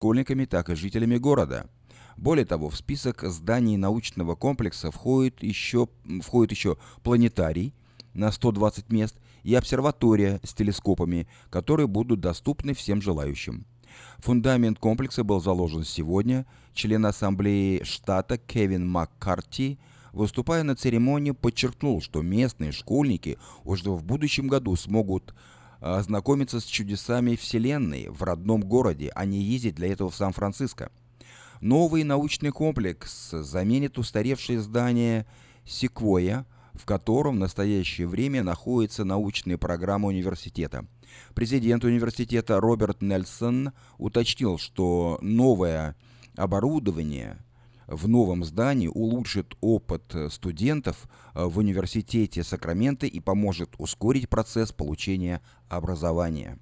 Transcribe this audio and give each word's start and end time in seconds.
школьниками, 0.00 0.46
так 0.46 0.70
и 0.70 0.74
жителями 0.74 1.18
города. 1.18 1.68
Более 2.16 2.46
того, 2.46 2.70
в 2.70 2.76
список 2.76 3.22
зданий 3.24 3.76
научного 3.76 4.34
комплекса 4.34 4.90
входит 4.90 5.42
еще, 5.42 5.88
входит 6.22 6.52
еще 6.52 6.78
планетарий 7.02 7.74
на 8.14 8.32
120 8.32 8.90
мест 8.90 9.16
и 9.42 9.54
обсерватория 9.54 10.40
с 10.42 10.54
телескопами, 10.54 11.28
которые 11.50 11.86
будут 11.86 12.20
доступны 12.20 12.72
всем 12.72 13.02
желающим. 13.02 13.66
Фундамент 14.20 14.78
комплекса 14.78 15.22
был 15.22 15.38
заложен 15.42 15.84
сегодня. 15.84 16.46
Член 16.72 17.04
Ассамблеи 17.04 17.82
штата 17.84 18.38
Кевин 18.38 18.88
Маккарти, 18.88 19.78
выступая 20.14 20.62
на 20.62 20.76
церемонии, 20.76 21.32
подчеркнул, 21.32 22.00
что 22.00 22.22
местные 22.22 22.72
школьники 22.72 23.36
уже 23.64 23.90
в 23.90 24.02
будущем 24.02 24.48
году 24.48 24.76
смогут 24.76 25.34
ознакомиться 25.80 26.60
с 26.60 26.64
чудесами 26.64 27.36
Вселенной 27.36 28.08
в 28.08 28.22
родном 28.22 28.62
городе, 28.62 29.10
а 29.14 29.24
не 29.24 29.40
ездить 29.42 29.74
для 29.74 29.92
этого 29.92 30.10
в 30.10 30.16
Сан-Франциско. 30.16 30.90
Новый 31.60 32.04
научный 32.04 32.50
комплекс 32.50 33.30
заменит 33.30 33.98
устаревшее 33.98 34.60
здание 34.60 35.26
«Секвоя», 35.66 36.46
в 36.74 36.84
котором 36.84 37.36
в 37.36 37.40
настоящее 37.40 38.06
время 38.06 38.42
находится 38.42 39.04
научная 39.04 39.58
программа 39.58 40.08
университета. 40.08 40.86
Президент 41.34 41.84
университета 41.84 42.60
Роберт 42.60 43.02
Нельсон 43.02 43.72
уточнил, 43.98 44.56
что 44.56 45.18
новое 45.20 45.96
оборудование 46.36 47.38
в 47.90 48.06
новом 48.08 48.44
здании 48.44 48.88
улучшит 48.88 49.54
опыт 49.60 50.14
студентов 50.30 51.08
в 51.34 51.58
университете 51.58 52.44
Сакраменто 52.44 53.06
и 53.06 53.20
поможет 53.20 53.74
ускорить 53.78 54.28
процесс 54.28 54.72
получения 54.72 55.42
образования. 55.68 56.58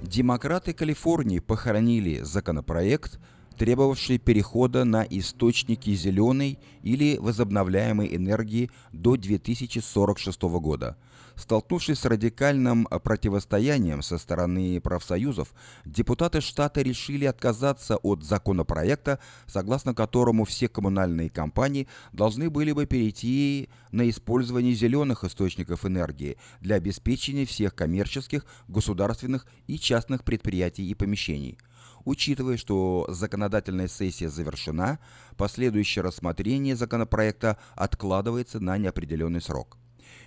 Демократы 0.00 0.72
Калифорнии 0.72 1.40
похоронили 1.40 2.22
законопроект, 2.22 3.20
требовавший 3.56 4.18
перехода 4.18 4.84
на 4.84 5.02
источники 5.02 5.94
зеленой 5.94 6.58
или 6.82 7.16
возобновляемой 7.18 8.14
энергии 8.14 8.70
до 8.92 9.16
2046 9.16 10.42
года. 10.42 10.96
Столкнувшись 11.36 11.98
с 11.98 12.04
радикальным 12.06 12.86
противостоянием 12.86 14.00
со 14.00 14.16
стороны 14.16 14.80
профсоюзов, 14.80 15.52
депутаты 15.84 16.40
штата 16.40 16.80
решили 16.80 17.26
отказаться 17.26 17.98
от 17.98 18.24
законопроекта, 18.24 19.18
согласно 19.46 19.94
которому 19.94 20.46
все 20.46 20.66
коммунальные 20.68 21.28
компании 21.28 21.88
должны 22.12 22.48
были 22.48 22.72
бы 22.72 22.86
перейти 22.86 23.68
на 23.92 24.08
использование 24.08 24.72
зеленых 24.72 25.24
источников 25.24 25.84
энергии 25.84 26.38
для 26.62 26.76
обеспечения 26.76 27.44
всех 27.44 27.74
коммерческих, 27.74 28.46
государственных 28.66 29.46
и 29.66 29.78
частных 29.78 30.24
предприятий 30.24 30.88
и 30.88 30.94
помещений. 30.94 31.58
Учитывая, 32.06 32.56
что 32.56 33.04
законодательная 33.08 33.88
сессия 33.88 34.28
завершена, 34.28 35.00
последующее 35.36 36.04
рассмотрение 36.04 36.76
законопроекта 36.76 37.58
откладывается 37.74 38.60
на 38.60 38.78
неопределенный 38.78 39.42
срок. 39.42 39.76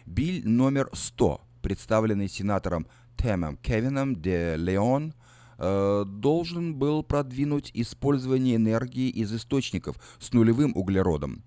Биль 0.06 0.46
номер 0.46 0.90
100, 0.92 1.40
представленный 1.62 2.28
сенатором 2.28 2.86
Тэмом 3.16 3.56
Кевином 3.56 4.22
де 4.22 4.58
Леон, 4.58 5.14
э, 5.58 6.04
должен 6.06 6.76
был 6.76 7.02
продвинуть 7.02 7.72
использование 7.74 8.58
энергии 8.58 9.08
из 9.08 9.34
источников 9.34 9.96
с 10.20 10.34
нулевым 10.34 10.74
углеродом 10.76 11.44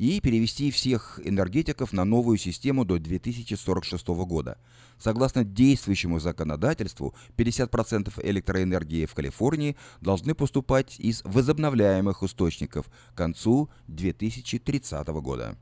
и 0.00 0.18
перевести 0.22 0.70
всех 0.70 1.20
энергетиков 1.22 1.92
на 1.92 2.06
новую 2.06 2.38
систему 2.38 2.86
до 2.86 2.98
2046 2.98 4.06
года. 4.24 4.56
Согласно 4.98 5.44
действующему 5.44 6.18
законодательству, 6.20 7.14
50% 7.36 8.10
электроэнергии 8.22 9.04
в 9.04 9.12
Калифорнии 9.12 9.76
должны 10.00 10.34
поступать 10.34 10.98
из 10.98 11.20
возобновляемых 11.24 12.22
источников 12.22 12.86
к 13.12 13.14
концу 13.14 13.68
2030 13.88 15.06
года. 15.08 15.58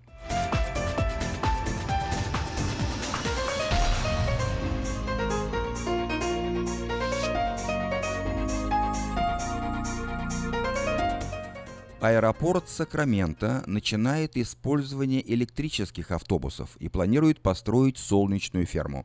Аэропорт 12.00 12.68
Сакрамента 12.68 13.64
начинает 13.66 14.36
использование 14.36 15.20
электрических 15.34 16.12
автобусов 16.12 16.76
и 16.76 16.88
планирует 16.88 17.40
построить 17.40 17.98
солнечную 17.98 18.66
ферму. 18.66 19.04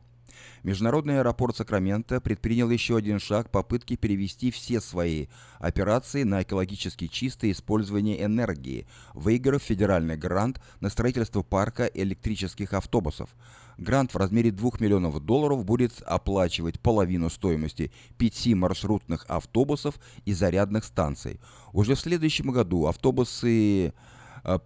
Международный 0.62 1.18
аэропорт 1.18 1.56
Сакрамента 1.56 2.20
предпринял 2.20 2.70
еще 2.70 2.96
один 2.96 3.18
шаг 3.18 3.50
попытки 3.50 3.96
перевести 3.96 4.52
все 4.52 4.80
свои 4.80 5.26
операции 5.58 6.22
на 6.22 6.42
экологически 6.42 7.08
чистое 7.08 7.50
использование 7.50 8.22
энергии, 8.24 8.86
выиграв 9.12 9.62
федеральный 9.62 10.16
грант 10.16 10.60
на 10.78 10.88
строительство 10.88 11.42
парка 11.42 11.86
электрических 11.86 12.74
автобусов. 12.74 13.34
Грант 13.78 14.14
в 14.14 14.16
размере 14.16 14.50
2 14.50 14.70
миллионов 14.78 15.20
долларов 15.20 15.64
будет 15.64 16.02
оплачивать 16.02 16.80
половину 16.80 17.30
стоимости 17.30 17.90
пяти 18.18 18.54
маршрутных 18.54 19.24
автобусов 19.28 19.98
и 20.24 20.32
зарядных 20.32 20.84
станций. 20.84 21.40
Уже 21.72 21.94
в 21.94 22.00
следующем 22.00 22.50
году 22.50 22.86
автобусы 22.86 23.92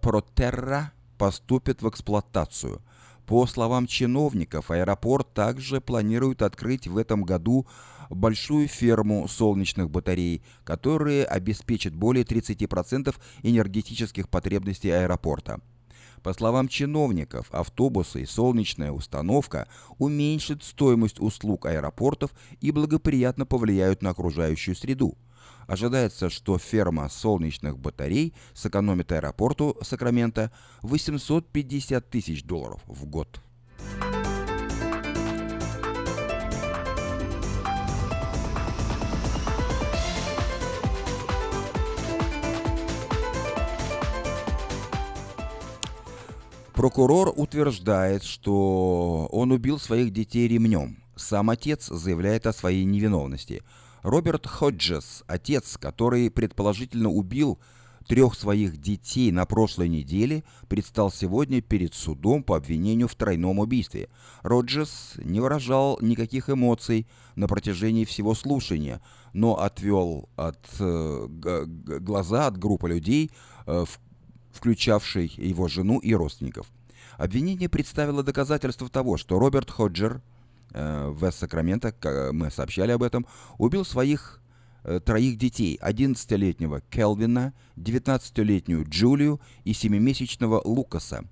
Протерра 0.01 0.91
поступят 1.17 1.81
в 1.81 1.89
эксплуатацию. 1.89 2.81
По 3.25 3.45
словам 3.45 3.87
чиновников, 3.87 4.71
аэропорт 4.71 5.33
также 5.33 5.81
планирует 5.81 6.41
открыть 6.41 6.87
в 6.87 6.97
этом 6.97 7.23
году 7.23 7.67
большую 8.09 8.67
ферму 8.67 9.27
солнечных 9.27 9.89
батарей, 9.91 10.41
которые 10.63 11.25
обеспечат 11.25 11.93
более 11.93 12.25
30% 12.25 13.15
энергетических 13.43 14.29
потребностей 14.29 14.89
аэропорта. 14.89 15.61
По 16.23 16.33
словам 16.33 16.67
чиновников, 16.67 17.47
автобусы 17.51 18.23
и 18.23 18.25
солнечная 18.25 18.91
установка 18.91 19.67
уменьшат 19.97 20.63
стоимость 20.63 21.19
услуг 21.19 21.65
аэропортов 21.65 22.31
и 22.59 22.71
благоприятно 22.71 23.45
повлияют 23.45 24.01
на 24.01 24.09
окружающую 24.09 24.75
среду. 24.75 25.17
Ожидается, 25.67 26.29
что 26.29 26.57
ферма 26.57 27.09
солнечных 27.09 27.77
батарей 27.77 28.33
сэкономит 28.53 29.11
аэропорту 29.11 29.77
Сакрамента 29.81 30.51
850 30.81 32.09
тысяч 32.09 32.43
долларов 32.43 32.81
в 32.87 33.05
год. 33.05 33.39
Прокурор 46.79 47.33
утверждает, 47.35 48.23
что 48.23 49.27
он 49.33 49.51
убил 49.51 49.79
своих 49.79 50.13
детей 50.13 50.47
ремнем. 50.47 51.03
Сам 51.17 51.49
отец 51.49 51.87
заявляет 51.87 52.47
о 52.47 52.53
своей 52.53 52.85
невиновности– 52.85 53.63
Роберт 54.01 54.47
Ходжес, 54.47 55.25
отец, 55.27 55.77
который 55.77 56.31
предположительно 56.31 57.09
убил 57.09 57.59
трех 58.07 58.33
своих 58.33 58.77
детей 58.77 59.29
на 59.33 59.45
прошлой 59.45 59.89
неделе, 59.89 60.45
предстал 60.69 61.11
сегодня 61.11 61.61
перед 61.61 61.93
судом 61.93 62.43
по 62.43 62.55
обвинению 62.55 63.09
в 63.09 63.15
тройном 63.15 63.59
убийстве. 63.59 64.07
Роджес 64.41 65.15
не 65.17 65.41
выражал 65.41 65.99
никаких 66.01 66.49
эмоций 66.49 67.07
на 67.35 67.49
протяжении 67.49 68.05
всего 68.05 68.33
слушания, 68.35 69.01
но 69.33 69.59
отвел 69.59 70.29
от, 70.37 70.65
э, 70.79 71.27
глаза 71.67 72.47
от 72.47 72.57
группы 72.57 72.87
людей, 72.87 73.31
э, 73.67 73.83
включавшей 74.51 75.31
его 75.35 75.67
жену 75.67 75.99
и 75.99 76.13
родственников. 76.13 76.67
Обвинение 77.17 77.69
представило 77.69 78.23
доказательство 78.23 78.89
того, 78.89 79.17
что 79.17 79.39
Роберт 79.39 79.69
Ходжер– 79.71 80.21
Э, 80.71 81.09
в 81.09 81.31
Сакраменто, 81.31 81.93
мы 82.31 82.51
сообщали 82.51 82.91
об 82.91 83.01
этом, 83.01 83.25
убил 83.57 83.83
своих 83.85 84.41
э, 84.83 84.99
троих 84.99 85.37
детей, 85.37 85.79
11-летнего 85.81 86.81
Келвина, 86.91 87.53
19-летнюю 87.77 88.85
Джулию 88.87 89.41
и 89.63 89.71
7-месячного 89.71 90.61
Лукаса. 90.63 91.25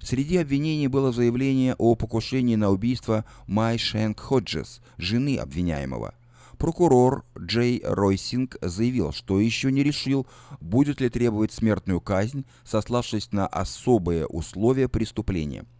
Среди 0.00 0.38
обвинений 0.38 0.88
было 0.88 1.12
заявление 1.12 1.74
о 1.76 1.94
покушении 1.94 2.56
на 2.56 2.70
убийство 2.70 3.26
Май 3.46 3.76
Шенк 3.76 4.18
Ходжес, 4.18 4.80
жены 4.96 5.36
обвиняемого. 5.36 6.14
Прокурор 6.60 7.24
Джей 7.36 7.82
Ройсинг 7.82 8.56
заявил, 8.60 9.12
что 9.12 9.40
еще 9.40 9.72
не 9.72 9.82
решил, 9.82 10.26
будет 10.60 11.00
ли 11.00 11.08
требовать 11.08 11.52
смертную 11.52 12.00
казнь, 12.00 12.44
сославшись 12.62 13.32
на 13.32 13.48
особые 13.48 14.26
условия 14.26 14.88
преступления– 14.88 15.64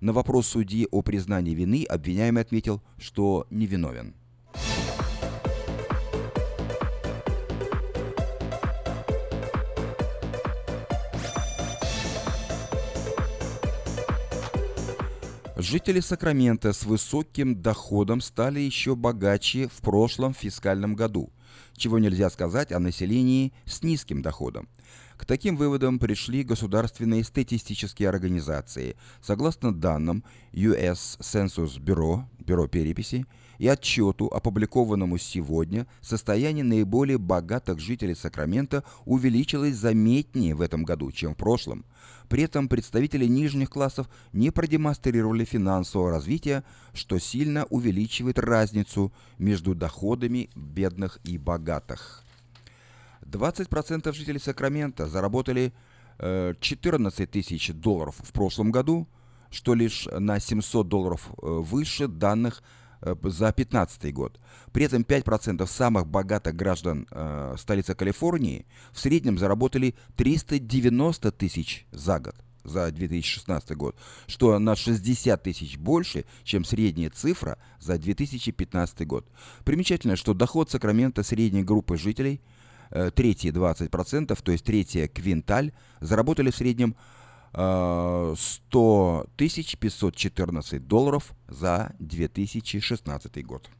на 0.00 0.12
вопрос 0.12 0.48
судьи 0.48 0.86
о 0.90 1.00
признании 1.00 1.54
вины 1.54 1.84
обвиняемый 1.88 2.42
отметил, 2.42 2.82
что 2.98 3.46
невиновен. 3.50 4.14
Жители 15.58 16.00
Сакрамента 16.00 16.74
с 16.74 16.84
высоким 16.84 17.62
доходом 17.62 18.20
стали 18.20 18.60
еще 18.60 18.94
богаче 18.94 19.68
в 19.68 19.80
прошлом 19.80 20.34
фискальном 20.34 20.94
году, 20.94 21.32
чего 21.74 21.98
нельзя 21.98 22.28
сказать 22.28 22.72
о 22.72 22.78
населении 22.78 23.54
с 23.64 23.82
низким 23.82 24.20
доходом. 24.20 24.68
К 25.16 25.24
таким 25.24 25.56
выводам 25.56 25.98
пришли 25.98 26.42
государственные 26.42 27.24
статистические 27.24 28.10
организации. 28.10 28.98
Согласно 29.22 29.74
данным 29.74 30.24
US 30.52 31.18
Census 31.20 31.80
Bureau, 31.80 32.24
Бюро 32.38 32.68
переписи, 32.68 33.24
и 33.58 33.68
отчету, 33.68 34.26
опубликованному 34.26 35.18
сегодня, 35.18 35.86
состояние 36.00 36.64
наиболее 36.64 37.18
богатых 37.18 37.78
жителей 37.80 38.14
Сакрамента 38.14 38.84
увеличилось 39.04 39.76
заметнее 39.76 40.54
в 40.54 40.60
этом 40.60 40.84
году, 40.84 41.10
чем 41.12 41.34
в 41.34 41.36
прошлом. 41.36 41.84
При 42.28 42.42
этом 42.42 42.68
представители 42.68 43.26
нижних 43.26 43.70
классов 43.70 44.08
не 44.32 44.50
продемонстрировали 44.50 45.44
финансового 45.44 46.10
развития, 46.10 46.64
что 46.92 47.18
сильно 47.18 47.64
увеличивает 47.66 48.38
разницу 48.38 49.12
между 49.38 49.74
доходами 49.74 50.50
бедных 50.56 51.18
и 51.24 51.38
богатых. 51.38 52.24
20% 53.22 54.12
жителей 54.12 54.40
Сакрамента 54.40 55.06
заработали 55.06 55.72
14 56.18 57.20
э, 57.20 57.26
тысяч 57.26 57.72
долларов 57.72 58.16
в 58.18 58.32
прошлом 58.32 58.70
году, 58.70 59.06
что 59.50 59.74
лишь 59.74 60.08
на 60.10 60.40
700 60.40 60.88
долларов 60.88 61.30
э, 61.30 61.46
выше 61.46 62.08
данных 62.08 62.62
за 63.22 63.52
2015 63.52 64.12
год. 64.12 64.40
При 64.72 64.84
этом 64.84 65.02
5% 65.02 65.66
самых 65.66 66.06
богатых 66.06 66.54
граждан 66.54 67.06
э, 67.10 67.54
столицы 67.58 67.94
Калифорнии 67.94 68.66
в 68.92 69.00
среднем 69.00 69.38
заработали 69.38 69.94
390 70.16 71.32
тысяч 71.32 71.86
за 71.92 72.18
год 72.18 72.34
за 72.64 72.90
2016 72.90 73.76
год, 73.76 73.96
что 74.26 74.58
на 74.58 74.74
60 74.74 75.40
тысяч 75.40 75.78
больше, 75.78 76.24
чем 76.42 76.64
средняя 76.64 77.10
цифра 77.10 77.58
за 77.78 77.96
2015 77.96 79.06
год. 79.06 79.24
Примечательно, 79.64 80.16
что 80.16 80.34
доход 80.34 80.68
Сакрамента 80.68 81.22
средней 81.22 81.62
группы 81.62 81.96
жителей– 81.96 82.40
э, 82.90 83.10
третьи 83.14 83.50
20%, 83.52 84.38
то 84.42 84.52
есть 84.52 84.64
третья 84.64 85.08
квинталь, 85.08 85.72
заработали 86.00 86.50
в 86.50 86.56
среднем 86.56 86.90
э, 86.92 87.15
100 87.56 89.26
514 89.36 90.86
долларов 90.86 91.34
за 91.48 91.94
2016 91.98 93.44
год. 93.44 93.70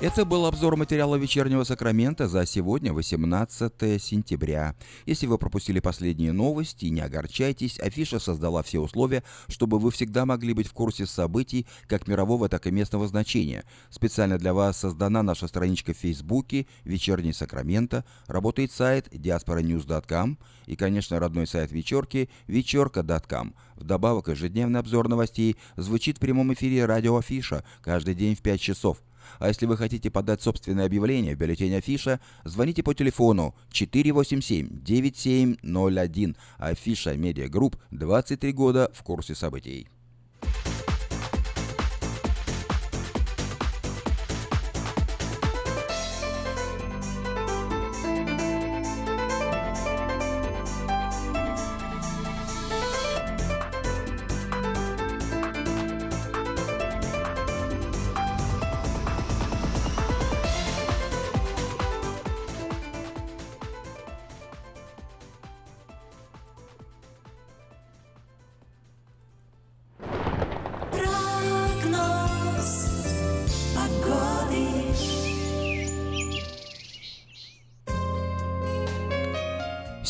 Это 0.00 0.24
был 0.24 0.46
обзор 0.46 0.76
материала 0.76 1.16
«Вечернего 1.16 1.64
Сакрамента» 1.64 2.28
за 2.28 2.46
сегодня, 2.46 2.92
18 2.92 4.00
сентября. 4.00 4.76
Если 5.06 5.26
вы 5.26 5.38
пропустили 5.38 5.80
последние 5.80 6.30
новости, 6.30 6.84
не 6.84 7.00
огорчайтесь, 7.00 7.80
афиша 7.80 8.20
создала 8.20 8.62
все 8.62 8.78
условия, 8.78 9.24
чтобы 9.48 9.80
вы 9.80 9.90
всегда 9.90 10.24
могли 10.24 10.52
быть 10.52 10.68
в 10.68 10.72
курсе 10.72 11.04
событий 11.04 11.66
как 11.88 12.06
мирового, 12.06 12.48
так 12.48 12.68
и 12.68 12.70
местного 12.70 13.08
значения. 13.08 13.64
Специально 13.90 14.38
для 14.38 14.54
вас 14.54 14.76
создана 14.76 15.24
наша 15.24 15.48
страничка 15.48 15.92
в 15.92 15.96
Фейсбуке 15.96 16.68
«Вечерний 16.84 17.32
Сакраменто», 17.32 18.04
работает 18.28 18.70
сайт 18.70 19.08
diasporanews.com 19.12 20.38
и, 20.66 20.76
конечно, 20.76 21.18
родной 21.18 21.48
сайт 21.48 21.72
вечерки 21.72 22.30
вечерка.com. 22.46 23.52
Вдобавок, 23.74 24.28
ежедневный 24.28 24.78
обзор 24.78 25.08
новостей 25.08 25.56
звучит 25.76 26.18
в 26.18 26.20
прямом 26.20 26.52
эфире 26.54 26.84
радио 26.84 27.16
Афиша 27.16 27.64
каждый 27.82 28.14
день 28.14 28.36
в 28.36 28.42
5 28.42 28.60
часов. 28.60 28.98
А 29.38 29.48
если 29.48 29.66
вы 29.66 29.76
хотите 29.76 30.10
подать 30.10 30.40
собственное 30.42 30.86
объявление 30.86 31.34
в 31.34 31.38
бюллетень 31.38 31.74
Афиша, 31.74 32.20
звоните 32.44 32.82
по 32.82 32.94
телефону 32.94 33.54
487-9701. 33.72 36.36
Афиша 36.58 37.16
Медиагрупп 37.16 37.76
23 37.90 38.52
года 38.52 38.90
в 38.94 39.02
курсе 39.02 39.34
событий. 39.34 39.88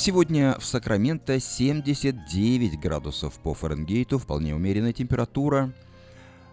Сегодня 0.09 0.57
в 0.59 0.65
Сакраменто 0.65 1.39
79 1.39 2.81
градусов 2.81 3.39
по 3.41 3.53
Фаренгейту, 3.53 4.19
вполне 4.19 4.55
умеренная 4.55 4.95
температура. 4.95 5.75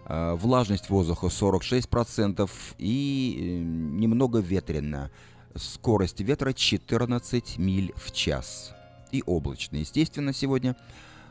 А, 0.04 0.36
влажность 0.36 0.90
воздуха 0.90 1.28
46% 1.28 2.50
и 2.76 3.38
э, 3.38 3.62
немного 3.62 4.40
ветрено. 4.40 5.10
Скорость 5.54 6.20
ветра 6.20 6.52
14 6.52 7.56
миль 7.56 7.94
в 7.96 8.12
час. 8.12 8.74
И 9.10 9.22
облачно, 9.24 9.78
естественно, 9.78 10.34
сегодня. 10.34 10.76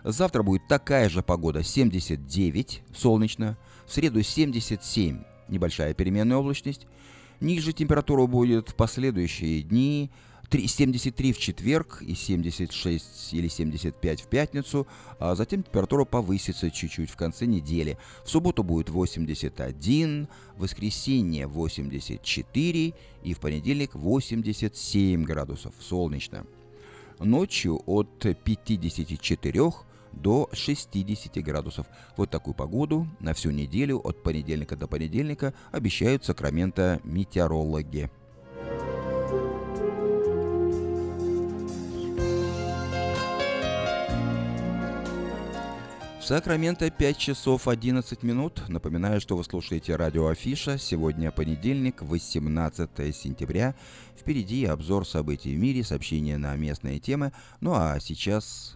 Завтра 0.03 0.41
будет 0.41 0.67
такая 0.67 1.09
же 1.09 1.21
погода, 1.21 1.61
79, 1.61 2.81
солнечно. 2.91 3.55
В 3.85 3.93
среду 3.93 4.23
77, 4.23 5.19
небольшая 5.47 5.93
переменная 5.93 6.37
облачность. 6.37 6.87
Ниже 7.39 7.71
температура 7.71 8.25
будет 8.25 8.69
в 8.69 8.75
последующие 8.75 9.61
дни 9.61 10.09
73 10.51 11.33
в 11.33 11.37
четверг 11.39 12.01
и 12.01 12.15
76 12.15 13.33
или 13.33 13.47
75 13.47 14.21
в 14.21 14.27
пятницу, 14.27 14.87
а 15.19 15.35
затем 15.35 15.63
температура 15.63 16.05
повысится 16.05 16.69
чуть-чуть 16.71 17.09
в 17.09 17.15
конце 17.15 17.45
недели. 17.45 17.97
В 18.23 18.29
субботу 18.29 18.63
будет 18.63 18.89
81, 18.89 20.27
в 20.55 20.61
воскресенье 20.61 21.47
84 21.47 22.93
и 23.23 23.33
в 23.33 23.39
понедельник 23.39 23.95
87 23.95 25.23
градусов, 25.23 25.73
солнечно. 25.79 26.45
Ночью 27.19 27.81
от 27.85 28.19
54 28.43 29.61
до 30.11 30.49
60 30.53 31.43
градусов. 31.43 31.87
Вот 32.17 32.29
такую 32.29 32.53
погоду 32.53 33.07
на 33.19 33.33
всю 33.33 33.51
неделю 33.51 33.99
от 33.99 34.23
понедельника 34.23 34.75
до 34.75 34.87
понедельника 34.87 35.53
обещают 35.71 36.25
Сакраменто 36.25 37.01
метеорологи. 37.03 38.09
Сакраменто 46.25 46.89
5 46.89 47.17
часов 47.19 47.67
11 47.67 48.23
минут. 48.23 48.63
Напоминаю, 48.67 49.21
что 49.21 49.37
вы 49.37 49.43
слушаете 49.43 49.95
радио 49.95 50.25
Афиша. 50.25 50.79
Сегодня 50.79 51.29
понедельник, 51.29 52.01
18 52.01 53.15
сентября. 53.15 53.75
Впереди 54.19 54.65
обзор 54.65 55.05
событий 55.05 55.55
в 55.55 55.59
мире, 55.59 55.83
сообщения 55.83 56.39
на 56.39 56.55
местные 56.55 56.99
темы. 56.99 57.31
Ну 57.61 57.75
а 57.75 57.99
сейчас... 57.99 58.75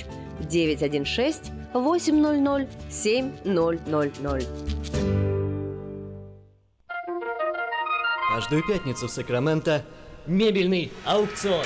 916 0.47 1.51
800 1.73 2.67
7000. 2.89 4.47
Каждую 8.33 8.65
пятницу 8.65 9.07
в 9.07 9.11
Сакраменто 9.11 9.83
мебельный 10.25 10.91
аукцион. 11.05 11.65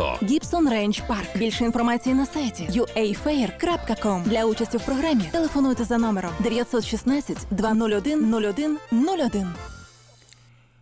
Гібсон 0.22 0.68
Рейндж 0.68 1.00
Парк. 1.08 1.36
Більше 1.36 1.64
інформації 1.64 2.14
на 2.14 2.26
сайті 2.26 2.68
uafair.com. 2.70 4.22
Для 4.22 4.44
участі 4.44 4.76
в 4.76 4.84
програмі 4.84 5.24
телефонуйте 5.32 5.84
за 5.84 5.98
номером 5.98 6.30
916 6.40 7.46
201 7.50 8.34
01 8.34 8.78
01. 8.92 9.46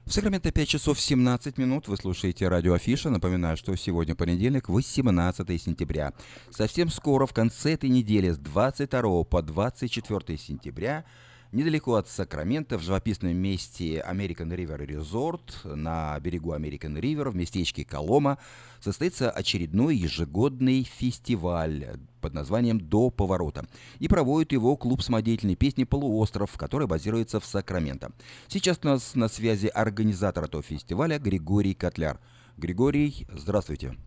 В 0.07 0.13
Сакраменто 0.13 0.53
5 0.53 0.69
часов 0.69 1.01
17 1.01 1.59
минут. 1.59 1.89
Вы 1.89 1.97
слушаете 1.97 2.49
радио 2.49 2.75
Афиша. 2.75 3.11
Напоминаю, 3.11 3.57
что 3.57 3.77
сегодня 3.77 4.15
понедельник, 4.15 4.69
18 4.69 5.63
сентября. 5.63 6.13
Совсем 6.51 6.91
скоро, 6.91 7.27
в 7.27 7.33
конце 7.33 7.73
этой 7.73 7.91
недели, 7.91 8.31
с 8.31 8.39
22 8.39 9.25
по 9.25 9.43
24 9.43 10.39
сентября, 10.39 11.05
Недалеко 11.52 11.96
от 11.96 12.08
Сакрамента, 12.08 12.78
в 12.78 12.84
живописном 12.84 13.36
месте 13.36 14.06
American 14.08 14.56
River 14.56 14.86
Resort 14.86 15.74
на 15.76 16.20
берегу 16.20 16.54
American 16.54 17.00
River 17.02 17.32
в 17.32 17.36
местечке 17.36 17.84
Колома 17.84 18.38
состоится 18.80 19.32
очередной 19.32 19.98
ежегодный 19.98 20.84
фестиваль 20.84 21.98
под 22.22 22.36
названием 22.36 22.80
«До 22.80 23.10
поворота». 23.10 23.66
И 23.98 24.08
проводит 24.08 24.52
его 24.52 24.78
клуб 24.78 25.02
самодеятельной 25.02 25.56
песни 25.56 25.86
«Полуостров», 25.86 26.56
который 26.56 26.86
базируется 26.86 27.40
в 27.40 27.46
Сакраменто. 27.46 28.12
Сейчас 28.48 28.80
у 28.84 28.88
нас 28.88 29.16
на 29.16 29.28
связи 29.28 29.68
организатор 29.68 30.44
этого 30.44 30.62
фестиваля 30.62 31.18
Григорий 31.18 31.74
Котляр. 31.74 32.20
Григорий, 32.58 33.26
здравствуйте. 33.32 33.98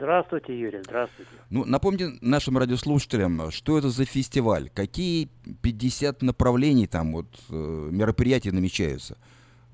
Здравствуйте, 0.00 0.58
Юрий, 0.58 0.78
здравствуйте. 0.78 1.30
Ну, 1.50 1.66
напомните 1.66 2.12
нашим 2.22 2.56
радиослушателям, 2.56 3.50
что 3.50 3.76
это 3.76 3.90
за 3.90 4.06
фестиваль, 4.06 4.70
какие 4.70 5.28
50 5.60 6.22
направлений 6.22 6.86
там 6.86 7.12
вот 7.12 7.26
э, 7.50 7.52
мероприятий 7.52 8.50
намечаются. 8.50 9.18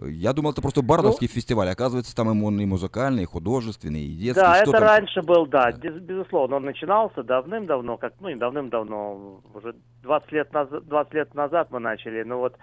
Я 0.01 0.33
думал, 0.33 0.51
это 0.51 0.61
просто 0.61 0.83
бардовский 0.83 1.29
ну, 1.31 1.33
фестиваль, 1.33 1.69
оказывается, 1.69 2.15
там 2.17 2.43
он 2.43 2.61
и 2.61 2.67
музыкальный, 2.67 3.23
и 3.23 3.27
художественный, 3.27 4.03
и 4.03 4.17
детский. 4.17 4.43
Да, 4.43 4.55
что 4.57 4.73
это 4.73 4.73
там? 4.73 4.83
раньше 4.83 5.23
был, 5.23 5.47
да, 5.47 5.71
безусловно, 5.71 6.57
он 6.57 6.65
начинался 6.65 7.23
давным-давно, 7.23 7.97
как, 7.97 8.15
ну, 8.19 8.29
не 8.29 8.35
давным-давно, 8.35 9.43
уже 9.55 9.77
20 10.03 10.33
лет, 10.33 10.53
назад, 10.53 10.89
20 10.89 11.15
лет 11.15 11.35
назад 11.37 11.69
мы 11.71 11.79
начали, 11.79 12.25
но 12.25 12.41
вот 12.41 12.57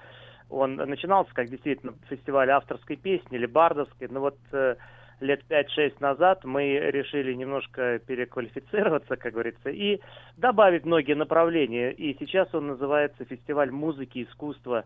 он 0.50 0.76
начинался 0.76 1.34
как 1.34 1.50
действительно 1.50 1.94
фестиваль 2.10 2.50
авторской 2.50 2.98
песни 2.98 3.38
или 3.38 3.46
бардовской, 3.46 4.10
но 4.10 4.20
вот 4.20 4.38
э, 4.52 4.76
лет 5.20 5.42
5-6 5.50 5.96
назад 6.00 6.44
мы 6.44 6.78
решили 6.80 7.34
немножко 7.34 8.00
переквалифицироваться, 8.00 9.16
как 9.16 9.34
говорится, 9.34 9.70
и 9.70 10.00
добавить 10.38 10.86
многие 10.86 11.16
направления. 11.16 11.92
И 11.92 12.16
сейчас 12.20 12.54
он 12.54 12.68
называется 12.68 13.26
«Фестиваль 13.26 13.72
музыки, 13.72 14.24
искусства 14.24 14.86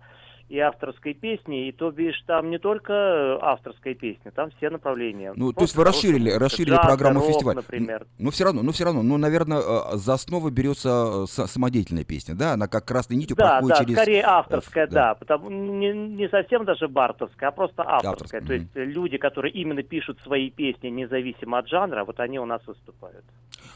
и 0.49 0.59
авторской 0.59 1.13
песни, 1.13 1.67
и 1.67 1.71
то 1.73 1.91
бишь 1.91 2.21
там 2.25 2.49
не 2.49 2.57
только 2.57 3.37
авторская 3.41 3.95
песня, 3.95 4.31
там 4.31 4.49
все 4.57 4.69
направления. 4.69 5.33
Ну, 5.35 5.51
то 5.51 5.63
есть 5.63 5.75
вы 5.75 5.83
расширили, 5.83 6.31
расширили 6.31 6.75
программу 6.75 7.19
рок, 7.19 7.29
фестиваля. 7.29 7.57
например. 7.57 8.07
Ну, 8.17 8.25
но 8.25 8.31
все 8.31 8.45
равно, 8.45 8.63
ну, 8.63 8.71
все 8.71 8.85
равно, 8.85 9.03
ну, 9.03 9.17
наверное, 9.17 9.59
э, 9.59 9.97
за 9.97 10.13
основу 10.13 10.49
берется 10.49 11.25
э, 11.25 11.47
самодеятельная 11.47 12.05
песня, 12.05 12.33
да? 12.33 12.53
Она 12.53 12.67
как 12.67 12.85
красной 12.85 13.17
нитью 13.17 13.35
да, 13.35 13.59
проходит 13.59 13.77
да, 13.77 13.83
через... 13.83 13.95
скорее 13.97 14.23
авторская, 14.23 14.87
да. 14.87 14.93
да, 14.93 15.15
потому 15.15 15.49
не, 15.49 15.91
не 15.91 16.29
совсем 16.29 16.63
даже 16.63 16.87
бартовская, 16.87 17.49
а 17.49 17.51
просто 17.51 17.83
авторская. 17.83 18.11
Авторская, 18.11 18.41
То 18.41 18.53
есть 18.53 18.67
люди, 18.75 19.17
которые 19.17 19.53
именно 19.53 19.83
пишут 19.83 20.19
свои 20.23 20.49
песни 20.49 20.87
независимо 20.87 21.57
от 21.57 21.67
жанра, 21.67 22.05
вот 22.05 22.19
они 22.21 22.39
у 22.39 22.45
нас 22.45 22.61
выступают. 22.65 23.25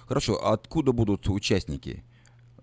Хорошо, 0.07 0.39
а 0.41 0.53
откуда 0.53 0.93
будут 0.93 1.27
участники? 1.27 2.03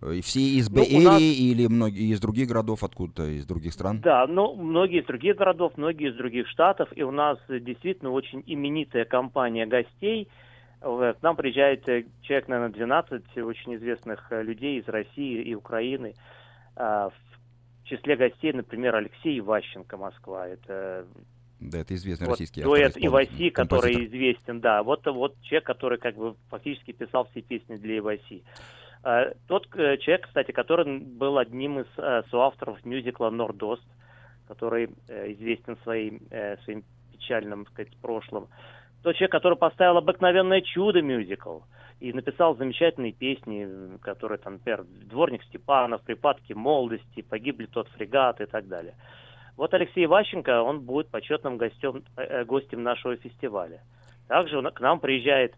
И 0.00 0.20
Все 0.20 0.40
из 0.40 0.70
Ну, 0.70 1.00
нас- 1.00 1.20
или 1.20 1.66
многие 1.66 2.12
из 2.12 2.20
других 2.20 2.48
городов, 2.48 2.84
откуда-то 2.84 3.26
из 3.26 3.44
других 3.46 3.72
стран? 3.72 4.00
Да, 4.00 4.26
ну, 4.28 4.54
многие 4.54 5.00
из 5.00 5.06
других 5.06 5.36
городов, 5.36 5.72
многие 5.76 6.10
из 6.10 6.16
других 6.16 6.46
штатов, 6.48 6.88
и 6.94 7.02
у 7.02 7.10
нас 7.10 7.38
э, 7.48 7.58
действительно 7.58 8.10
очень 8.12 8.42
именитая 8.46 9.04
компания 9.04 9.66
гостей. 9.66 10.28
Э, 10.80 11.14
К 11.18 11.22
нам 11.22 11.34
приезжает 11.34 11.88
э, 11.88 12.04
человек, 12.22 12.46
наверное, 12.48 12.74
12 12.74 13.38
очень 13.38 13.74
известных 13.74 14.24
э, 14.30 14.42
людей 14.42 14.78
из 14.78 14.86
России 14.86 15.42
и 15.42 15.54
Украины. 15.56 16.14
А, 16.76 17.10
В 17.10 17.84
числе 17.88 18.14
гостей, 18.16 18.52
например, 18.52 18.94
Алексей 18.94 19.40
Иващенко, 19.40 19.96
Москва. 19.96 20.46
Это 20.46 21.06
Да, 21.58 21.78
это 21.80 21.96
известный 21.96 22.26
вот 22.26 22.34
российский 22.34 22.62
дуэт 22.62 22.88
автор, 22.94 23.02
Иваси, 23.04 23.50
композитор. 23.50 23.90
который 23.90 24.06
известен, 24.06 24.60
да. 24.60 24.84
Вот, 24.84 25.04
вот 25.06 25.34
человек, 25.42 25.64
который 25.64 25.98
как 25.98 26.14
бы 26.14 26.36
фактически 26.50 26.92
писал 26.92 27.26
все 27.32 27.40
песни 27.42 27.74
для 27.74 27.98
Иваси. 27.98 28.44
Э, 29.04 29.32
Тот 29.46 29.66
э, 29.74 29.96
человек, 29.98 30.26
кстати, 30.26 30.52
который 30.52 30.98
был 30.98 31.38
одним 31.38 31.80
из 31.80 31.86
э, 31.96 32.22
соавторов 32.30 32.84
мюзикла 32.84 33.30
«Нордост», 33.30 33.86
который 34.46 34.86
известен 35.08 35.76
своим, 35.82 36.20
своим 36.64 36.82
печальным, 37.12 37.66
так 37.66 37.74
сказать, 37.74 37.96
прошлым. 38.00 38.48
Тот 39.02 39.14
человек, 39.16 39.32
который 39.32 39.58
поставил 39.58 39.98
«Обыкновенное 39.98 40.62
чудо» 40.62 41.02
мюзикл 41.02 41.58
и 42.00 42.14
написал 42.14 42.56
замечательные 42.56 43.12
песни, 43.12 43.98
которые 44.00 44.38
там, 44.38 44.54
например, 44.54 44.84
«Дворник 45.04 45.42
Степанов», 45.42 46.00
«Припадки 46.02 46.54
молодости», 46.54 47.20
«Погибли 47.20 47.66
тот 47.66 47.88
фрегат» 47.88 48.40
и 48.40 48.46
так 48.46 48.68
далее. 48.68 48.94
Вот 49.58 49.74
Алексей 49.74 50.06
Ващенко, 50.06 50.62
он 50.62 50.80
будет 50.80 51.10
почетным 51.10 51.58
гостем, 51.58 52.04
гостем 52.46 52.82
нашего 52.82 53.16
фестиваля. 53.16 53.82
Также 54.28 54.56
он- 54.56 54.72
к 54.72 54.80
нам 54.80 54.98
приезжает 54.98 55.54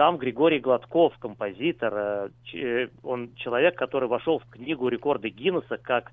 сам 0.00 0.16
Григорий 0.16 0.60
Гладков, 0.60 1.12
композитор. 1.18 1.92
э, 1.94 2.28
э, 2.54 2.88
Он 3.02 3.34
человек, 3.34 3.76
который 3.76 4.08
вошел 4.08 4.38
в 4.38 4.46
книгу 4.46 4.88
рекорда 4.88 5.28
Гиннесса 5.28 5.76
как 5.76 6.12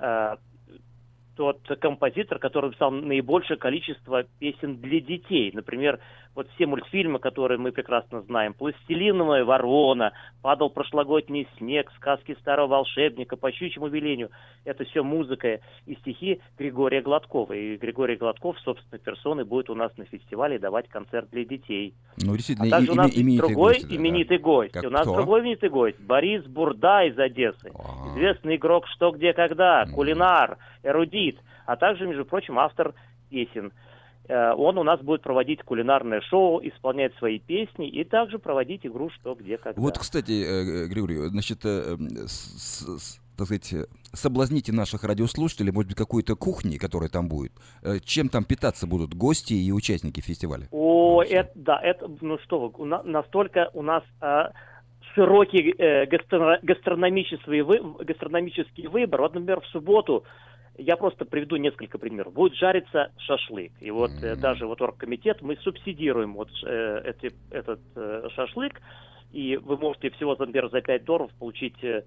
э, 0.00 0.34
тот 1.40 1.60
композитор, 1.80 2.38
который 2.38 2.66
написал 2.66 2.90
наибольшее 2.90 3.56
количество 3.56 4.24
песен 4.38 4.76
для 4.76 5.00
детей. 5.00 5.50
Например, 5.54 5.98
вот 6.34 6.46
все 6.54 6.66
мультфильмы, 6.66 7.18
которые 7.18 7.56
мы 7.56 7.72
прекрасно 7.72 8.20
знаем. 8.20 8.52
«Пластилиновая 8.52 9.42
ворона», 9.46 10.12
«Падал 10.42 10.68
прошлогодний 10.68 11.48
снег», 11.56 11.90
«Сказки 11.96 12.36
старого 12.40 12.66
волшебника», 12.68 13.36
«По 13.36 13.50
щучьему 13.52 13.88
велению». 13.88 14.28
Это 14.66 14.84
все 14.84 15.02
музыка 15.02 15.60
и 15.86 15.94
стихи 15.96 16.40
Григория 16.58 17.00
Гладкова. 17.00 17.54
И 17.54 17.78
Григорий 17.78 18.16
Гладков, 18.16 18.60
собственной 18.60 19.00
персоной, 19.00 19.44
будет 19.44 19.70
у 19.70 19.74
нас 19.74 19.96
на 19.96 20.04
фестивале 20.04 20.58
давать 20.58 20.88
концерт 20.90 21.30
для 21.32 21.46
детей. 21.46 21.94
Ну, 22.22 22.34
действительно, 22.36 22.68
А 22.68 22.70
также 22.70 22.88
и- 22.88 22.90
у 22.90 22.94
нас 22.96 23.10
име- 23.16 23.22
именитые 23.22 23.48
другой 23.48 23.72
гости, 23.72 23.82
да, 23.84 23.88
да. 23.88 23.96
именитый 23.96 24.38
гость. 24.38 24.72
Как 24.72 24.84
у 24.84 24.90
нас 24.90 25.02
кто? 25.02 25.14
другой 25.16 25.40
именитый 25.40 25.70
гость. 25.70 25.98
Борис 26.00 26.44
Бурда 26.44 27.04
из 27.06 27.18
Одессы. 27.18 27.70
Известный 28.14 28.56
игрок 28.56 28.86
«Что, 28.88 29.10
где, 29.12 29.32
когда», 29.32 29.86
кулинар, 29.94 30.58
эрудит, 30.82 31.29
а 31.66 31.76
также, 31.76 32.06
между 32.06 32.24
прочим, 32.24 32.58
автор 32.58 32.94
песен. 33.30 33.72
Э, 34.28 34.52
Он 34.52 34.78
у 34.78 34.82
нас 34.82 35.00
будет 35.00 35.22
проводить 35.22 35.62
кулинарное 35.62 36.20
шоу, 36.20 36.60
исполнять 36.62 37.14
свои 37.16 37.38
песни 37.38 37.88
и 37.88 38.04
также 38.04 38.38
проводить 38.38 38.86
игру 38.86 39.10
«Что, 39.10 39.34
где, 39.34 39.56
когда». 39.58 39.80
Вот, 39.80 39.98
кстати, 39.98 40.32
э, 40.32 40.84
э, 40.84 40.88
Григорий, 40.88 41.16
значит, 41.28 41.64
с- 41.64 42.28
с- 42.28 43.20
так 43.36 43.46
сказать, 43.46 43.74
соблазните 44.12 44.70
наших 44.72 45.02
радиослушателей, 45.04 45.72
может 45.72 45.88
быть, 45.88 45.96
какой-то 45.96 46.36
кухней, 46.36 46.78
которая 46.78 47.08
там 47.08 47.28
будет. 47.28 47.52
Чем 48.04 48.28
там 48.28 48.44
питаться 48.44 48.86
будут 48.86 49.14
гости 49.14 49.54
и 49.54 49.72
участники 49.72 50.20
фестиваля? 50.20 50.68
О, 50.70 51.22
это, 51.22 51.50
да, 51.54 51.80
это, 51.80 52.06
ну 52.20 52.38
что 52.40 52.60
вы, 52.60 52.72
у 52.76 52.84
на- 52.84 53.02
настолько 53.02 53.70
у 53.72 53.80
нас 53.82 54.02
а, 54.20 54.50
широкий 55.14 55.74
э, 55.78 56.04
гастро- 56.06 56.58
гастрономический, 56.62 57.62
вы- 57.62 57.80
гастрономический 58.04 58.86
выбор. 58.88 59.22
Вот, 59.22 59.34
например, 59.34 59.60
в 59.60 59.66
субботу, 59.68 60.24
я 60.78 60.96
просто 60.96 61.24
приведу 61.24 61.56
несколько 61.56 61.98
примеров, 61.98 62.32
будет 62.32 62.54
жариться 62.54 63.10
шашлык. 63.18 63.72
И 63.80 63.90
вот 63.90 64.12
э, 64.22 64.36
даже 64.36 64.66
вот 64.66 64.80
оргкомитет, 64.80 65.42
мы 65.42 65.56
субсидируем 65.56 66.34
вот 66.34 66.48
э, 66.64 67.02
эти- 67.04 67.34
этот 67.50 67.80
э, 67.96 68.28
шашлык, 68.34 68.80
и 69.32 69.56
вы 69.56 69.76
можете 69.76 70.10
всего, 70.10 70.34
например, 70.38 70.70
за 70.70 70.80
5 70.80 71.04
долларов 71.04 71.30
получить 71.38 71.82
э, 71.84 72.02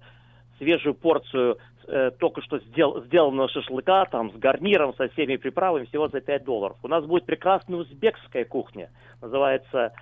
свежую 0.58 0.94
порцию 0.94 1.58
э, 1.86 2.10
только 2.18 2.42
что 2.42 2.58
сдел- 2.58 3.04
сделанного 3.06 3.48
шашлыка, 3.48 4.06
там, 4.06 4.32
с 4.32 4.36
гарниром, 4.36 4.94
со 4.94 5.08
всеми 5.08 5.36
приправами, 5.36 5.84
всего 5.86 6.08
за 6.08 6.20
5 6.20 6.44
долларов. 6.44 6.76
У 6.82 6.88
нас 6.88 7.04
будет 7.04 7.26
прекрасная 7.26 7.78
узбекская 7.78 8.44
кухня, 8.44 8.90
называется 9.20 9.92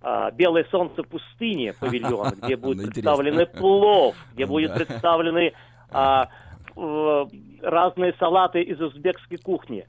а, 0.00 0.30
«Белое 0.30 0.64
солнце 0.70 1.02
пустыни» 1.02 1.72
павильон, 1.80 2.34
где 2.40 2.56
Ну, 2.56 2.72
интересно. 2.72 2.90
представлены 2.92 3.46
плов, 3.46 4.16
где 4.32 4.46
Ну, 4.46 4.52
будут 4.52 4.70
да. 4.70 4.76
представлены 4.76 5.52
а, 5.90 6.28
разные 7.62 8.14
салаты 8.18 8.62
из 8.62 8.80
узбекской 8.80 9.38
кухни. 9.38 9.86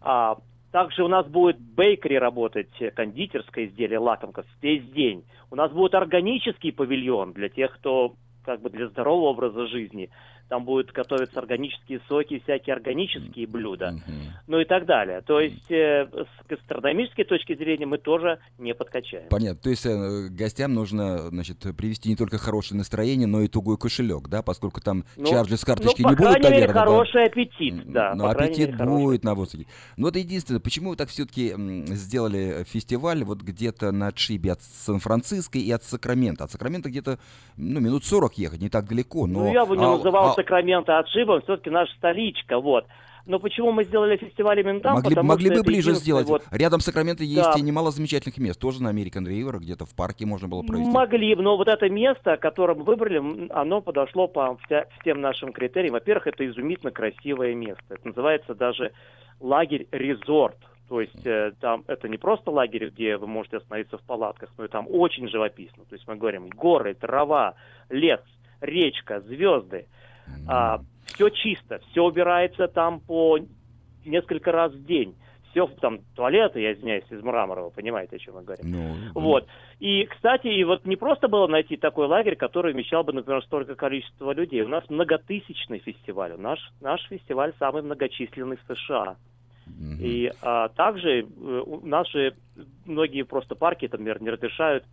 А, 0.00 0.36
Также 0.72 1.04
у 1.04 1.08
нас 1.08 1.26
будет 1.26 1.58
бейкери 1.58 2.16
работать, 2.16 2.70
кондитерское 2.94 3.66
изделие, 3.66 3.98
лакомка 3.98 4.44
весь 4.60 4.84
день. 4.90 5.24
У 5.50 5.56
нас 5.56 5.70
будет 5.70 5.94
органический 5.94 6.72
павильон 6.72 7.32
для 7.32 7.48
тех, 7.48 7.74
кто 7.74 8.14
как 8.44 8.60
бы 8.60 8.70
для 8.70 8.88
здорового 8.88 9.30
образа 9.30 9.66
жизни 9.66 10.10
там 10.48 10.64
будут 10.64 10.92
готовиться 10.92 11.38
органические 11.38 12.00
соки, 12.08 12.40
всякие 12.44 12.74
органические 12.74 13.46
блюда, 13.46 13.94
mm-hmm. 13.94 14.42
ну 14.46 14.60
и 14.60 14.64
так 14.64 14.86
далее. 14.86 15.22
То 15.22 15.40
есть 15.40 15.70
э, 15.70 16.06
с 16.06 16.46
гастрономической 16.46 17.24
точки 17.24 17.54
зрения 17.54 17.86
мы 17.86 17.98
тоже 17.98 18.38
не 18.58 18.74
подкачаем. 18.74 19.28
Понятно. 19.30 19.60
То 19.62 19.70
есть 19.70 19.86
э, 19.86 20.28
гостям 20.30 20.74
нужно, 20.74 21.28
значит, 21.30 21.58
привести 21.76 22.08
не 22.08 22.16
только 22.16 22.38
хорошее 22.38 22.78
настроение, 22.78 23.26
но 23.26 23.40
и 23.40 23.48
тугой 23.48 23.78
кошелек, 23.78 24.28
да, 24.28 24.42
поскольку 24.42 24.80
там 24.80 25.04
ну, 25.16 25.26
чарджи 25.26 25.56
с 25.56 25.64
карточки 25.64 26.02
ну, 26.02 26.10
не 26.10 26.16
будут, 26.16 26.34
наверное, 26.34 26.60
мере, 26.60 26.72
хороший 26.72 27.24
да? 27.24 27.30
аппетит, 27.30 27.92
да. 27.92 28.14
Ну, 28.14 28.26
аппетит 28.26 28.72
мере, 28.72 28.84
будет 28.84 29.24
на 29.24 29.34
воздухе. 29.34 29.66
Ну, 29.96 30.08
это 30.08 30.18
единственное, 30.18 30.60
почему 30.60 30.90
вы 30.90 30.96
так 30.96 31.08
все-таки 31.08 31.54
сделали 31.86 32.64
фестиваль 32.64 33.24
вот 33.24 33.40
где-то 33.40 33.92
на 33.92 34.08
отшибе 34.08 34.52
от 34.52 34.62
Сан-Франциско 34.62 35.58
и 35.58 35.70
от 35.70 35.82
Сакрамента? 35.84 36.44
От 36.44 36.52
Сакрамента 36.52 36.90
где-то, 36.90 37.18
ну, 37.56 37.80
минут 37.80 38.04
40 38.04 38.38
ехать, 38.38 38.60
не 38.60 38.68
так 38.68 38.86
далеко, 38.86 39.26
но... 39.26 39.44
Ну, 39.44 39.52
я 39.52 39.64
бы 39.64 39.76
не 39.76 39.84
а, 39.84 39.96
называл 39.96 40.33
Сакраменто 40.34 40.98
отшибом, 40.98 41.42
все-таки 41.42 41.70
наша 41.70 41.92
столичка, 41.94 42.58
вот. 42.58 42.86
Но 43.26 43.38
почему 43.38 43.72
мы 43.72 43.84
сделали 43.84 44.16
фестиваль 44.18 44.60
именно 44.60 44.80
там? 44.80 44.94
Могли, 44.94 45.10
Потому 45.10 45.28
могли 45.28 45.50
бы 45.50 45.62
ближе 45.62 45.94
сделать. 45.94 46.26
Вот... 46.28 46.42
Рядом 46.50 46.80
с 46.80 46.84
Сакраменто 46.84 47.24
есть 47.24 47.52
да. 47.54 47.58
и 47.58 47.62
немало 47.62 47.90
замечательных 47.90 48.36
мест. 48.36 48.60
Тоже 48.60 48.82
на 48.82 48.92
American 48.92 49.24
River, 49.24 49.58
где-то 49.60 49.86
в 49.86 49.94
парке 49.94 50.26
можно 50.26 50.46
было 50.46 50.62
провести. 50.62 50.90
Могли, 50.90 51.34
но 51.34 51.56
вот 51.56 51.68
это 51.68 51.88
место, 51.88 52.36
которое 52.36 52.74
мы 52.74 52.84
выбрали, 52.84 53.50
оно 53.50 53.80
подошло 53.80 54.28
по 54.28 54.58
всем 55.00 55.22
нашим 55.22 55.52
критериям. 55.52 55.94
Во-первых, 55.94 56.26
это 56.26 56.46
изумительно 56.46 56.92
красивое 56.92 57.54
место. 57.54 57.82
Это 57.88 58.08
называется 58.08 58.54
даже 58.54 58.92
лагерь-резорт. 59.40 60.58
То 60.88 61.00
есть 61.00 61.26
э, 61.26 61.52
там 61.60 61.82
это 61.86 62.08
не 62.10 62.18
просто 62.18 62.50
лагерь, 62.50 62.90
где 62.90 63.16
вы 63.16 63.26
можете 63.26 63.56
остановиться 63.56 63.96
в 63.96 64.02
палатках, 64.02 64.50
но 64.58 64.66
и 64.66 64.68
там 64.68 64.86
очень 64.88 65.28
живописно. 65.28 65.84
То 65.88 65.94
есть 65.94 66.06
мы 66.06 66.16
говорим 66.16 66.50
горы, 66.50 66.94
трава, 66.94 67.54
лес, 67.88 68.20
речка, 68.60 69.20
звезды. 69.22 69.86
А, 70.46 70.80
все 71.06 71.28
чисто, 71.30 71.80
все 71.90 72.02
убирается 72.04 72.68
там 72.68 73.00
по 73.00 73.38
несколько 74.04 74.52
раз 74.52 74.72
в 74.72 74.84
день. 74.84 75.14
Все 75.50 75.68
там 75.80 76.00
туалеты, 76.16 76.60
я 76.60 76.72
извиняюсь, 76.72 77.04
из 77.10 77.22
мрамора, 77.22 77.62
вы 77.62 77.70
понимаете, 77.70 78.16
о 78.16 78.18
чем 78.18 78.34
я 78.34 78.42
говорю. 78.42 78.62
Ну, 78.64 78.96
вот. 79.14 79.46
И, 79.78 80.04
кстати, 80.06 80.48
и 80.48 80.64
вот 80.64 80.84
не 80.84 80.96
просто 80.96 81.28
было 81.28 81.46
найти 81.46 81.76
такой 81.76 82.08
лагерь, 82.08 82.34
который 82.34 82.72
вмещал 82.72 83.04
бы, 83.04 83.12
например, 83.12 83.40
столько 83.44 83.76
количества 83.76 84.32
людей. 84.32 84.62
У 84.62 84.68
нас 84.68 84.82
многотысячный 84.88 85.78
фестиваль. 85.78 86.34
Наш, 86.36 86.58
наш 86.80 87.06
фестиваль 87.06 87.52
самый 87.60 87.82
многочисленный 87.82 88.56
в 88.56 88.74
США. 88.74 89.16
И 90.00 90.30
а, 90.42 90.68
также 90.68 91.20
э, 91.20 91.24
у 91.24 91.86
нас 91.86 92.08
же 92.10 92.34
многие 92.84 93.22
просто 93.22 93.54
парки, 93.54 93.88
там, 93.88 94.00
например, 94.00 94.22
не 94.22 94.30
разрешают 94.30 94.84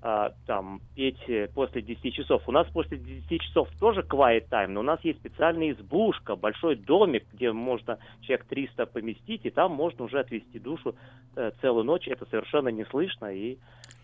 а, 0.00 0.32
там 0.46 0.80
петь 0.94 1.28
э, 1.28 1.48
после 1.48 1.82
10 1.82 2.14
часов. 2.14 2.42
У 2.46 2.52
нас 2.52 2.68
после 2.68 2.98
10 2.98 3.42
часов 3.42 3.68
тоже 3.80 4.02
quiet 4.02 4.48
time, 4.48 4.68
но 4.68 4.80
у 4.80 4.84
нас 4.84 5.00
есть 5.02 5.18
специальная 5.18 5.72
избушка, 5.72 6.36
большой 6.36 6.76
домик, 6.76 7.26
где 7.32 7.50
можно 7.50 7.98
человек 8.20 8.46
300 8.46 8.86
поместить, 8.86 9.44
и 9.44 9.50
там 9.50 9.72
можно 9.72 10.04
уже 10.04 10.20
отвести 10.20 10.60
душу 10.60 10.94
э, 11.34 11.50
целую 11.60 11.84
ночь. 11.84 12.06
Это 12.06 12.26
совершенно 12.26 12.68
не 12.68 12.84
слышно, 12.84 13.34
и 13.34 13.58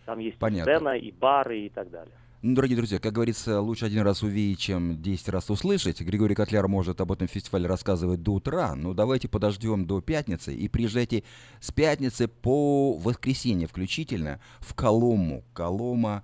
там 0.05 0.19
есть 0.19 0.39
Понятно. 0.39 0.75
сцена, 0.75 0.89
и 0.97 1.13
бары, 1.13 1.61
и 1.61 1.69
так 1.69 1.91
далее. 1.91 2.15
Ну, 2.47 2.55
дорогие 2.55 2.77
друзья, 2.77 2.99
как 2.99 3.15
говорится, 3.15 3.59
лучше 3.63 3.87
один 3.87 4.03
раз 4.03 4.23
увидеть, 4.23 4.59
чем 4.59 5.01
10 5.01 5.31
раз 5.31 5.49
услышать. 5.49 6.03
Григорий 6.03 6.35
Котляр 6.35 6.69
может 6.69 7.01
об 7.01 7.11
этом 7.11 7.27
фестивале 7.27 7.67
рассказывать 7.67 8.23
до 8.23 8.35
утра. 8.35 8.75
Но 8.75 8.93
давайте 8.93 9.29
подождем 9.29 9.87
до 9.87 10.03
пятницы 10.03 10.55
и 10.55 10.69
приезжайте 10.69 11.25
с 11.61 11.73
пятницы 11.73 12.29
по 12.29 12.99
воскресенье 12.99 13.67
включительно 13.67 14.41
в 14.61 14.75
Колому. 14.75 15.43
Колома 15.55 16.23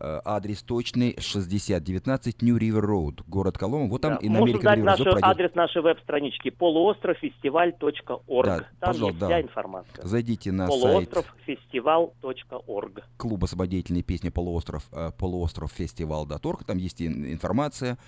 адрес 0.00 0.62
точный 0.62 1.16
6019 1.18 2.42
New 2.42 2.58
River 2.58 2.84
Road, 2.84 3.22
город 3.26 3.58
Колома. 3.58 3.88
Вот 3.88 4.02
там 4.02 4.14
да. 4.14 4.20
и 4.20 4.28
на 4.28 4.38
Можно 4.40 4.60
дать 4.60 4.78
наш 4.78 5.00
адрес 5.22 5.54
нашей 5.54 5.80
веб-странички 5.82 6.50
полуостровфестиваль.орг. 6.50 8.46
Да, 8.46 8.66
там 8.80 8.80
пожалуйста, 8.80 9.06
есть 9.06 9.18
да. 9.18 9.26
вся 9.26 9.40
информация. 9.40 10.06
Зайдите 10.06 10.52
на 10.52 10.66
полуостровфестиваль.орг. 10.66 13.02
Клуба 13.16 13.46
самодеятельной 13.46 14.02
песни 14.02 14.28
полуостров, 14.28 14.84
э, 14.92 15.10
полуостровфестивал.орг. 15.18 16.64
Там 16.64 16.76
есть 16.78 17.02
информация 17.02 17.98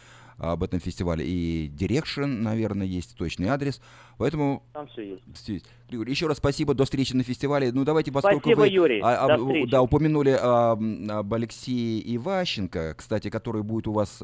об 0.40 0.62
этом 0.62 0.80
фестивале. 0.80 1.24
И 1.26 1.68
Direction, 1.68 2.26
наверное, 2.26 2.86
есть 2.86 3.14
точный 3.16 3.48
адрес. 3.48 3.80
Поэтому... 4.16 4.62
Там 4.72 4.88
все 4.88 5.20
есть. 5.46 5.66
Григорий, 5.88 6.10
еще 6.10 6.26
раз 6.26 6.38
спасибо, 6.38 6.74
до 6.74 6.84
встречи 6.84 7.12
на 7.14 7.22
фестивале. 7.22 7.72
Ну, 7.72 7.84
давайте, 7.84 8.10
поскольку 8.10 8.40
спасибо, 8.40 8.60
вы 8.60 8.68
Юрий. 8.68 9.00
А, 9.00 9.26
а, 9.26 9.66
да, 9.66 9.82
упомянули 9.82 10.36
а, 10.40 10.72
об 10.72 11.34
Алексее 11.34 12.00
Иващенко, 12.16 12.94
кстати, 12.96 13.28
который 13.28 13.62
будет 13.62 13.86
у 13.86 13.92
вас 13.92 14.22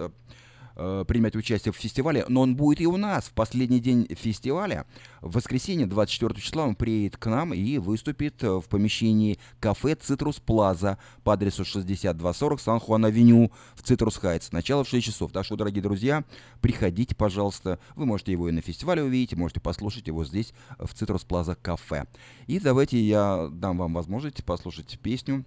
э, 0.77 1.05
участие 1.35 1.73
в 1.73 1.77
фестивале, 1.77 2.25
но 2.29 2.43
он 2.43 2.57
будет 2.57 2.81
и 2.81 2.87
у 2.87 2.97
нас 2.97 3.25
в 3.25 3.33
последний 3.33 3.81
день 3.81 4.07
фестиваля. 4.11 4.87
В 5.21 5.35
воскресенье, 5.35 5.87
24 5.87 6.41
числа, 6.41 6.65
он 6.65 6.75
приедет 6.75 7.17
к 7.17 7.27
нам 7.27 7.53
и 7.53 7.79
выступит 7.79 8.43
э, 8.45 8.49
в 8.49 8.65
помещении 8.69 9.39
кафе 9.61 9.95
«Citrus 9.95 10.39
Plaza» 10.39 10.99
по 11.25 11.33
адресу 11.33 11.65
6240 11.65 12.61
Сан-Хуан-Авеню 12.61 13.51
в 13.75 13.83
Citrus 13.83 14.17
Heights. 14.17 14.53
Начало 14.53 14.85
в 14.85 14.89
6 14.89 15.07
часов. 15.07 15.33
Так 15.33 15.45
что, 15.45 15.57
дорогие 15.57 15.83
друзья, 15.83 16.25
приходите, 16.61 17.15
пожалуйста. 17.15 17.79
Вы 17.95 18.07
можете 18.07 18.33
его 18.33 18.49
и 18.49 18.53
на 18.53 18.61
фестивале 18.61 19.03
увидеть, 19.03 19.37
можете 19.37 19.61
послушать 19.61 20.07
его 20.07 20.25
здесь, 20.25 20.53
в 20.79 20.93
Цитрус 20.95 21.25
Плаза 21.25 21.55
кафе. 21.55 22.07
И 22.47 22.61
давайте 22.61 23.01
я 23.01 23.49
дам 23.51 23.79
вам 23.79 23.95
возможность 23.95 24.45
послушать 24.45 24.99
песню 25.03 25.45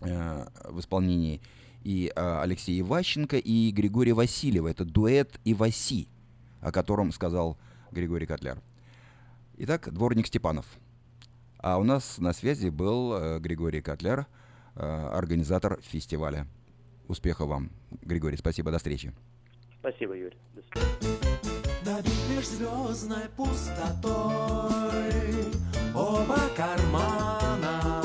э, 0.00 0.46
в 0.64 0.80
исполнении 0.80 1.40
и 1.86 2.10
э, 2.14 2.40
Алексея 2.40 2.80
Иващенко, 2.80 3.36
и 3.36 3.70
Григория 3.70 4.12
Васильева. 4.12 4.66
Это 4.66 4.84
дуэт 4.84 5.38
Иваси, 5.44 6.08
о 6.60 6.72
котором 6.72 7.12
сказал 7.12 7.56
Григорий 7.92 8.26
Котляр. 8.26 8.58
Итак, 9.58 9.92
дворник 9.92 10.26
Степанов. 10.26 10.66
А 11.58 11.78
у 11.78 11.84
нас 11.84 12.18
на 12.18 12.32
связи 12.32 12.70
был 12.70 13.14
э, 13.14 13.38
Григорий 13.38 13.82
Котляр, 13.82 14.26
э, 14.74 14.80
организатор 14.80 15.78
фестиваля. 15.80 16.48
Успехов 17.06 17.48
вам, 17.48 17.70
Григорий. 18.02 18.36
Спасибо, 18.36 18.72
до 18.72 18.78
встречи. 18.78 19.12
Спасибо, 19.78 20.14
Юрий. 20.14 20.36
До 20.54 20.62
Над 21.88 22.04
межзвездной 22.28 23.28
пустотой 23.36 24.24
оба 25.94 26.40
кармана 26.56 27.95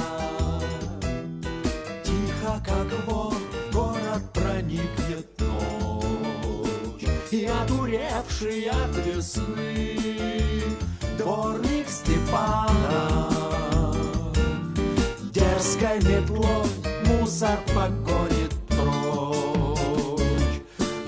И 7.31 7.45
одуревший 7.45 8.65
от 8.65 8.93
весны 9.05 9.97
дворник 11.17 11.87
Степана. 11.87 13.33
Дерзкой 15.31 15.99
метлой 16.01 16.67
мусор 17.05 17.57
погонит 17.73 18.53
прочь, 18.67 20.19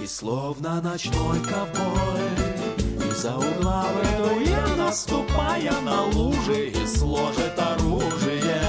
И 0.02 0.08
словно 0.08 0.82
ночной 0.82 1.42
ковбой 1.42 3.10
из-за 3.10 3.36
угла 3.36 3.86
выдуя, 3.94 4.66
наступая 4.78 5.74
на 5.82 6.06
лужи 6.06 6.70
И 6.70 6.88
сложит 6.88 7.60
оружие. 7.60 8.64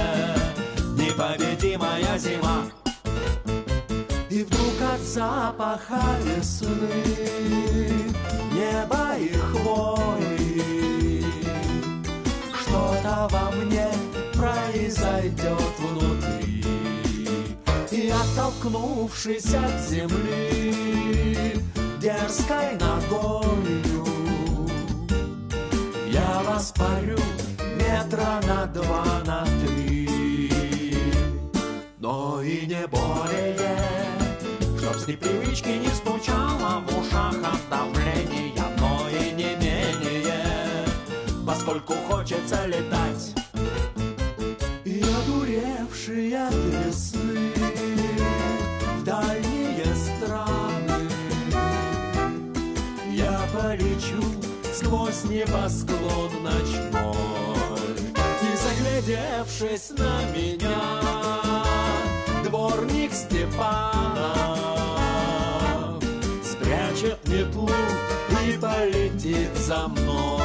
Непобедимая 0.97 2.17
зима 2.17 2.65
запаха 5.15 6.03
весны 6.25 7.05
Неба 8.51 9.15
и 9.17 9.31
хвои. 9.47 11.23
Что-то 12.59 13.29
во 13.31 13.51
мне 13.51 13.87
произойдет 14.33 15.73
внутри. 15.79 16.65
И 17.91 18.13
оттолкнувшись 18.21 19.53
от 19.53 19.79
земли 19.89 21.55
Дерзкой 22.01 22.77
ногою 22.77 24.05
Я 26.11 26.41
воспарю 26.45 27.19
метра 27.79 28.41
на 28.47 28.65
два, 28.65 29.05
на 29.25 29.45
три. 29.61 30.09
Но 31.99 32.41
и 32.41 32.65
не 32.67 32.85
более 32.87 33.94
с 34.97 35.07
непривычки 35.07 35.69
не 35.69 35.89
стучало 35.89 36.83
в 36.87 36.99
ушах 36.99 37.35
от 37.43 37.69
давления, 37.69 38.63
но 38.79 39.07
и 39.09 39.31
не 39.31 39.55
менее, 39.55 40.85
поскольку 41.45 41.93
хочется 42.07 42.65
летать. 42.65 43.33
И 44.85 45.01
одуревшие 45.01 46.47
от 46.47 46.53
весны 46.53 47.51
в 48.97 49.03
дальние 49.03 49.93
страны 49.95 51.09
я 53.11 53.45
полечу 53.53 54.23
сквозь 54.73 55.25
небосклон 55.25 56.31
ночной. 56.41 57.15
заглядевшись 58.63 59.89
на 59.97 60.21
меня, 60.33 61.01
дворник 62.45 63.11
Степанов 63.13 64.64
за 69.65 69.87
мной. 69.87 70.44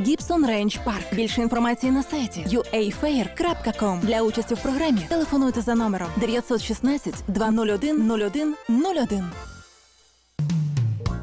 Гібсон 0.00 0.46
Рейндж 0.46 0.76
Парк. 0.84 1.14
Більше 1.14 1.40
інформації 1.42 1.92
на 1.92 2.02
сайті 2.02 2.46
uafair.com. 2.48 4.00
Для 4.00 4.22
участі 4.22 4.54
в 4.54 4.62
програмі 4.62 5.00
телефонуйте 5.08 5.60
за 5.60 5.74
номером 5.74 6.08
916 6.16 7.14
201 7.28 8.10
01 8.10 8.56
01. 8.70 9.24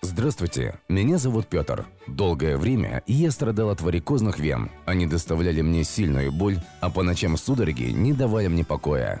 Здравствуйте, 0.00 0.80
меня 0.88 1.18
зовут 1.18 1.48
Петр. 1.48 1.86
Долгое 2.06 2.56
время 2.56 3.02
я 3.06 3.30
страдал 3.30 3.68
от 3.68 3.82
варикозных 3.82 4.38
вен. 4.38 4.70
Они 4.86 5.06
доставляли 5.06 5.60
мне 5.60 5.84
сильную 5.84 6.32
боль, 6.32 6.58
а 6.80 6.88
по 6.88 7.02
ночам 7.02 7.36
судороги 7.36 7.90
не 7.90 8.14
давали 8.14 8.48
мне 8.48 8.64
покоя. 8.64 9.20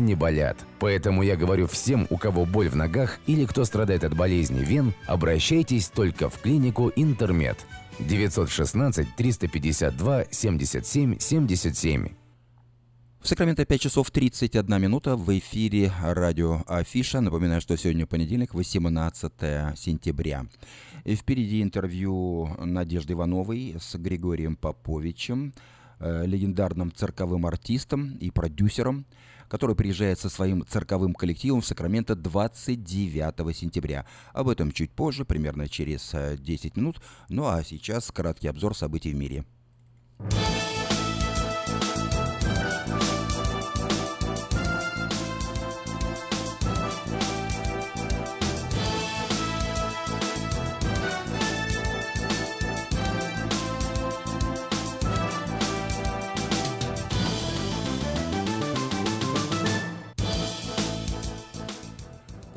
не 0.00 0.14
болят. 0.14 0.58
Поэтому 0.78 1.22
я 1.22 1.36
говорю 1.36 1.66
всем, 1.66 2.06
у 2.10 2.16
кого 2.16 2.44
боль 2.44 2.68
в 2.68 2.76
ногах 2.76 3.18
или 3.26 3.44
кто 3.44 3.64
страдает 3.64 4.04
от 4.04 4.16
болезни 4.16 4.60
вен, 4.60 4.94
обращайтесь 5.06 5.88
только 5.88 6.28
в 6.28 6.38
клинику 6.40 6.92
Интермед. 6.96 7.58
916 8.00 9.14
352 9.16 10.24
77 10.30 11.18
77. 11.18 12.08
В 13.20 13.28
Сакраменто 13.28 13.66
5 13.66 13.80
часов 13.80 14.10
31 14.10 14.80
минута 14.80 15.14
в 15.14 15.38
эфире 15.38 15.92
радио 16.02 16.62
Афиша. 16.66 17.20
Напоминаю, 17.20 17.60
что 17.60 17.76
сегодня 17.76 18.06
понедельник, 18.06 18.54
18 18.54 19.32
сентября. 19.76 20.46
И 21.04 21.14
впереди 21.14 21.62
интервью 21.62 22.48
Надежды 22.58 23.12
Ивановой 23.12 23.76
с 23.78 23.94
Григорием 23.96 24.56
Поповичем, 24.56 25.52
э, 25.98 26.24
легендарным 26.24 26.92
цирковым 26.92 27.44
артистом 27.44 28.16
и 28.20 28.30
продюсером, 28.30 29.04
который 29.50 29.74
приезжает 29.74 30.18
со 30.20 30.30
своим 30.30 30.64
цирковым 30.66 31.12
коллективом 31.12 31.60
в 31.60 31.66
Сакраменто 31.66 32.14
29 32.14 33.56
сентября. 33.56 34.06
Об 34.32 34.48
этом 34.48 34.70
чуть 34.70 34.92
позже, 34.92 35.24
примерно 35.24 35.68
через 35.68 36.14
э, 36.14 36.36
10 36.38 36.76
минут. 36.76 37.02
Ну 37.28 37.46
а 37.46 37.62
сейчас 37.64 38.10
краткий 38.12 38.46
обзор 38.46 38.76
событий 38.76 39.12
в 39.12 39.16
мире. 39.16 39.44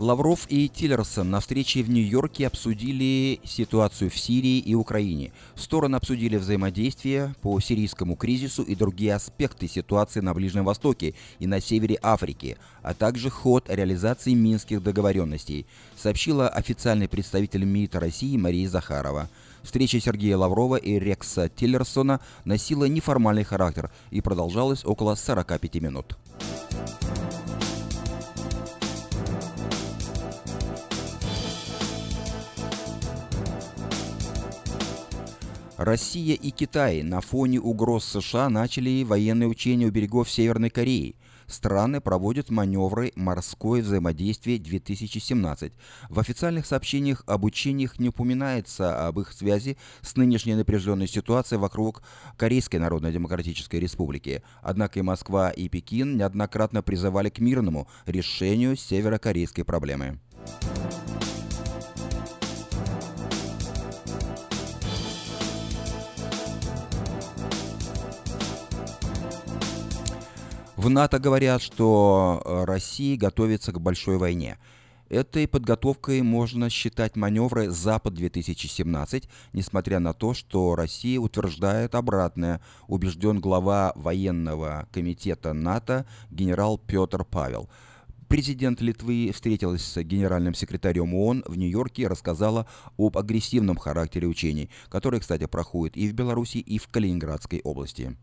Лавров 0.04 0.48
и 0.50 0.68
Тиллерсон 0.68 1.32
на 1.32 1.40
встрече 1.40 1.82
в 1.82 1.90
Нью-Йорке 1.90 2.48
обсудили 2.48 3.40
ситуацию 3.46 4.10
в 4.12 4.18
Сирии 4.18 4.60
и 4.60 4.76
Украине. 4.76 5.32
Стороны 5.56 5.96
обсудили 5.96 6.36
взаимодействие 6.36 7.34
по 7.42 7.58
сирийскому 7.62 8.18
кризису 8.18 8.64
и 8.64 8.76
другие 8.76 9.16
аспекты 9.16 9.70
ситуации 9.70 10.20
на 10.20 10.34
Ближнем 10.34 10.66
Востоке 10.66 11.16
и 11.40 11.48
на 11.48 11.62
севере 11.62 11.98
Африки, 12.02 12.58
а 12.82 12.94
также 12.94 13.30
ход 13.30 13.70
реализации 13.70 14.34
минских 14.34 14.84
договоренностей, 14.84 15.66
сообщила 15.96 16.50
официальный 16.50 17.08
представитель 17.08 17.64
МИД 17.64 17.96
России 17.96 18.36
Мария 18.36 18.68
Захарова. 18.68 19.30
Встреча 19.64 20.02
Сергея 20.02 20.36
Лаврова 20.36 20.76
и 20.76 21.00
Рекса 21.00 21.48
Тиллерсона 21.48 22.20
носила 22.44 22.84
неформальный 22.86 23.46
характер 23.46 23.90
и 24.12 24.20
продолжалась 24.20 24.84
около 24.84 25.16
45 25.16 25.76
минут. 25.76 26.18
Россия 35.84 36.36
и 36.36 36.52
Китай 36.52 37.04
на 37.04 37.20
фоне 37.20 37.60
угроз 37.60 38.06
США 38.06 38.48
начали 38.48 39.04
военные 39.04 39.50
учения 39.50 39.86
у 39.86 39.92
берегов 39.92 40.32
Северной 40.32 40.70
Кореи. 40.70 41.18
Страны 41.46 42.00
проводят 42.00 42.50
маневры 42.50 43.12
«Морское 43.16 43.82
взаимодействие-2017». 43.82 45.74
В 46.10 46.20
официальных 46.20 46.66
сообщениях 46.66 47.24
об 47.28 47.44
учениях 47.44 48.00
не 48.00 48.10
упоминается 48.10 49.06
об 49.06 49.20
их 49.20 49.34
связи 49.34 49.78
с 50.02 50.16
нынешней 50.16 50.56
напряженной 50.56 51.08
ситуацией 51.08 51.60
вокруг 51.60 52.02
Корейской 52.38 52.78
Народно-Демократической 52.78 53.82
Республики. 53.82 54.42
Однако 54.62 55.00
и 55.00 55.02
Москва, 55.02 55.50
и 55.52 55.68
Пекин 55.68 56.16
неоднократно 56.16 56.82
призывали 56.82 57.28
к 57.28 57.40
мирному 57.40 57.90
решению 58.06 58.78
северокорейской 58.78 59.66
проблемы. 59.66 60.18
В 70.84 70.90
НАТО 70.90 71.18
говорят, 71.18 71.62
что 71.62 72.42
э, 72.44 72.66
Россия 72.66 73.16
готовится 73.16 73.72
к 73.72 73.80
большой 73.80 74.18
войне. 74.18 74.58
Этой 75.08 75.48
подготовкой 75.48 76.22
можно 76.24 76.70
считать 76.70 77.16
маневры 77.16 77.70
«Запад-2017», 77.70 79.30
несмотря 79.54 80.00
на 80.00 80.14
то, 80.14 80.34
что 80.34 80.76
Россия 80.76 81.22
утверждает 81.22 81.96
обратное, 81.96 82.60
убежден 82.90 83.40
глава 83.40 83.94
военного 83.96 84.90
комитета 84.92 85.54
НАТО 85.54 86.06
генерал 86.30 86.78
Петр 86.78 87.24
Павел. 87.24 87.70
Президент 88.28 88.82
Литвы 88.82 89.32
встретилась 89.34 89.86
с 89.86 90.04
генеральным 90.04 90.54
секретарем 90.54 91.14
ООН 91.14 91.46
в 91.48 91.58
Нью-Йорке 91.58 92.02
и 92.02 92.08
рассказала 92.08 92.68
об 92.98 93.18
агрессивном 93.18 93.78
характере 93.78 94.28
учений, 94.28 94.70
которые, 94.90 95.22
кстати, 95.22 95.46
проходят 95.46 95.96
и 95.96 96.10
в 96.10 96.14
Беларуси, 96.14 96.58
и 96.58 96.78
в 96.78 96.90
Калининградской 96.90 97.62
области. 97.64 98.18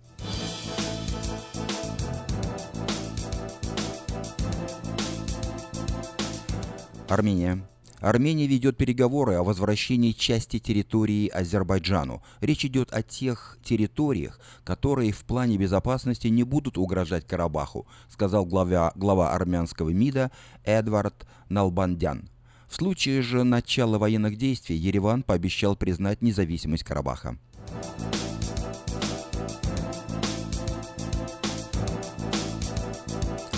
Армения. 7.10 7.66
Армения 7.98 8.46
ведет 8.46 8.76
переговоры 8.76 9.34
о 9.34 9.42
возвращении 9.42 10.12
части 10.12 10.60
территории 10.60 11.26
Азербайджану. 11.26 12.22
Речь 12.40 12.64
идет 12.64 12.92
о 12.92 13.02
тех 13.02 13.58
территориях, 13.64 14.38
которые 14.62 15.10
в 15.10 15.24
плане 15.24 15.56
безопасности 15.56 16.28
не 16.28 16.44
будут 16.44 16.78
угрожать 16.78 17.26
Карабаху, 17.26 17.88
сказал 18.08 18.46
глава, 18.46 18.92
глава 18.94 19.32
армянского 19.34 19.90
МИДа 19.90 20.30
Эдвард 20.62 21.26
Налбандян. 21.48 22.30
В 22.68 22.76
случае 22.76 23.22
же 23.22 23.42
начала 23.42 23.98
военных 23.98 24.38
действий 24.38 24.76
Ереван 24.76 25.24
пообещал 25.24 25.74
признать 25.74 26.22
независимость 26.22 26.84
Карабаха. 26.84 27.36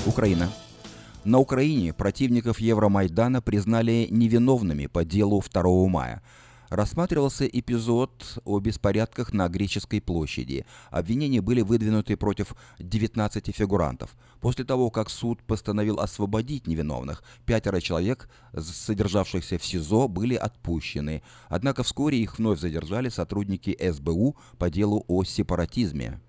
Украина. 0.06 0.50
На 1.24 1.38
Украине 1.38 1.92
противников 1.92 2.58
Евромайдана 2.58 3.40
признали 3.40 4.08
невиновными 4.10 4.86
по 4.86 5.04
делу 5.04 5.40
2 5.40 5.88
мая. 5.88 6.20
Рассматривался 6.68 7.46
эпизод 7.46 8.40
о 8.44 8.58
беспорядках 8.58 9.32
на 9.32 9.48
Греческой 9.48 10.00
площади. 10.00 10.66
Обвинения 10.90 11.40
были 11.40 11.60
выдвинуты 11.60 12.16
против 12.16 12.56
19 12.80 13.54
фигурантов. 13.54 14.16
После 14.40 14.64
того, 14.64 14.90
как 14.90 15.10
суд 15.10 15.40
постановил 15.44 16.00
освободить 16.00 16.66
невиновных, 16.66 17.22
пятеро 17.46 17.80
человек, 17.80 18.28
содержавшихся 18.56 19.58
в 19.58 19.64
СИЗО, 19.64 20.08
были 20.08 20.34
отпущены. 20.34 21.22
Однако 21.48 21.84
вскоре 21.84 22.18
их 22.18 22.38
вновь 22.38 22.58
задержали 22.58 23.10
сотрудники 23.10 23.78
СБУ 23.80 24.36
по 24.58 24.70
делу 24.70 25.04
о 25.06 25.22
сепаратизме. 25.22 26.20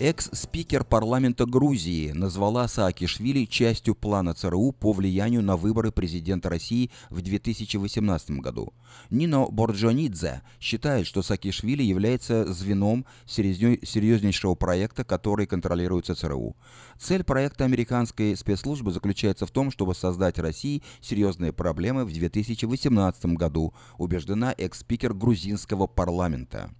Экс-спикер 0.00 0.84
парламента 0.84 1.44
Грузии 1.44 2.12
назвала 2.12 2.68
Саакишвили 2.68 3.46
частью 3.46 3.96
плана 3.96 4.32
ЦРУ 4.32 4.70
по 4.70 4.92
влиянию 4.92 5.42
на 5.42 5.56
выборы 5.56 5.90
президента 5.90 6.48
России 6.48 6.92
в 7.10 7.20
2018 7.20 8.30
году. 8.38 8.72
Нино 9.10 9.48
Борджонидзе 9.50 10.42
считает, 10.60 11.04
что 11.04 11.22
Саакишвили 11.22 11.82
является 11.82 12.46
звеном 12.52 13.06
серьезнейшего 13.26 14.54
проекта, 14.54 15.02
который 15.02 15.48
контролируется 15.48 16.14
ЦРУ. 16.14 16.54
Цель 17.00 17.24
проекта 17.24 17.64
американской 17.64 18.36
спецслужбы 18.36 18.92
заключается 18.92 19.46
в 19.46 19.50
том, 19.50 19.72
чтобы 19.72 19.96
создать 19.96 20.38
России 20.38 20.84
серьезные 21.00 21.52
проблемы 21.52 22.04
в 22.04 22.12
2018 22.12 23.26
году, 23.34 23.74
убеждена 23.96 24.54
экс-спикер 24.56 25.12
грузинского 25.12 25.88
парламента. 25.88 26.70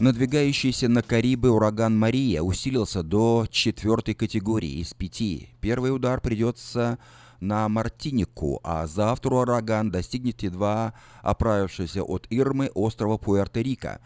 Надвигающийся 0.00 0.88
на 0.88 1.02
Карибы 1.02 1.50
ураган 1.50 1.98
Мария 1.98 2.40
усилился 2.40 3.02
до 3.02 3.46
четвертой 3.50 4.14
категории 4.14 4.80
из 4.80 4.94
пяти. 4.94 5.50
Первый 5.60 5.94
удар 5.94 6.22
придется 6.22 6.98
на 7.40 7.68
Мартинику, 7.68 8.60
а 8.64 8.86
завтра 8.86 9.34
ураган 9.34 9.90
достигнет 9.90 10.42
едва 10.42 10.94
оправившегося 11.20 12.02
от 12.02 12.26
Ирмы 12.30 12.70
острова 12.74 13.18
Пуэрто-Рико. 13.18 13.98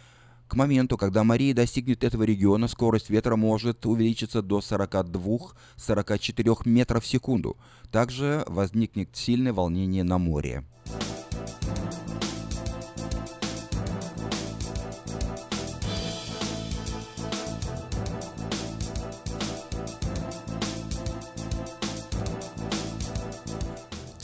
К 0.48 0.56
моменту, 0.56 0.98
когда 0.98 1.22
Мария 1.22 1.54
достигнет 1.54 2.02
этого 2.02 2.24
региона, 2.24 2.66
скорость 2.66 3.08
ветра 3.08 3.36
может 3.36 3.86
увеличиться 3.86 4.42
до 4.42 4.58
42-44 4.58 6.62
метров 6.64 7.04
в 7.04 7.06
секунду. 7.06 7.56
Также 7.92 8.42
возникнет 8.48 9.14
сильное 9.14 9.52
волнение 9.52 10.02
на 10.02 10.18
море. 10.18 10.64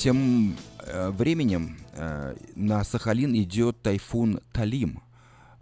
Тем 0.01 0.57
э, 0.79 1.11
временем 1.11 1.77
э, 1.93 2.35
на 2.55 2.85
Сахалин 2.85 3.35
идет 3.35 3.83
тайфун 3.83 4.41
Талим. 4.51 5.03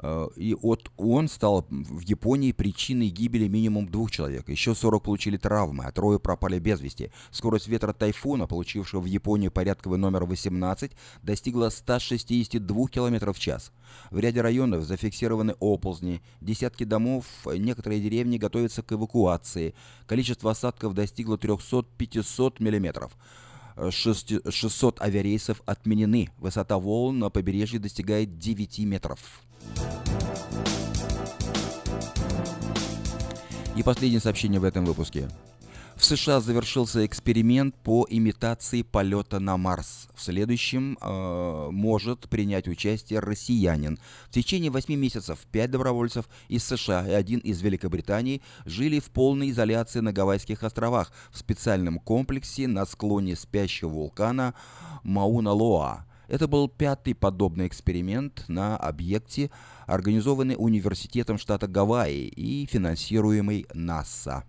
Э, 0.00 0.28
и 0.36 0.54
от 0.54 0.92
он 0.96 1.26
стал 1.26 1.66
в 1.68 1.98
Японии 2.02 2.52
причиной 2.52 3.08
гибели 3.08 3.48
минимум 3.48 3.88
двух 3.88 4.12
человек. 4.12 4.48
Еще 4.48 4.76
40 4.76 5.02
получили 5.02 5.38
травмы, 5.38 5.86
а 5.86 5.90
трое 5.90 6.20
пропали 6.20 6.60
без 6.60 6.80
вести. 6.80 7.10
Скорость 7.32 7.66
ветра 7.66 7.92
тайфуна, 7.92 8.46
получившего 8.46 9.00
в 9.00 9.06
Японии 9.06 9.48
порядковый 9.48 9.98
номер 9.98 10.24
18, 10.24 10.92
достигла 11.24 11.70
162 11.70 12.86
км 12.86 13.32
в 13.32 13.40
час. 13.40 13.72
В 14.12 14.20
ряде 14.20 14.40
районов 14.40 14.84
зафиксированы 14.84 15.56
оползни, 15.58 16.22
десятки 16.40 16.84
домов, 16.84 17.24
некоторые 17.44 18.00
деревни 18.00 18.38
готовятся 18.38 18.84
к 18.84 18.92
эвакуации. 18.92 19.74
Количество 20.06 20.52
осадков 20.52 20.94
достигло 20.94 21.36
300-500 21.38 22.62
миллиметров. 22.62 23.16
600 23.90 25.00
авиарейсов 25.00 25.62
отменены. 25.66 26.30
Высота 26.38 26.78
волн 26.78 27.18
на 27.18 27.30
побережье 27.30 27.78
достигает 27.78 28.38
9 28.38 28.78
метров. 28.80 29.42
И 33.76 33.82
последнее 33.82 34.20
сообщение 34.20 34.58
в 34.58 34.64
этом 34.64 34.84
выпуске. 34.84 35.28
В 35.98 36.04
США 36.04 36.40
завершился 36.40 37.04
эксперимент 37.04 37.74
по 37.74 38.06
имитации 38.08 38.82
полета 38.82 39.40
на 39.40 39.56
Марс. 39.56 40.06
В 40.14 40.22
следующем 40.22 40.96
э, 41.00 41.68
может 41.72 42.28
принять 42.28 42.68
участие 42.68 43.18
россиянин. 43.18 43.98
В 44.28 44.30
течение 44.30 44.70
восьми 44.70 44.94
месяцев 44.94 45.40
пять 45.50 45.72
добровольцев 45.72 46.28
из 46.46 46.62
США 46.62 47.04
и 47.04 47.10
один 47.10 47.40
из 47.40 47.60
Великобритании 47.62 48.42
жили 48.64 49.00
в 49.00 49.10
полной 49.10 49.50
изоляции 49.50 49.98
на 49.98 50.12
Гавайских 50.12 50.62
островах 50.62 51.10
в 51.32 51.38
специальном 51.38 51.98
комплексе 51.98 52.68
на 52.68 52.86
склоне 52.86 53.34
спящего 53.34 53.88
вулкана 53.88 54.54
Мауна-Лоа. 55.02 56.04
Это 56.28 56.46
был 56.46 56.68
пятый 56.68 57.16
подобный 57.16 57.66
эксперимент 57.66 58.44
на 58.46 58.76
объекте, 58.76 59.50
организованный 59.86 60.54
университетом 60.56 61.38
штата 61.38 61.66
Гавайи 61.66 62.28
и 62.28 62.66
финансируемый 62.66 63.66
НАСА. 63.74 64.44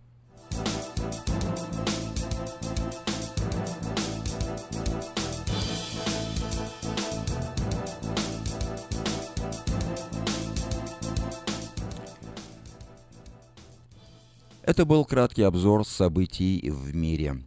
Это 14.70 14.86
был 14.86 15.03
краткий 15.03 15.41
обзор 15.41 15.84
событий 15.84 16.70
в 16.70 16.93
мире. 16.95 17.41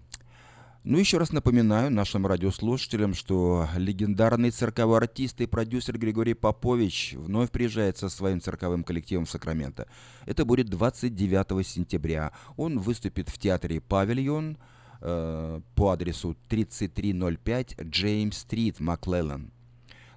Ну, 0.82 0.98
еще 0.98 1.18
раз 1.18 1.30
напоминаю 1.30 1.88
нашим 1.88 2.26
радиослушателям, 2.26 3.14
что 3.14 3.68
легендарный 3.76 4.50
цирковой 4.50 4.98
артист 4.98 5.40
и 5.40 5.46
продюсер 5.46 5.98
Григорий 5.98 6.34
Попович 6.34 7.14
вновь 7.16 7.52
приезжает 7.52 7.96
со 7.96 8.08
своим 8.08 8.40
цирковым 8.40 8.82
коллективом 8.82 9.26
в 9.26 9.30
Сакраменто. 9.30 9.86
Это 10.26 10.44
будет 10.44 10.68
29 10.68 11.64
сентября. 11.64 12.32
Он 12.56 12.80
выступит 12.80 13.28
в 13.28 13.38
театре 13.38 13.80
«Павильон» 13.80 14.58
э, 15.00 15.60
по 15.76 15.90
адресу 15.90 16.36
3305 16.48 17.82
Джеймс-стрит, 17.82 18.80
Маклеллан. 18.80 19.52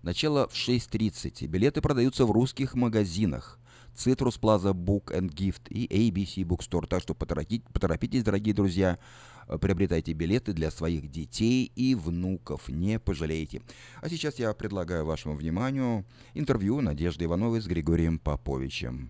Начало 0.02 0.48
в 0.48 0.54
6.30. 0.54 1.46
Билеты 1.46 1.82
продаются 1.82 2.26
в 2.26 2.32
русских 2.32 2.74
магазинах. 2.74 3.60
Citrus 3.96 4.38
Plaza 4.40 4.74
Book 4.74 5.06
and 5.12 5.30
Gift 5.30 5.70
и 5.70 5.88
ABC 5.88 6.44
Bookstore. 6.44 6.88
Так 6.88 7.02
что 7.02 7.16
поторопитесь, 7.16 8.24
дорогие 8.24 8.54
друзья, 8.54 9.00
э, 9.48 9.58
приобретайте 9.58 10.14
билеты 10.14 10.54
для 10.54 10.72
своих 10.72 11.10
детей 11.10 11.72
и 11.76 11.96
внуков, 11.96 12.70
не 12.70 13.00
пожалеете. 13.00 13.62
А 14.02 14.10
сейчас 14.10 14.40
я 14.40 14.54
предлагаю 14.54 15.06
вашему 15.06 15.36
вниманию 15.36 16.06
интервью 16.34 16.82
Надежды 16.82 17.26
Ивановой 17.26 17.62
с 17.62 17.68
Григорием 17.68 18.20
Поповичем. 18.20 19.10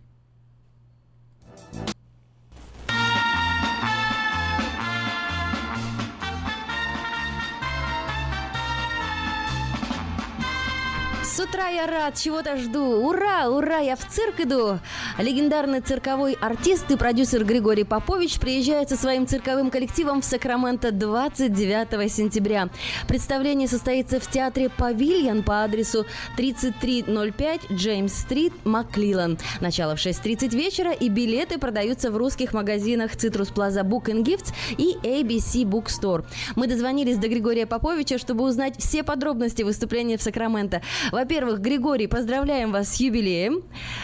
С 11.36 11.40
утра 11.42 11.68
я 11.68 11.86
рад, 11.86 12.16
чего-то 12.16 12.56
жду. 12.56 13.06
Ура, 13.06 13.50
ура, 13.50 13.80
я 13.80 13.98
в 13.98 14.08
цирк 14.08 14.40
иду. 14.40 14.80
Легендарный 15.18 15.82
цирковой 15.82 16.38
артист 16.40 16.90
и 16.92 16.96
продюсер 16.96 17.44
Григорий 17.44 17.84
Попович 17.84 18.40
приезжает 18.40 18.88
со 18.88 18.96
своим 18.96 19.28
цирковым 19.28 19.70
коллективом 19.70 20.22
в 20.22 20.24
Сакраменто 20.24 20.94
29 20.94 22.10
сентября. 22.10 22.70
Представление 23.10 23.68
состоится 23.68 24.22
в 24.22 24.32
театре 24.32 24.70
«Павильон» 24.70 25.44
по 25.44 25.66
адресу 25.66 26.06
3305 26.38 27.70
Джеймс-стрит, 27.70 28.54
Маклилан. 28.64 29.38
Начало 29.60 29.98
в 29.98 30.00
6.30 30.00 30.56
вечера 30.56 30.94
и 30.94 31.10
билеты 31.10 31.58
продаются 31.58 32.12
в 32.12 32.16
русских 32.16 32.54
магазинах 32.54 33.12
Citrus 33.12 33.54
Plaza 33.54 33.84
Book 33.84 34.06
and 34.06 34.24
Gifts 34.24 34.54
и 34.78 34.96
ABC 35.04 35.66
Bookstore. 35.66 36.24
Мы 36.56 36.68
дозвонились 36.68 37.18
до 37.18 37.28
Григория 37.28 37.66
Поповича, 37.66 38.20
чтобы 38.20 38.46
узнать 38.46 38.76
все 38.80 39.04
подробности 39.04 39.64
выступления 39.64 40.18
в 40.18 40.22
Сакраменто. 40.22 40.82
Во-первых, 41.26 41.60
Григорий, 41.60 42.06
поздравляем 42.06 42.72
вас 42.72 42.88
с 42.90 43.00
юбилеем. 43.00 43.64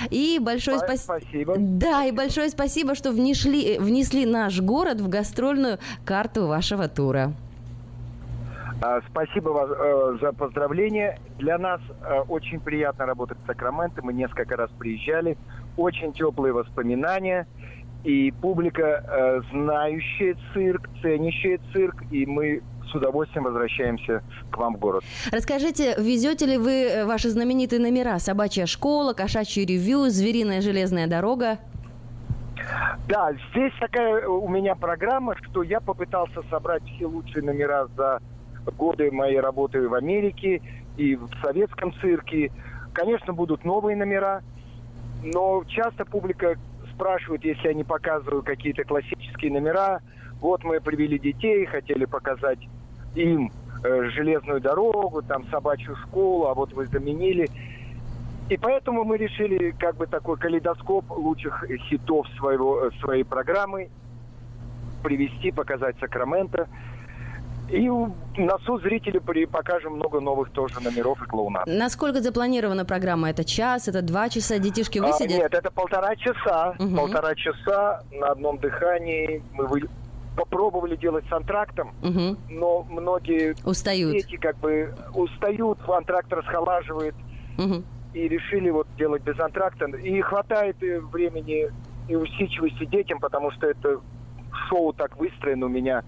И 0.09 0.39
большое 0.41 0.79
спасибо. 0.79 1.19
Спасибо. 1.19 1.55
Да, 1.55 2.05
и 2.05 2.11
большое 2.11 2.49
спасибо, 2.49 2.95
что 2.95 3.11
внесли, 3.11 3.77
внесли 3.77 4.25
наш 4.25 4.59
город 4.59 5.01
в 5.01 5.07
гастрольную 5.07 5.77
карту 6.03 6.47
вашего 6.47 6.87
тура. 6.87 7.33
А, 8.81 9.01
Спасибо 9.07 9.49
вас, 9.49 9.69
э, 9.69 10.17
за 10.19 10.33
поздравления. 10.33 11.19
Для 11.37 11.59
нас 11.59 11.79
э, 12.03 12.21
очень 12.27 12.59
приятно 12.59 13.05
работать 13.05 13.37
в 13.43 13.45
Сакраменто. 13.45 14.03
Мы 14.03 14.13
несколько 14.13 14.55
раз 14.55 14.71
приезжали. 14.79 15.37
Очень 15.77 16.13
теплые 16.13 16.53
воспоминания. 16.53 17.45
И 18.03 18.31
публика, 18.31 18.81
э, 18.81 19.41
знающая 19.51 20.35
цирк, 20.55 20.89
ценящая 21.03 21.59
цирк. 21.71 22.01
И 22.09 22.25
мы 22.25 22.63
с 22.91 22.95
удовольствием 22.95 23.45
возвращаемся 23.45 24.21
к 24.51 24.57
вам 24.57 24.75
в 24.75 24.79
город. 24.79 25.03
Расскажите, 25.31 25.95
везете 25.97 26.45
ли 26.45 26.57
вы 26.57 26.83
э, 26.83 27.05
ваши 27.05 27.29
знаменитые 27.29 27.79
номера? 27.79 28.19
Собачья 28.19 28.65
школа, 28.65 29.13
кошачий 29.13 29.65
ревью, 29.65 30.09
звериная 30.09 30.61
железная 30.61 31.07
дорога? 31.07 31.57
Да, 33.07 33.31
здесь 33.51 33.73
такая 33.79 34.27
у 34.27 34.47
меня 34.47 34.75
программа, 34.75 35.35
что 35.37 35.63
я 35.63 35.79
попытался 35.79 36.41
собрать 36.49 36.83
все 36.83 37.05
лучшие 37.05 37.43
номера 37.43 37.87
за 37.97 38.19
годы 38.77 39.11
моей 39.11 39.39
работы 39.39 39.87
в 39.87 39.93
Америке 39.93 40.61
и 40.97 41.15
в 41.15 41.29
советском 41.43 41.93
цирке. 41.99 42.51
Конечно, 42.93 43.33
будут 43.33 43.65
новые 43.65 43.97
номера, 43.97 44.43
но 45.23 45.63
часто 45.67 46.05
публика 46.05 46.57
спрашивает, 46.93 47.43
если 47.43 47.69
я 47.69 47.73
не 47.73 47.83
показываю 47.83 48.43
какие-то 48.43 48.83
классические 48.83 49.51
номера. 49.51 50.01
Вот 50.39 50.63
мы 50.63 50.79
привели 50.81 51.17
детей, 51.19 51.65
хотели 51.65 52.05
показать 52.05 52.59
им 53.15 53.51
э, 53.83 54.03
железную 54.11 54.61
дорогу, 54.61 55.21
там 55.21 55.47
собачью 55.49 55.95
школу, 56.07 56.47
а 56.47 56.53
вот 56.53 56.73
вы 56.73 56.87
заменили. 56.87 57.49
И 58.49 58.57
поэтому 58.57 59.03
мы 59.05 59.17
решили 59.17 59.71
как 59.71 59.95
бы 59.95 60.07
такой 60.07 60.37
калейдоскоп 60.37 61.09
лучших 61.11 61.63
хитов 61.89 62.27
своего, 62.37 62.85
э, 62.87 62.91
своей 62.99 63.23
программы 63.23 63.89
привести, 65.03 65.51
показать 65.51 65.95
Сакраменто. 65.99 66.67
И 67.69 67.87
на 67.87 68.57
суд 68.65 68.81
зрителю 68.81 69.21
при- 69.21 69.45
покажем 69.45 69.93
много 69.93 70.19
новых 70.19 70.49
тоже 70.51 70.81
номеров 70.81 71.21
и 71.21 71.25
клоунат. 71.25 71.65
Насколько 71.67 72.19
запланирована 72.21 72.83
программа? 72.83 73.29
Это 73.29 73.45
час, 73.45 73.87
это 73.87 74.01
два 74.01 74.27
часа? 74.27 74.59
Детишки 74.59 74.99
А, 74.99 75.03
высидят? 75.07 75.37
нет, 75.37 75.53
это 75.53 75.71
полтора 75.71 76.15
часа. 76.17 76.75
Мгм. 76.79 76.97
Полтора 76.97 77.33
часа 77.35 78.03
на 78.11 78.27
одном 78.27 78.57
дыхании. 78.57 79.41
Мы 79.53 79.67
вы- 79.67 79.89
попробовали 80.35 80.95
делать 80.95 81.25
с 81.29 81.31
антрактом, 81.33 81.93
Мгм. 82.01 82.37
но 82.49 82.83
многие 82.89 83.55
Устают. 83.65 84.13
дети 84.13 84.37
как 84.37 84.57
бы 84.57 84.93
устают, 85.13 85.79
антракт 85.89 86.31
расхолаживает. 86.31 87.15
Мгм. 87.57 87.83
И 88.13 88.27
решили 88.27 88.69
вот 88.69 88.87
делать 88.97 89.23
без 89.23 89.39
антракта. 89.39 89.85
И 89.85 90.21
хватает 90.21 90.77
времени 90.79 91.69
и 92.07 92.15
усидчивости 92.15 92.85
детям, 92.85 93.19
потому 93.19 93.51
что 93.51 93.67
это 93.67 93.99
шоу 94.69 94.93
так 94.93 95.17
выстроено 95.17 95.67
у 95.67 95.69
меня, 95.69 96.03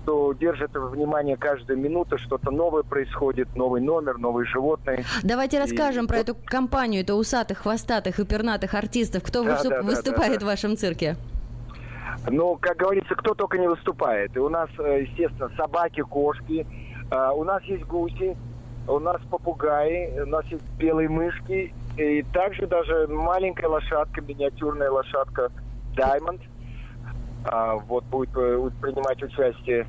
что 0.00 0.32
держит 0.32 0.70
внимание 0.74 1.36
каждую 1.36 1.78
минуту, 1.78 2.18
что-то 2.18 2.50
новое 2.50 2.82
происходит, 2.82 3.54
новый 3.56 3.80
номер, 3.80 4.18
новые 4.18 4.46
животные. 4.46 5.04
Давайте 5.22 5.56
И 5.56 5.60
расскажем 5.60 6.06
про 6.06 6.18
эту 6.18 6.34
компанию, 6.34 7.02
это 7.02 7.14
усатых, 7.14 7.58
хвостатых 7.58 8.18
и 8.20 8.24
пернатых 8.24 8.74
артистов. 8.74 9.22
Кто 9.22 9.42
Да, 9.44 9.52
выступ- 9.52 9.70
да, 9.70 9.76
да, 9.82 9.82
выступает 9.82 10.38
да, 10.40 10.44
в 10.46 10.48
вашем 10.48 10.76
цирке? 10.76 11.16
Ну, 12.26 12.56
как 12.60 12.76
говорится, 12.76 13.14
кто 13.14 13.34
только 13.34 13.58
не 13.58 13.68
выступает. 13.68 14.36
И 14.36 14.38
у 14.38 14.48
нас, 14.48 14.68
э, 14.78 15.02
естественно, 15.02 15.50
собаки, 15.56 16.02
кошки, 16.02 16.66
а, 17.10 17.32
у 17.32 17.44
нас 17.44 17.62
есть 17.64 17.84
гуси, 17.84 18.36
у 18.86 18.98
нас 18.98 19.20
попугаи, 19.30 20.20
у 20.20 20.26
нас 20.26 20.44
есть 20.46 20.64
белые 20.78 21.08
мышки, 21.08 21.72
и 21.96 22.22
также 22.32 22.66
даже 22.66 23.06
маленькая 23.08 23.68
лошадка, 23.68 24.20
миниатюрная 24.20 24.90
лошадка 24.90 25.50
Diamond, 25.96 26.40
а, 27.44 27.76
вот 27.76 28.04
будет 28.04 28.30
э, 28.36 28.70
принимать 28.80 29.22
участие. 29.22 29.86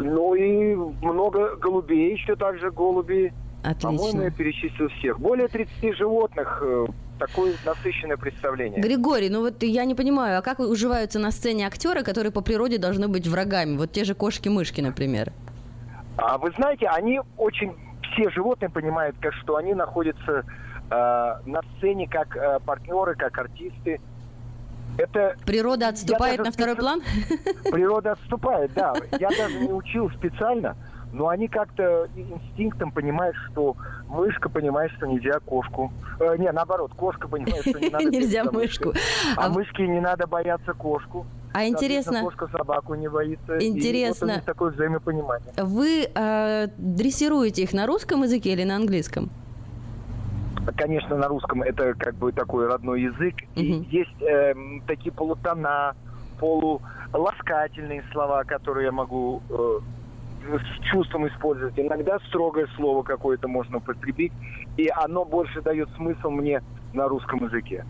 Ну 0.00 0.34
и 0.34 0.74
много 0.74 1.56
голубей, 1.56 2.12
еще 2.12 2.36
также 2.36 2.70
голуби. 2.70 3.32
По-моему, 3.62 4.04
Отлично. 4.04 4.22
я 4.22 4.30
перечислил 4.30 4.88
всех. 4.88 5.18
Более 5.18 5.48
30 5.48 5.96
животных. 5.96 6.62
Такое 7.18 7.54
насыщенное 7.64 8.16
представление. 8.16 8.80
Григорий, 8.80 9.28
ну 9.28 9.40
вот 9.40 9.62
я 9.62 9.84
не 9.84 9.94
понимаю, 9.94 10.38
а 10.38 10.42
как 10.42 10.60
уживаются 10.60 11.18
на 11.18 11.30
сцене 11.30 11.66
актеры, 11.66 12.02
которые 12.02 12.32
по 12.32 12.40
природе 12.42 12.78
должны 12.78 13.08
быть 13.08 13.26
врагами? 13.26 13.76
Вот 13.76 13.92
те 13.92 14.04
же 14.04 14.14
кошки-мышки, 14.14 14.80
например. 14.80 15.32
А 16.16 16.38
вы 16.38 16.50
знаете, 16.52 16.86
они 16.88 17.20
очень 17.36 17.74
все 18.12 18.30
животные 18.30 18.70
понимают, 18.70 19.16
как 19.20 19.34
что 19.34 19.56
они 19.56 19.74
находятся 19.74 20.44
э, 20.90 20.94
на 21.46 21.60
сцене 21.76 22.08
как 22.08 22.36
э, 22.36 22.60
партнеры, 22.64 23.14
как 23.14 23.36
артисты. 23.38 24.00
Это 24.96 25.36
Природа 25.44 25.88
отступает 25.88 26.38
даже 26.38 26.50
на 26.50 26.52
второй 26.52 26.76
план? 26.76 27.02
природа 27.70 28.12
отступает, 28.12 28.72
да. 28.74 28.94
Я 29.18 29.28
даже 29.28 29.60
не 29.60 29.72
учил 29.72 30.10
специально, 30.10 30.76
но 31.12 31.28
они 31.28 31.48
как-то 31.48 32.08
инстинктом 32.16 32.92
понимают, 32.92 33.36
что 33.50 33.76
мышка 34.08 34.48
понимает, 34.48 34.92
что 34.92 35.06
нельзя 35.06 35.40
кошку. 35.40 35.92
Э, 36.20 36.36
не, 36.36 36.50
наоборот, 36.52 36.92
кошка 36.94 37.28
понимает, 37.28 37.62
что 37.62 37.78
не 37.78 37.88
надо 37.90 38.04
Нельзя 38.04 38.44
мышку. 38.44 38.92
А 39.36 39.46
А 39.46 39.48
мышке 39.48 39.86
не 39.86 40.00
надо 40.00 40.26
бояться 40.26 40.72
кошку. 40.74 41.26
А 41.52 41.66
интересно... 41.66 42.20
кошка 42.20 42.48
собаку 42.48 42.94
не 42.94 43.08
боится. 43.08 43.58
Интересно. 43.58 44.32
И 44.32 44.34
вот 44.36 44.44
такое 44.44 44.72
взаимопонимание. 44.72 45.52
Вы 45.56 46.08
э, 46.14 46.68
дрессируете 46.76 47.62
их 47.62 47.72
на 47.72 47.86
русском 47.86 48.22
языке 48.22 48.52
или 48.52 48.64
на 48.64 48.76
английском? 48.76 49.30
Конечно, 50.76 51.16
на 51.16 51.28
русском 51.28 51.62
это 51.62 51.94
как 51.94 52.14
бы 52.16 52.32
такой 52.32 52.66
родной 52.66 53.02
язык. 53.02 53.34
И 53.56 53.86
есть 53.90 54.22
э, 54.22 54.54
такие 54.86 55.12
полутона, 55.12 55.96
полуласкательные 56.38 58.04
слова, 58.12 58.44
которые 58.44 58.86
я 58.86 58.92
могу 58.92 59.42
э, 59.48 59.78
с 60.56 60.90
чувством 60.90 61.28
использовать. 61.28 61.78
Иногда 61.78 62.18
строгое 62.28 62.66
слово 62.76 63.02
какое-то 63.02 63.48
можно 63.48 63.78
употребить, 63.78 64.32
и 64.76 64.88
оно 64.88 65.24
больше 65.24 65.60
дает 65.60 65.88
смысл 65.96 66.30
мне 66.30 66.62
на 66.94 67.08
русском 67.08 67.44
языке. 67.44 67.84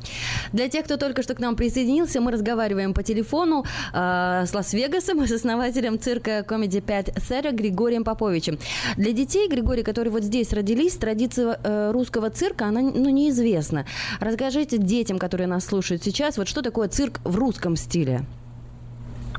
Для 0.53 0.69
тех, 0.69 0.85
кто 0.85 0.97
только 0.97 1.23
что 1.23 1.35
к 1.35 1.41
нам 1.41 1.57
присоединился, 1.57 2.21
мы 2.21 2.33
разговариваем 2.33 2.95
по 2.95 3.03
телефону 3.03 3.65
э, 3.93 4.45
с 4.45 4.55
Лас-Вегасом, 4.55 5.21
с 5.27 5.33
основателем 5.33 5.99
цирка 5.99 6.41
Comedy 6.41 6.81
5 6.81 7.17
Theater 7.17 7.53
Григорием 7.53 8.05
Поповичем. 8.05 8.59
Для 8.97 9.13
детей, 9.13 9.49
Григорий, 9.49 9.83
которые 9.83 10.13
вот 10.13 10.23
здесь 10.23 10.53
родились, 10.53 10.97
традиция 10.97 11.59
э, 11.63 11.91
русского 11.93 12.31
цирка, 12.31 12.67
она 12.67 12.81
ну, 12.81 13.09
неизвестна. 13.11 13.87
Расскажите 14.21 14.79
детям, 14.79 15.19
которые 15.19 15.47
нас 15.47 15.65
слушают 15.67 16.03
сейчас, 16.03 16.39
вот 16.39 16.49
что 16.49 16.63
такое 16.63 16.89
цирк 16.89 17.21
в 17.25 17.37
русском 17.37 17.77
стиле? 17.77 18.23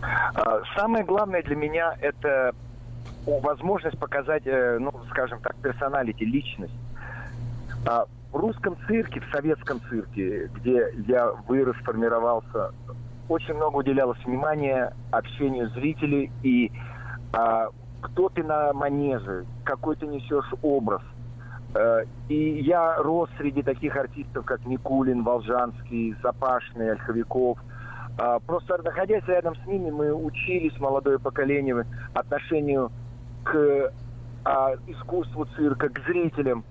А, 0.01 0.61
Самое 0.75 1.03
главное 1.03 1.43
для 1.43 1.55
меня 1.55 1.95
это 2.01 2.53
возможность 3.25 3.97
показать, 3.99 4.43
э, 4.45 4.77
ну, 4.79 4.91
скажем 5.09 5.39
так, 5.41 5.55
персоналити, 5.55 6.23
личность. 6.23 6.73
А 7.85 8.05
В 8.31 8.35
русском 8.35 8.77
цирке, 8.85 9.21
в 9.21 9.31
советском 9.31 9.81
цирке, 9.89 10.47
где 10.55 10.93
я 11.07 11.31
вырос, 11.47 11.75
формировался, 11.77 12.71
очень 13.27 13.55
много 13.55 13.77
уделялось 13.77 14.23
внимания 14.23 14.93
общению 15.11 15.69
зрителей 15.69 16.31
и 16.43 16.71
а, 17.33 17.69
кто 18.01 18.29
ты 18.29 18.43
на 18.43 18.73
манеже, 18.73 19.45
какой 19.63 19.95
ты 19.95 20.07
несешь 20.07 20.51
образ. 20.61 21.01
Э, 21.75 22.03
И 22.27 22.61
я 22.61 22.97
рос 22.97 23.29
среди 23.37 23.61
таких 23.63 23.95
артистов, 23.95 24.45
как 24.45 24.65
Никулин, 24.65 25.23
Волжанский, 25.23 26.15
Запашный, 26.23 26.91
Ольховиков. 26.91 27.57
А, 28.17 28.39
Просто 28.39 28.81
находясь 28.83 29.23
рядом 29.27 29.55
с 29.55 29.65
ними, 29.65 29.89
мы 29.91 30.13
учились, 30.13 30.77
молодое 30.79 31.19
поколение, 31.19 31.85
отношению 32.13 32.91
к 33.49 33.93
а, 34.45 34.75
искусству 34.87 35.45
цирка, 35.55 35.89
к 35.89 35.99
зрителям. 36.05 36.63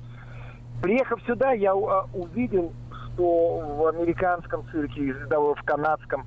Приехав 0.80 1.20
сюда, 1.26 1.52
я 1.52 1.72
а, 1.72 2.06
увидел, 2.14 2.72
что 2.90 3.58
в 3.58 3.86
американском 3.88 4.64
цирке, 4.70 5.12
даже 5.28 5.54
в 5.54 5.62
канадском, 5.64 6.24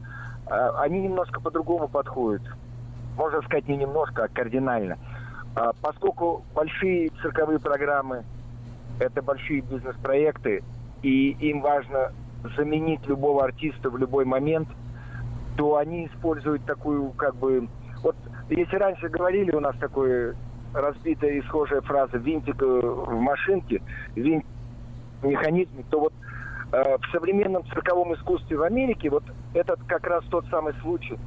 а, 0.47 0.81
они 0.81 1.01
немножко 1.01 1.39
по-другому 1.39 1.87
подходят. 1.87 2.41
Можно 3.15 3.41
сказать, 3.43 3.67
не 3.67 3.77
немножко, 3.77 4.25
а 4.25 4.27
кардинально. 4.27 4.97
А, 5.55 5.71
Поскольку 5.81 6.43
большие 6.53 7.09
цирковые 7.21 7.59
программы– 7.59 8.23
это 8.99 9.21
большие 9.21 9.61
бизнес-проекты, 9.61 10.63
и 11.01 11.31
им 11.31 11.61
важно 11.61 12.11
заменить 12.57 13.05
любого 13.07 13.45
артиста 13.45 13.89
в 13.89 13.97
любой 13.97 14.25
момент, 14.25 14.67
то 15.57 15.77
они 15.77 16.07
используют 16.07 16.65
такую, 16.65 17.11
как 17.11 17.35
бы... 17.35 17.67
Вот 18.03 18.15
если 18.55 18.75
раньше 18.75 19.07
говорили, 19.09 19.51
у 19.51 19.59
нас 19.59 19.75
такое 19.77 20.35
разбитая 20.73 21.31
и 21.31 21.41
схожая 21.43 21.81
фраза 21.81 22.17
«винтик 22.17 22.61
э, 22.61 22.65
в 22.65 23.19
машинке», 23.19 23.81
«винтик 24.15 24.47
в 25.21 25.27
механизме», 25.27 25.83
то 25.89 25.99
вот 26.01 26.13
э, 26.71 26.97
в 26.97 27.11
современном 27.11 27.65
цирковом 27.65 28.13
искусстве 28.13 28.57
в 28.57 28.63
Америке 28.63 29.09
вот 29.09 29.23
этот 29.53 29.79
как 29.85 30.05
раз 30.07 30.23
тот 30.29 30.45
самый 30.49 30.73
случай, 30.81 31.17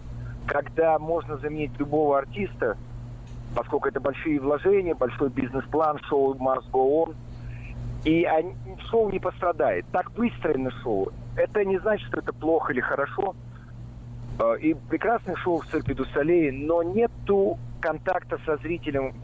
когда 0.46 0.98
можно 0.98 1.36
заменить 1.38 1.78
любого 1.78 2.18
артиста, 2.18 2.76
поскольку 3.54 3.88
это 3.88 4.00
большие 4.00 4.40
вложения, 4.40 4.94
большой 4.94 5.30
бизнес-план, 5.30 5.98
шоу 6.08 6.34
must 6.34 6.70
go 6.72 7.06
on, 7.06 7.14
и 8.04 8.24
они- 8.24 8.54
шоу 8.90 9.10
не 9.10 9.18
пострадает. 9.18 9.86
Так 9.92 10.10
выстроено 10.16 10.70
шоу. 10.82 11.10
Это 11.36 11.64
не 11.64 11.78
значит, 11.78 12.06
что 12.08 12.18
это 12.18 12.32
плохо 12.32 12.72
или 12.72 12.80
хорошо. 12.80 13.34
Э, 14.39 14.57
И 14.61 14.74
прекрасное 14.74 15.37
шоу 15.37 15.61
в 15.61 15.66
цирке 15.66 15.95
Дусалей, 15.95 16.51
но 16.51 16.82
нету 16.82 17.59
контакта 17.80 18.39
со 18.47 18.57
зрителем, 18.59 19.14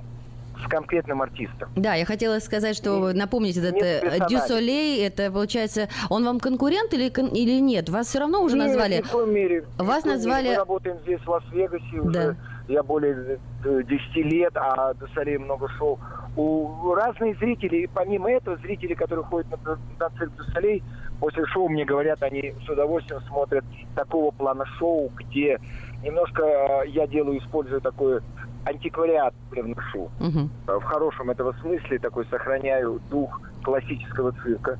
с 0.62 0.68
конкретным 0.68 1.22
артистом. 1.22 1.70
Да, 1.74 1.94
я 1.94 2.04
хотела 2.04 2.38
сказать, 2.38 2.76
что 2.76 3.12
напомнить 3.14 3.56
этот 3.56 3.76
э, 3.76 4.00
персоналей. 4.02 4.28
Дю 4.28 4.38
Солей, 4.46 5.02
это 5.06 5.30
получается, 5.30 5.88
он 6.10 6.24
вам 6.26 6.38
конкурент 6.38 6.92
или, 6.92 7.04
или 7.08 7.60
нет? 7.60 7.88
Вас 7.88 8.08
все 8.08 8.18
равно 8.18 8.42
уже 8.42 8.56
Нет, 8.58 8.66
назвали? 8.66 8.98
ни 8.98 9.02
в 9.02 9.10
коем 9.10 9.32
мере. 9.34 9.64
Вас 9.78 10.00
в 10.00 10.02
коем 10.02 10.04
мере. 10.04 10.16
назвали- 10.16 10.48
Мы 10.50 10.54
работаем 10.56 10.98
здесь, 11.04 11.20
в 11.20 11.28
Лас-Вегасе, 11.30 12.00
уже 12.00 12.10
Да. 12.12 12.36
Я 12.70 12.82
более 12.82 13.38
э, 13.64 13.82
10 13.82 14.16
лет, 14.16 14.56
а 14.56 14.94
до 14.94 15.06
Солей 15.08 15.38
много 15.38 15.68
шоу. 15.70 15.98
У 16.36 16.94
разные 16.94 17.34
зрители, 17.34 17.88
помимо 17.92 18.30
этого, 18.30 18.56
зрители, 18.58 18.94
которые 18.94 19.24
ходят 19.24 19.50
на, 19.64 19.76
на 19.98 20.10
цирк 20.16 20.32
до 20.36 20.44
Солей, 20.52 20.82
после 21.18 21.44
шоу 21.46 21.68
мне 21.68 21.84
говорят, 21.84 22.22
они 22.22 22.54
с 22.64 22.68
удовольствием 22.68 23.20
смотрят 23.22 23.64
такого 23.96 24.30
плана 24.30 24.64
шоу, 24.78 25.10
где 25.16 25.58
немножко 26.02 26.42
э, 26.42 26.88
я 26.88 27.06
делаю, 27.06 27.38
использую 27.40 27.80
такой 27.80 28.20
антиквариат 28.64 29.34
привношу. 29.50 30.10
Мгм. 30.20 30.50
Э, 30.68 30.76
В 30.78 30.82
хорошем 30.84 31.30
этого 31.30 31.52
смысле 31.60 31.98
такой 31.98 32.24
сохраняю 32.26 33.00
дух 33.10 33.40
классического 33.64 34.32
цирка. 34.42 34.78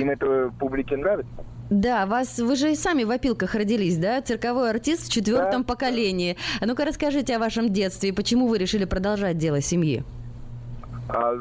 Им 0.00 0.10
это 0.10 0.50
публике 0.58 0.96
нравится. 0.96 1.30
Да, 1.70 2.06
вас, 2.06 2.38
вы 2.38 2.56
же 2.56 2.72
и 2.72 2.74
сами 2.74 3.04
в 3.04 3.10
опилках 3.10 3.54
родились, 3.54 3.98
да? 3.98 4.22
Цирковой 4.22 4.70
артист 4.70 5.08
в 5.08 5.12
четвертом 5.12 5.64
поколении. 5.64 6.36
А 6.60 6.66
ну-ка 6.66 6.84
расскажите 6.84 7.36
о 7.36 7.38
вашем 7.38 7.70
детстве 7.70 8.08
и 8.08 8.12
почему 8.12 8.48
вы 8.48 8.58
решили 8.58 8.84
продолжать 8.86 9.36
дело 9.36 9.60
семьи? 9.60 10.02
А, 11.10 11.32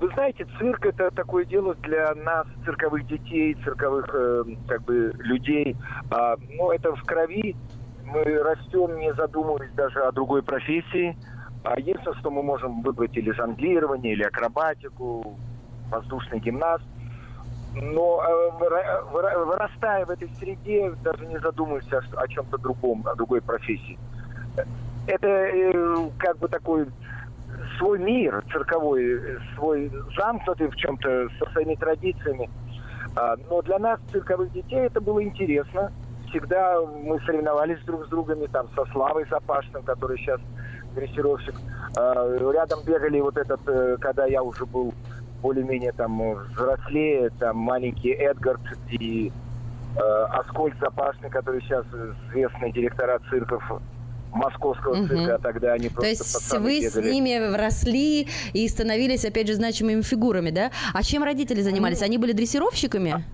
Вы 0.00 0.08
знаете, 0.14 0.46
цирк 0.58 0.86
это 0.86 1.10
такое 1.10 1.44
дело 1.44 1.74
для 1.82 2.14
нас, 2.14 2.46
цирковых 2.64 3.06
детей, 3.08 3.56
цирковых 3.64 4.08
э, 4.12 4.44
как 4.68 4.82
бы 4.82 5.12
людей. 5.18 5.76
А, 6.10 6.36
ну, 6.56 6.70
это 6.70 6.94
в 6.94 7.02
крови. 7.02 7.56
Мы 8.04 8.24
растем, 8.24 8.96
не 8.98 9.12
задумываясь 9.14 9.72
даже 9.72 10.00
о 10.00 10.12
другой 10.12 10.42
профессии. 10.42 11.16
А 11.64 11.78
единственное, 11.78 12.16
что 12.20 12.30
мы 12.30 12.42
можем 12.42 12.82
выбрать 12.82 13.16
или 13.16 13.32
жонглирование, 13.32 14.12
или 14.12 14.22
акробатику, 14.22 15.36
воздушный 15.90 16.38
гимнаст. 16.38 16.84
Но 17.74 18.22
э, 18.22 18.50
выра- 18.58 19.04
выра- 19.12 19.44
вырастая 19.44 20.04
в 20.06 20.10
этой 20.10 20.28
среде, 20.38 20.90
даже 21.02 21.26
не 21.26 21.38
задумываясь 21.38 21.86
о, 21.92 22.28
чем-то 22.28 22.58
другом, 22.58 23.06
о 23.06 23.14
другой 23.14 23.40
профессии. 23.40 23.98
Это 25.06 25.26
э, 25.26 26.10
как 26.18 26.38
бы 26.38 26.48
такой 26.48 26.86
свой 27.78 27.98
мир 27.98 28.42
цирковой, 28.52 29.20
свой 29.54 29.90
замкнутый 30.16 30.68
в 30.68 30.76
чем-то 30.76 31.28
со 31.38 31.50
своими 31.52 31.74
традициями. 31.74 32.50
А, 33.16 33.36
Но 33.48 33.62
для 33.62 33.78
нас, 33.78 34.00
цирковых 34.12 34.52
детей, 34.52 34.80
это 34.80 35.00
было 35.00 35.22
интересно. 35.22 35.92
Всегда 36.28 36.80
мы 36.80 37.18
соревновались 37.20 37.82
друг 37.84 38.06
с 38.06 38.08
другом, 38.08 38.46
там, 38.48 38.68
со 38.74 38.84
Славой 38.92 39.26
Запашным, 39.30 39.82
который 39.82 40.18
сейчас 40.18 40.40
дрессировщик. 40.94 41.54
А, 41.96 42.36
Рядом 42.52 42.80
бегали 42.84 43.20
вот 43.20 43.36
этот, 43.36 43.60
э, 43.66 43.96
когда 44.00 44.26
я 44.26 44.42
уже 44.42 44.66
был 44.66 44.92
более-менее 45.42 45.92
там 45.92 46.20
взрослее, 46.52 47.30
там 47.38 47.56
маленький 47.58 48.10
Эдгард 48.10 48.60
и 48.90 49.32
э, 49.96 50.00
Аскольд 50.30 50.74
Запашный, 50.80 51.30
который 51.30 51.60
сейчас 51.62 51.84
известный 52.28 52.72
директора 52.72 53.20
цирков 53.30 53.62
московского 54.32 54.94
Мгм. 54.94 55.08
цирка, 55.08 55.34
а 55.36 55.38
тогда 55.38 55.72
они 55.72 55.88
То 55.88 55.94
просто 55.94 56.08
есть 56.10 56.34
пацаны 56.34 56.64
вы 56.64 56.82
с 56.82 56.94
бегали. 56.96 57.12
ними 57.12 57.54
росли 57.56 58.28
и 58.52 58.68
становились, 58.68 59.24
опять 59.24 59.46
же, 59.46 59.54
значимыми 59.54 60.02
фигурами, 60.02 60.50
да? 60.50 60.70
А 60.92 61.02
чем 61.02 61.24
родители 61.24 61.62
занимались? 61.62 62.02
Они 62.02 62.18
были 62.18 62.32
дрессировщиками? 62.32 63.24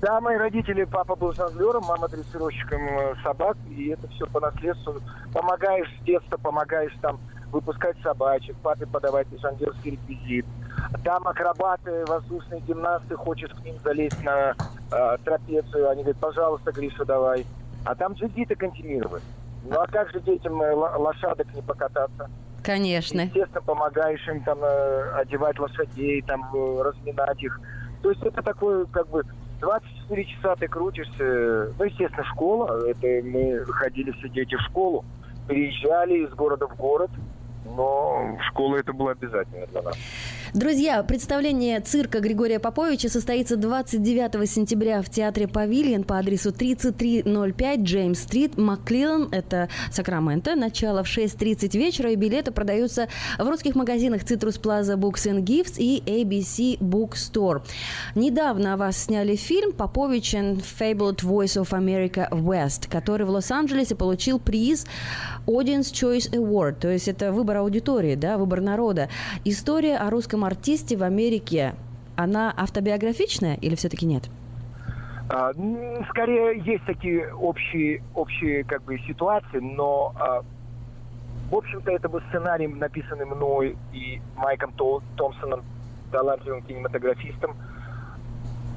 Да, 0.00 0.20
мои 0.20 0.36
родители, 0.36 0.84
папа 0.84 1.16
был 1.16 1.32
жонглером, 1.32 1.82
мама 1.84 2.06
дрессировщиком 2.08 2.80
э, 2.86 3.14
собак, 3.24 3.56
и 3.76 3.88
это 3.88 4.06
все 4.10 4.26
по 4.26 4.38
наследству. 4.38 4.94
Помогаешь 5.32 5.88
с 6.00 6.04
детства, 6.04 6.36
помогаешь 6.36 6.92
там 7.02 7.18
выпускать 7.52 7.96
собачек, 8.02 8.56
папе 8.62 8.86
подавать 8.86 9.26
жонглерский 9.40 9.92
реквизит. 9.92 10.46
Там 11.04 11.26
акробаты, 11.26 12.04
воздушные 12.06 12.60
гимнасты, 12.60 13.16
хочешь 13.16 13.50
к 13.50 13.64
ним 13.64 13.76
залезть 13.82 14.22
на 14.22 14.54
э, 14.92 15.16
трапецию, 15.24 15.88
они 15.90 16.02
говорят, 16.02 16.20
пожалуйста, 16.20 16.72
Гриша, 16.72 17.04
давай. 17.04 17.46
А 17.84 17.94
там 17.94 18.12
джигиты 18.12 18.54
континировать. 18.54 19.22
Ну 19.64 19.78
а 19.80 19.86
как 19.86 20.10
же 20.10 20.20
детям 20.20 20.60
э, 20.62 20.72
ло- 20.74 20.96
лошадок 20.98 21.46
не 21.54 21.62
покататься? 21.62 22.30
Конечно. 22.62 23.22
Естественно, 23.22 23.62
помогаешь 23.62 24.26
им 24.28 24.42
там 24.44 24.58
э, 24.62 25.10
одевать 25.14 25.58
лошадей, 25.58 26.22
там 26.22 26.48
э, 26.54 26.82
разминать 26.82 27.42
их. 27.42 27.60
То 28.02 28.10
есть 28.10 28.22
это 28.22 28.42
такое, 28.42 28.84
как 28.86 29.08
бы, 29.08 29.24
24 29.60 30.24
часа 30.24 30.54
ты 30.56 30.68
крутишься. 30.68 31.72
Ну, 31.78 31.84
естественно, 31.84 32.24
школа. 32.24 32.80
Это 32.86 33.26
мы 33.26 33.64
ходили 33.66 34.12
все 34.12 34.28
дети 34.28 34.54
в 34.54 34.60
школу, 34.60 35.04
переезжали 35.48 36.24
из 36.26 36.30
города 36.34 36.66
в 36.68 36.76
город. 36.76 37.10
Но 37.76 38.38
школа 38.48 38.76
это 38.76 38.92
было 38.92 39.12
обязательно 39.12 39.66
для 39.66 39.82
нас. 39.82 39.96
Друзья, 40.54 41.02
представление 41.02 41.78
цирка 41.80 42.20
Григория 42.20 42.58
Поповича 42.58 43.10
состоится 43.10 43.56
29 43.56 44.50
сентября 44.50 45.02
в 45.02 45.10
театре 45.10 45.46
Павильон 45.46 46.04
по 46.04 46.18
адресу 46.18 46.52
3305 46.52 47.80
Джеймс-стрит, 47.80 48.56
Макклилан, 48.56 49.28
это 49.30 49.68
Сакраменто. 49.92 50.54
Начало 50.56 51.04
в 51.04 51.06
6.30 51.06 51.76
вечера, 51.76 52.12
и 52.12 52.16
билеты 52.16 52.50
продаются 52.50 53.08
в 53.38 53.46
русских 53.46 53.74
магазинах 53.74 54.22
Citrus 54.22 54.58
Plaza 54.58 54.96
Books 54.96 55.30
and 55.30 55.44
Gifts 55.44 55.74
и 55.76 56.02
ABC 56.06 56.78
Bookstore. 56.78 57.60
Недавно 58.14 58.72
о 58.72 58.76
вас 58.78 59.04
сняли 59.04 59.36
фильм 59.36 59.72
«Попович 59.72 60.34
and 60.34 60.64
Fabled 60.80 61.18
Voice 61.22 61.62
of 61.62 61.78
America 61.78 62.26
West», 62.30 62.88
который 62.90 63.26
в 63.26 63.30
Лос-Анджелесе 63.30 63.96
получил 63.96 64.38
приз 64.38 64.86
Audience 65.46 65.92
Choice 65.92 66.30
Award, 66.32 66.76
то 66.80 66.88
есть 66.88 67.06
это 67.08 67.32
выбор 67.32 67.58
аудитории, 67.58 68.14
да, 68.14 68.38
выбор 68.38 68.62
народа. 68.62 69.10
История 69.44 69.96
о 69.98 70.08
русском 70.08 70.37
артисте 70.44 70.96
в 70.96 71.02
Америке, 71.02 71.74
она 72.16 72.52
автобиографичная 72.56 73.56
или 73.56 73.74
все-таки 73.74 74.06
нет? 74.06 74.24
А, 75.30 75.52
скорее, 76.10 76.58
есть 76.64 76.84
такие 76.86 77.32
общие, 77.34 78.02
общие 78.14 78.64
как 78.64 78.82
бы 78.82 78.98
ситуации, 79.00 79.58
но 79.58 80.14
а, 80.18 80.42
в 81.50 81.54
общем-то 81.54 81.90
это 81.90 82.08
был 82.08 82.20
сценарий, 82.28 82.66
написанный 82.66 83.26
мной 83.26 83.76
и 83.92 84.20
Майком 84.36 84.72
Томпсоном, 85.16 85.62
талантливым 86.10 86.62
кинематографистом. 86.62 87.56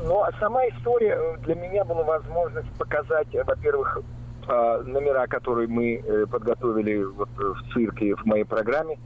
Но 0.03 0.27
сама 0.39 0.65
история 0.67 1.17
э, 1.17 1.37
для 1.45 1.55
меня 1.55 1.83
была 1.85 2.03
возможность 2.03 2.69
показать, 2.77 3.27
во-первых, 3.33 3.99
а, 4.47 4.81
номера, 4.83 5.27
которые 5.27 5.67
мы 5.67 5.95
э, 5.95 6.25
подготовили 6.25 7.03
вот 7.03 7.29
в 7.37 7.73
цирке, 7.73 8.15
в 8.15 8.25
моей 8.25 8.43
программе, 8.43 8.97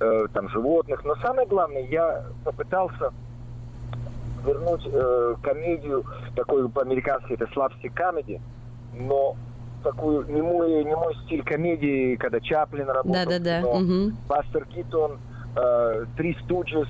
э, 0.00 0.26
там 0.32 0.48
животных. 0.48 1.04
Но 1.04 1.14
самое 1.16 1.46
главное, 1.46 1.82
я 1.82 2.24
попытался 2.44 3.12
вернуть 4.44 4.86
э, 4.86 5.34
комедию, 5.42 6.04
такой 6.34 6.68
по-американски 6.68 7.34
это 7.34 7.46
слабстик 7.52 7.94
комедии, 7.94 8.40
но 8.94 9.36
такую 9.82 10.26
не 10.32 10.42
мой, 10.42 10.84
не 10.84 10.94
мой 10.94 11.14
стиль 11.24 11.42
комедии, 11.42 12.16
когда 12.16 12.40
Чаплин 12.40 12.88
работал, 12.88 13.12
да, 13.12 13.38
да, 13.38 13.62
да. 13.62 13.68
Угу. 13.68 14.12
Бастер 14.28 14.64
Китон, 14.66 15.18
э, 15.56 16.04
Три 16.16 16.36
Студжес. 16.44 16.88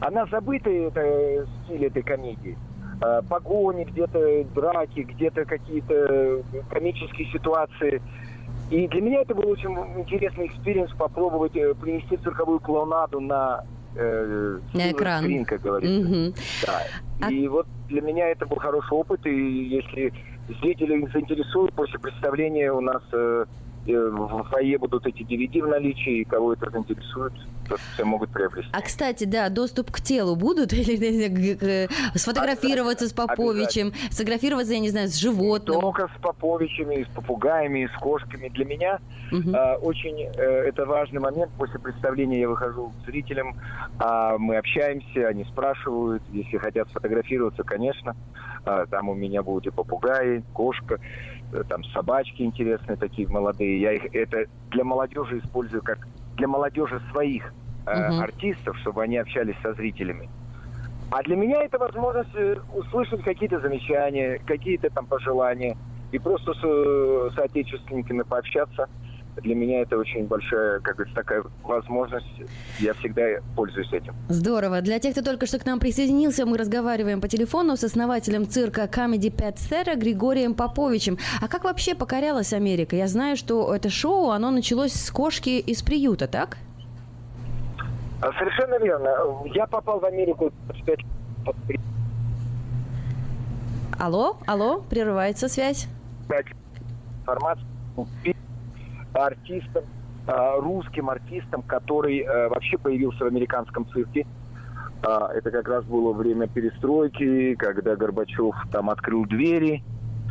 Она 0.00 0.26
забыта, 0.26 0.70
это 0.70 1.46
стиль 1.64 1.86
этой 1.86 2.02
комедии. 2.02 2.56
Э, 3.02 3.22
погони, 3.28 3.84
где-то 3.84 4.44
драки, 4.54 5.00
где-то 5.00 5.44
какие-то 5.44 6.42
комические 6.70 7.30
ситуации. 7.32 8.02
И 8.70 8.86
для 8.86 9.00
меня 9.00 9.20
это 9.22 9.34
был 9.34 9.48
очень 9.48 9.70
интересный 9.98 10.46
experience 10.46 10.92
попробовать 10.92 11.56
э, 11.56 11.74
принести 11.74 12.16
цирковую 12.18 12.60
клоунаду 12.60 13.20
на, 13.20 13.64
э, 13.96 14.58
На 14.72 14.92
экран. 14.92 15.24
screen, 15.24 15.44
как 15.44 15.60
говорится. 15.62 16.08
Мгм. 16.08 16.34
Да. 17.20 17.28
И 17.28 17.48
вот 17.48 17.66
для 17.88 18.00
меня 18.00 18.28
это 18.28 18.46
был 18.46 18.56
хороший 18.58 18.92
опыт, 18.92 19.26
и 19.26 19.64
если 19.68 20.12
зрители 20.60 21.04
заинтересуют 21.12 21.72
после 21.74 21.98
представления 21.98 22.72
у 22.72 22.80
нас 22.80 23.02
э, 23.12 23.44
э, 23.86 24.08
в 24.10 24.44
фойе 24.50 24.78
будут 24.78 25.04
эти 25.06 25.22
DVD 25.24 25.62
в 25.62 25.68
наличии, 25.68 26.20
и 26.20 26.24
кого 26.24 26.52
это 26.52 26.70
заинтересует, 26.70 27.32
все 27.76 28.04
могут 28.04 28.30
приобрести. 28.30 28.70
А, 28.72 28.80
кстати, 28.80 29.24
да, 29.24 29.48
доступ 29.48 29.90
к 29.90 30.00
телу 30.00 30.36
будут? 30.36 30.72
Или 30.72 31.88
сфотографироваться 32.16 33.08
с 33.08 33.12
Поповичем, 33.12 33.92
сфотографироваться, 34.10 34.74
я 34.74 34.80
не 34.80 34.90
знаю, 34.90 35.08
с 35.08 35.16
животным? 35.16 35.80
Только 35.80 36.08
с 36.08 36.20
Поповичами, 36.20 37.04
с 37.04 37.14
попугаями, 37.14 37.88
с 37.94 37.98
кошками. 37.98 38.48
Для 38.48 38.64
меня 38.64 38.98
э, 39.32 39.74
очень 39.76 40.20
э, 40.20 40.42
это 40.68 40.86
важный 40.86 41.20
момент. 41.20 41.50
После 41.58 41.78
представления 41.78 42.40
я 42.40 42.48
выхожу 42.48 42.90
к 42.90 43.06
зрителям, 43.06 43.56
а 43.98 44.38
мы 44.38 44.56
общаемся, 44.56 45.28
они 45.28 45.44
спрашивают, 45.44 46.22
если 46.32 46.58
хотят 46.58 46.88
сфотографироваться, 46.88 47.62
конечно. 47.62 48.16
А, 48.64 48.86
там 48.86 49.08
у 49.08 49.14
меня 49.14 49.42
будут 49.42 49.66
и 49.66 49.70
попугаи, 49.70 50.42
кошка, 50.52 51.00
э, 51.52 51.62
там 51.68 51.84
собачки 51.84 52.42
интересные 52.42 52.96
такие 52.96 53.28
молодые. 53.28 53.80
Я 53.80 53.92
их 53.92 54.14
это 54.14 54.44
для 54.70 54.84
молодежи 54.84 55.38
использую 55.38 55.82
как 55.82 56.06
для 56.40 56.48
молодежи 56.48 57.00
своих 57.10 57.44
э, 57.86 57.90
Мгм. 57.94 58.22
артистов, 58.22 58.76
чтобы 58.78 59.02
они 59.02 59.18
общались 59.18 59.56
со 59.62 59.74
зрителями. 59.74 60.28
А 61.10 61.22
для 61.22 61.36
меня 61.36 61.62
это 61.62 61.78
возможность 61.78 62.34
э, 62.34 62.56
услышать 62.72 63.22
какие-то 63.22 63.60
замечания, 63.60 64.40
какие-то 64.46 64.88
там 64.90 65.06
пожелания 65.06 65.76
и 66.12 66.18
просто 66.18 66.54
с 66.54 66.64
э, 66.64 67.30
соотечественниками 67.36 68.22
пообщаться. 68.22 68.86
Для 69.42 69.54
меня 69.54 69.80
это 69.82 69.96
очень 69.96 70.26
большая, 70.26 70.80
как 70.80 70.96
говорится, 70.96 71.14
такая 71.14 71.42
возможность. 71.62 72.26
Я 72.78 72.94
всегда 72.94 73.22
пользуюсь 73.56 73.92
этим. 73.92 74.14
Здорово. 74.28 74.80
Для 74.80 74.98
тех, 74.98 75.12
кто 75.12 75.22
только 75.22 75.46
что 75.46 75.58
к 75.58 75.66
нам 75.66 75.78
присоединился, 75.78 76.46
мы 76.46 76.58
разговариваем 76.58 77.20
по 77.20 77.28
телефону 77.28 77.76
с 77.76 77.84
основателем 77.84 78.46
цирка 78.48 78.84
Comedy 78.84 79.30
Pet 79.34 79.56
Center 79.56 79.96
Григорием 79.96 80.54
Поповичем. 80.54 81.18
А 81.40 81.48
как 81.48 81.64
вообще 81.64 81.94
покорялась 81.94 82.52
Америка? 82.52 82.96
Я 82.96 83.06
знаю, 83.08 83.36
что 83.36 83.74
это 83.74 83.88
шоу, 83.90 84.30
оно 84.30 84.50
началось 84.50 84.92
с 84.92 85.10
кошки 85.10 85.58
из 85.58 85.82
приюта, 85.82 86.26
так? 86.26 86.58
А, 88.20 88.32
Совершенно 88.38 88.78
верно. 88.78 89.10
Я 89.54 89.66
попал 89.66 90.00
в 90.00 90.04
Америку 90.04 90.52
25 90.66 90.98
лет 91.68 91.80
Алло, 93.98 94.38
алло, 94.46 94.82
прерывается 94.88 95.48
связь. 95.48 95.86
дать 96.28 96.46
артистам, 99.12 99.84
э, 100.26 100.60
русским 100.60 101.10
артистам, 101.10 101.62
который 101.62 102.20
э, 102.20 102.48
вообще 102.48 102.78
появился 102.78 103.24
в 103.24 103.28
американском 103.28 103.86
цирке. 103.88 104.26
А, 105.02 105.30
Это 105.32 105.50
как 105.50 105.68
раз 105.68 105.84
было 105.84 106.12
время 106.12 106.46
перестройки, 106.46 107.54
когда 107.54 107.96
Горбачев 107.96 108.54
там 108.70 108.90
открыл 108.90 109.24
двери, 109.24 109.82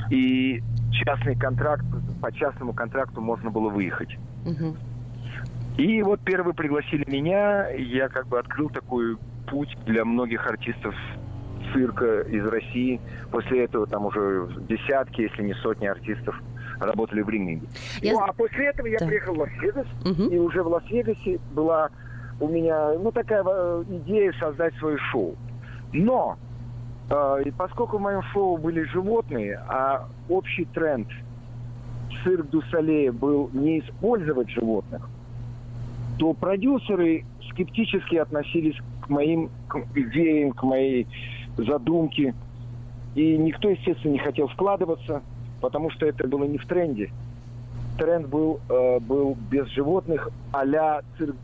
и 0.09 0.61
частный 0.91 1.35
контракт, 1.35 1.83
по 2.21 2.31
частному 2.31 2.73
контракту 2.73 3.21
можно 3.21 3.49
было 3.49 3.69
выехать. 3.69 4.17
И 5.77 6.01
вот 6.03 6.19
первые 6.21 6.53
пригласили 6.53 7.09
меня, 7.09 7.69
я 7.69 8.09
как 8.09 8.27
бы 8.27 8.37
открыл 8.37 8.69
такой 8.69 9.17
путь 9.47 9.75
для 9.85 10.03
многих 10.05 10.45
артистов 10.45 10.93
цирка 11.73 12.21
из 12.21 12.45
России. 12.45 12.99
После 13.31 13.63
этого 13.63 13.87
там 13.87 14.05
уже 14.05 14.49
десятки, 14.67 15.21
если 15.21 15.43
не 15.43 15.53
сотни 15.55 15.87
артистов 15.87 16.35
работали 16.79 17.21
в 17.21 17.29
ринге. 17.29 17.61
Я- 18.01 18.13
Ну, 18.13 18.19
а 18.21 18.33
после 18.33 18.67
этого 18.67 18.87
я 18.87 18.97
Да. 18.99 19.05
приехал 19.07 19.33
в 19.35 19.39
Лас-Вегас, 19.39 19.87
и 20.31 20.37
уже 20.37 20.63
в 20.63 20.67
Лас-Вегасе 20.67 21.39
была 21.53 21.89
у 22.39 22.47
меня, 22.47 22.93
ну, 22.99 23.11
такая 23.11 23.43
э, 23.45 23.83
идея 23.89 24.33
создать 24.39 24.73
свое 24.75 24.97
шоу. 25.11 25.35
Но, 25.91 26.37
э, 27.09 27.41
и 27.45 27.51
поскольку 27.51 27.97
в 27.97 28.01
моем 28.01 28.21
шоу 28.33 28.57
были 28.57 28.83
животные, 28.83 29.59
а 29.67 30.07
общий 30.29 30.65
тренд 30.65 31.07
цирк 32.23 32.49
Дусалея 32.49 33.11
был 33.11 33.49
не 33.53 33.79
использовать 33.79 34.49
животных, 34.49 35.09
то 36.17 36.33
продюсеры 36.33 37.25
скептически 37.51 38.15
относились 38.15 38.75
к 39.01 39.09
моим 39.09 39.49
к 39.67 39.77
идеям, 39.95 40.51
к 40.51 40.63
моей 40.63 41.07
задумке. 41.57 42.33
И 43.15 43.37
никто, 43.37 43.69
естественно, 43.69 44.13
не 44.13 44.19
хотел 44.19 44.47
вкладываться, 44.47 45.21
потому 45.61 45.89
что 45.91 46.05
это 46.05 46.27
было 46.27 46.43
не 46.45 46.57
в 46.57 46.65
тренде. 46.65 47.11
Тренд 47.97 48.27
был, 48.27 48.59
э, 48.69 48.99
был 48.99 49.37
без 49.51 49.67
животных 49.67 50.29
а-ля 50.53 51.01
цирк 51.17 51.35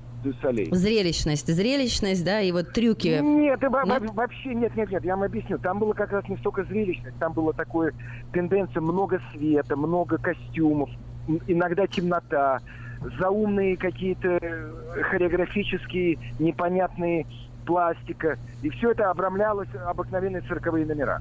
Солей. 0.41 0.70
Зрелищность, 0.72 1.45
зрелищность, 1.53 2.26
да, 2.26 2.41
и 2.41 2.51
вот 2.51 2.74
трюки. 2.74 3.20
Нет, 3.22 3.61
во- 3.61 3.86
во- 3.86 4.13
вообще 4.13 4.55
нет, 4.55 4.76
нет, 4.76 4.89
нет, 4.89 5.03
я 5.05 5.16
вам 5.16 5.24
объясню. 5.24 5.59
Там 5.59 5.78
было 5.78 5.93
как 5.93 6.11
раз 6.11 6.28
не 6.28 6.36
столько 6.38 6.63
зрелищность, 6.63 7.16
там 7.20 7.34
было 7.34 7.53
такое 7.53 7.93
тенденция 8.34 8.82
много 8.82 9.22
света, 9.34 9.76
много 9.76 10.18
костюмов, 10.18 10.89
иногда 11.45 11.86
темнота, 11.86 12.59
заумные 13.20 13.78
какие-то 13.78 14.39
э, 14.41 14.72
хореографические 15.11 16.18
непонятные 16.39 17.28
пластика. 17.68 18.39
И 18.63 18.70
все 18.70 18.91
это 18.91 19.11
обрамлялось 19.11 19.70
обыкновенные 19.86 20.41
цирковые 20.41 20.88
номера. 20.88 21.20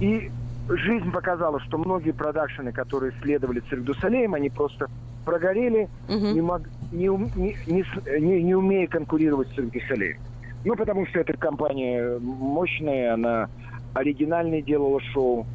И 0.00 0.30
жизнь 0.68 1.10
показала, 1.10 1.60
что 1.60 1.78
многие 1.78 2.12
продакшены, 2.12 2.72
которые 2.72 3.12
следовали 3.22 3.60
цирк 3.68 3.84
ду 3.84 3.94
Солеем, 3.94 4.34
они 4.34 4.50
просто 4.50 4.86
прогорели, 5.24 5.88
не, 6.34 6.40
мог- 6.40 6.68
не, 6.90 7.06
не- 7.08 7.56
не 7.66 7.84
не- 8.20 8.42
не 8.42 8.54
умея 8.54 8.86
конкурировать 8.86 9.48
с 9.50 9.54
цирк 9.54 9.72
ду 9.72 9.80
Солеем. 9.88 10.16
Ну, 10.64 10.76
потому 10.76 11.06
что 11.06 11.20
эта 11.20 11.36
компания 11.36 12.18
мощная, 12.20 13.14
она 13.14 13.48
оригинальное 13.92 14.62
делала 14.62 15.00
шоу. 15.12 15.46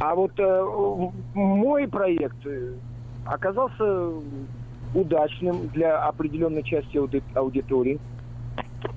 А 0.00 0.14
вот 0.14 0.32
э, 0.38 0.66
мой 1.34 1.86
проект 1.88 2.46
э, 2.46 2.72
оказался 3.26 4.12
удачным 4.94 5.68
для 5.68 5.98
определенной 5.98 6.62
части 6.62 6.96
ауди- 6.96 7.22
аудитории. 7.34 7.98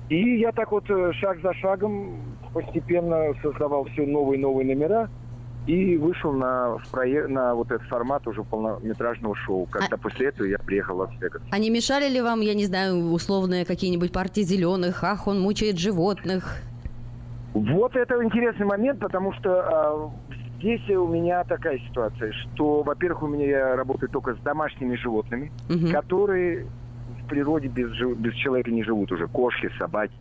И 0.08 0.38
я 0.38 0.52
так 0.52 0.72
вот 0.72 0.88
э, 0.88 1.12
шаг 1.12 1.40
за 1.42 1.52
шагом 1.54 2.16
постепенно 2.54 3.34
создавал 3.42 3.84
все 3.84 4.06
новые 4.06 4.38
и 4.38 4.42
новые 4.42 4.66
номера. 4.66 5.10
И 5.66 5.96
вышел 5.96 6.32
на, 6.32 6.76
на 7.28 7.54
вот 7.54 7.70
этот 7.70 7.86
формат 7.88 8.26
уже 8.26 8.42
полнометражного 8.44 9.34
шоу. 9.34 9.66
Когда 9.66 9.96
а... 9.96 9.98
после 9.98 10.28
этого 10.28 10.46
я 10.46 10.58
приехал 10.58 10.96
в 10.96 10.98
Лас-Вегас. 10.98 11.40
А 11.50 11.58
не 11.58 11.70
мешали 11.70 12.06
ли 12.08 12.20
вам, 12.20 12.40
я 12.42 12.54
не 12.54 12.66
знаю, 12.66 13.10
условные 13.10 13.64
какие-нибудь 13.64 14.12
партии 14.12 14.42
зеленых? 14.42 15.02
Ах, 15.02 15.26
он 15.26 15.40
мучает 15.40 15.78
животных. 15.78 16.60
Вот 17.54 17.96
это 17.96 18.22
интересный 18.22 18.66
момент, 18.66 19.00
потому 19.00 19.32
что 19.32 19.50
а, 19.50 20.10
здесь 20.58 20.86
у 20.90 21.06
меня 21.06 21.44
такая 21.44 21.78
ситуация, 21.78 22.32
что, 22.32 22.82
во-первых, 22.82 23.22
у 23.22 23.26
меня 23.26 23.46
я 23.46 23.76
работаю 23.76 24.10
только 24.10 24.34
с 24.34 24.38
домашними 24.40 24.96
животными, 24.96 25.50
угу. 25.70 25.92
которые 25.92 26.66
в 27.22 27.28
природе 27.28 27.68
без, 27.68 27.90
без 28.18 28.34
человека 28.34 28.70
не 28.70 28.82
живут 28.82 29.12
уже. 29.12 29.28
Кошки, 29.28 29.70
собаки, 29.78 30.12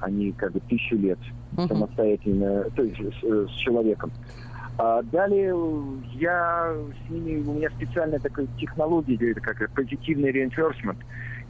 они 0.00 0.32
как 0.32 0.52
бы 0.52 0.60
тысячу 0.60 0.96
лет 0.96 1.18
угу. 1.56 1.66
самостоятельно, 1.68 2.64
то 2.76 2.82
есть 2.82 3.00
с, 3.20 3.48
с 3.48 3.52
человеком. 3.56 4.12
А 4.76 5.02
далее 5.02 5.54
я 6.14 6.74
с 7.06 7.10
ними, 7.10 7.46
у 7.46 7.54
меня 7.54 7.70
специальная 7.70 8.18
такая 8.18 8.46
технология, 8.58 9.30
это 9.30 9.40
как 9.40 9.70
позитивный 9.70 10.32
reinforcement, 10.32 10.96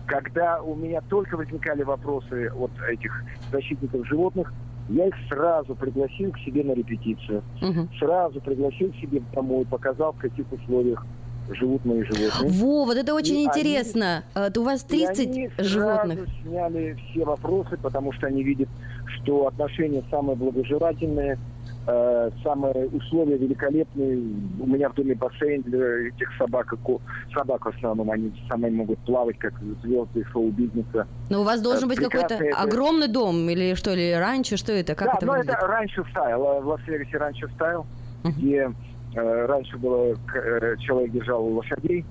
когда 0.07 0.61
у 0.61 0.75
меня 0.75 1.01
только 1.09 1.37
возникали 1.37 1.83
вопросы 1.83 2.49
от 2.49 2.71
этих 2.89 3.25
защитников 3.51 4.07
животных, 4.07 4.53
я 4.91 5.07
их 5.07 5.15
сразу 5.29 5.75
пригласил 5.75 6.33
к 6.33 6.39
себе 6.41 6.63
на 6.63 6.73
репетицию. 6.73 7.43
Угу. 7.63 7.89
Сразу 7.99 8.41
пригласил 8.41 8.93
к 8.93 8.97
себе 8.97 9.23
домой, 9.33 9.65
показал, 9.65 10.13
в 10.13 10.19
каких 10.19 10.51
условиях 10.53 11.07
живут 11.51 11.85
мои 11.85 12.03
животные. 12.03 12.51
Во, 12.51 12.85
вот 12.85 12.97
это 12.97 13.15
очень 13.15 13.37
и 13.37 13.45
интересно. 13.45 14.25
Они, 14.35 14.59
У 14.59 14.63
вас 14.63 14.83
30 14.85 15.19
и 15.19 15.23
они 15.23 15.51
животных. 15.59 16.19
Сразу 16.21 16.33
сняли 16.43 16.99
все 17.11 17.25
вопросы, 17.25 17.77
потому 17.77 18.13
что 18.13 18.27
они 18.27 18.43
видят, 18.43 18.69
что 19.07 19.47
отношения 19.47 20.03
самые 20.11 20.37
благожелательные– 20.37 21.39
Э, 21.87 22.31
самые 22.43 22.87
условия 22.89 23.37
великолепные. 23.37 24.17
У 24.59 24.67
меня 24.67 24.89
в 24.89 24.95
доме 24.95 25.15
бассейн 25.15 25.61
для 25.63 26.09
этих 26.09 26.35
собак. 26.39 26.73
Собак 27.35 27.67
в 27.67 27.69
основном, 27.69 28.11
они 28.11 28.33
сами 28.49 28.71
могут 28.71 28.99
плавать, 29.01 29.39
как 29.39 29.53
звезды 29.83 30.25
шоу-бизнеса. 30.33 31.07
Но 31.29 31.43
у 31.43 31.45
вас 31.45 31.61
должен 31.61 31.89
быть 31.91 31.99
какой-то 31.99 32.37
это... 32.37 32.57
огромный 32.57 33.09
дом 33.09 33.51
или 33.51 33.75
что, 33.75 33.93
или 33.93 34.13
ранчо, 34.13 34.57
что 34.57 34.73
это? 34.73 34.95
Как 34.95 35.09
да, 35.09 35.15
это 35.17 35.27
ну 35.27 35.33
это 35.35 35.53
ranch 35.67 36.03
style, 36.11 36.41
в 36.63 36.67
Лас-Вегасе 36.69 37.19
ranch 37.19 37.49
style, 37.55 37.87
где 38.25 38.57
э, 38.57 38.73
раньше 39.15 39.77
было, 39.79 40.17
э, 40.35 40.77
человек 40.79 41.13
держал 41.13 41.45
лошадей, 41.47 42.05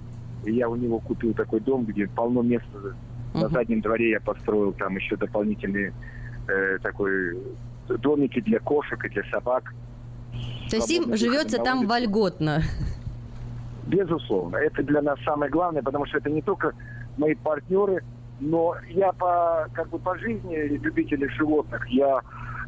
и 0.46 0.54
я 0.54 0.70
у 0.70 0.76
него 0.76 1.00
купил 1.00 1.34
такой 1.34 1.60
дом, 1.60 1.86
где 1.86 2.08
полно 2.08 2.42
места. 2.42 2.68
Uh-huh. 2.78 3.42
На 3.42 3.50
заднем 3.50 3.82
дворе 3.82 4.12
я 4.12 4.20
построил 4.20 4.74
там 4.74 4.96
еще 4.96 5.16
дополнительный 5.16 5.94
э, 6.48 6.78
такой 6.82 7.38
домики 7.88 8.42
для 8.42 8.60
кошек 8.60 9.04
и 9.06 9.10
для 9.10 9.24
собак. 9.32 9.74
То 10.70 10.78
есть 10.78 10.92
им 10.92 11.16
живется 11.16 11.58
там 11.58 11.88
вольготно? 11.88 12.62
Безусловно. 13.88 14.58
Это 14.58 14.82
для 14.84 15.02
нас 15.02 15.20
самое 15.26 15.52
главное, 15.52 15.84
потому 15.84 16.06
что 16.06 16.18
это 16.18 16.30
не 16.30 16.42
только 16.42 16.74
мои 17.18 17.36
партнеры, 17.36 18.04
но 18.40 18.76
я 18.90 19.12
по, 19.12 19.68
как 19.74 19.90
бы 19.90 20.00
по 20.00 20.18
жизни 20.18 20.56
любитель 20.56 21.30
животных, 21.32 21.88
я 21.90 22.22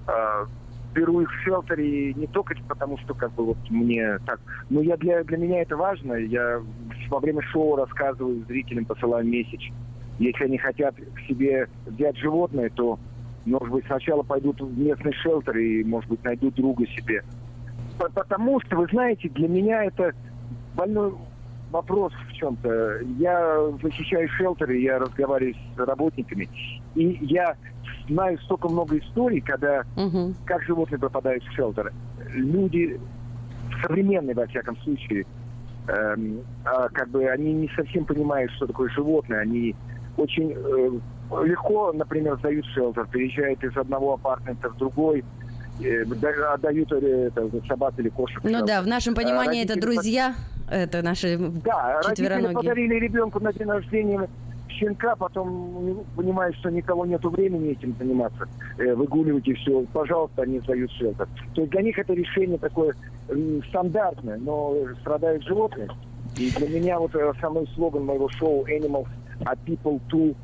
э, 0.07 0.45
беру 0.95 1.21
их 1.21 1.29
в 1.29 1.43
шелтере 1.43 2.13
не 2.13 2.25
только 2.27 2.55
потому, 2.67 2.97
что 2.99 3.13
как 3.13 3.33
бы 3.33 3.45
вот 3.45 3.57
мне 3.69 4.17
так, 4.25 4.39
но 4.69 4.81
я 4.81 4.97
для, 4.97 5.23
для 5.23 5.37
меня 5.37 5.61
это 5.61 5.75
важно. 5.75 6.13
Я 6.13 6.61
во 7.09 7.19
время 7.19 7.41
шоу 7.51 7.75
рассказываю 7.75 8.43
зрителям, 8.47 8.85
посылаю 8.85 9.27
месяч. 9.27 9.71
Если 10.17 10.45
они 10.45 10.57
хотят 10.57 10.95
к 10.95 11.19
себе 11.27 11.67
взять 11.85 12.17
животное, 12.17 12.69
то 12.69 12.97
может 13.45 13.69
быть, 13.69 13.85
сначала 13.85 14.23
пойдут 14.23 14.59
в 14.59 14.77
местный 14.79 15.13
шелтер 15.13 15.57
и, 15.57 15.83
может 15.83 16.09
быть, 16.09 16.23
найдут 16.23 16.55
друга 16.55 16.87
себе. 16.87 17.23
Потому 17.97 18.59
что, 18.61 18.77
вы 18.77 18.87
знаете, 18.87 19.29
для 19.29 19.47
меня 19.47 19.83
это 19.83 20.13
больной 20.73 21.13
вопрос 21.71 22.13
в 22.29 22.33
чем-то. 22.33 23.01
Я 23.19 23.69
защищаю 23.83 24.27
шелтеры, 24.29 24.79
я 24.79 24.97
разговариваю 24.97 25.55
с 25.75 25.79
работниками, 25.79 26.49
и 26.95 27.19
я 27.21 27.55
знаю 28.07 28.37
столько 28.39 28.69
много 28.69 28.97
историй, 28.97 29.41
когда 29.41 29.83
угу. 29.95 30.33
как 30.45 30.63
животные 30.63 30.99
попадают 30.99 31.43
в 31.43 31.51
шелтер. 31.53 31.91
Люди 32.33 32.99
современные, 33.81 34.35
во 34.35 34.47
всяком 34.47 34.77
случае, 34.77 35.25
эм, 35.87 36.41
а 36.65 36.89
как 36.89 37.09
бы 37.09 37.25
они 37.27 37.53
не 37.53 37.69
совсем 37.75 38.05
понимают, 38.05 38.51
что 38.53 38.67
такое 38.67 38.89
животное. 38.89 39.39
Они 39.41 39.75
очень 40.17 40.53
э, 40.55 41.45
легко, 41.45 41.91
например, 41.93 42.37
сдают 42.39 42.65
шелтер, 42.67 43.07
переезжают 43.07 43.63
из 43.63 43.75
одного 43.75 44.13
апартамента 44.13 44.69
в 44.69 44.77
другой, 44.77 45.23
э, 45.83 46.03
отдают 46.53 46.91
э, 46.91 47.27
это, 47.27 47.49
собак 47.67 47.93
или 47.97 48.09
кошек. 48.09 48.39
Ну 48.43 48.65
да, 48.65 48.81
в 48.81 48.87
нашем 48.87 49.13
а 49.13 49.17
понимании 49.17 49.61
родители 49.61 49.77
это 49.77 49.81
друзья, 49.81 50.35
это 50.69 51.01
наши 51.01 51.37
Да, 51.37 52.01
родители 52.03 52.53
подарили 52.53 52.95
ребенку 52.95 53.39
на 53.39 53.51
день 53.53 53.67
рождения 53.67 54.27
щенка, 54.75 55.15
потом 55.15 56.05
понимают, 56.15 56.55
что 56.57 56.69
никого 56.69 57.05
нету 57.05 57.29
времени 57.29 57.71
этим 57.71 57.95
заниматься, 57.97 58.47
э, 58.77 58.93
выгуливать 58.93 59.47
и 59.47 59.53
все, 59.53 59.85
пожалуйста, 59.93 60.43
они 60.43 60.59
сдают 60.59 60.91
шелтер. 60.91 61.27
То 61.53 61.61
есть 61.61 61.71
для 61.71 61.81
них 61.81 61.97
это 61.97 62.13
решение 62.13 62.57
такое 62.57 62.93
стандартное, 63.69 64.37
но 64.37 64.75
страдают 65.01 65.43
животные. 65.43 65.89
И 66.37 66.51
для 66.51 66.67
меня 66.67 66.99
вот 66.99 67.15
основной 67.15 67.67
слоган 67.75 68.05
моего 68.05 68.29
шоу 68.29 68.65
Animals 68.67 69.07
are 69.45 69.57
people 69.65 69.99
too 70.09 70.35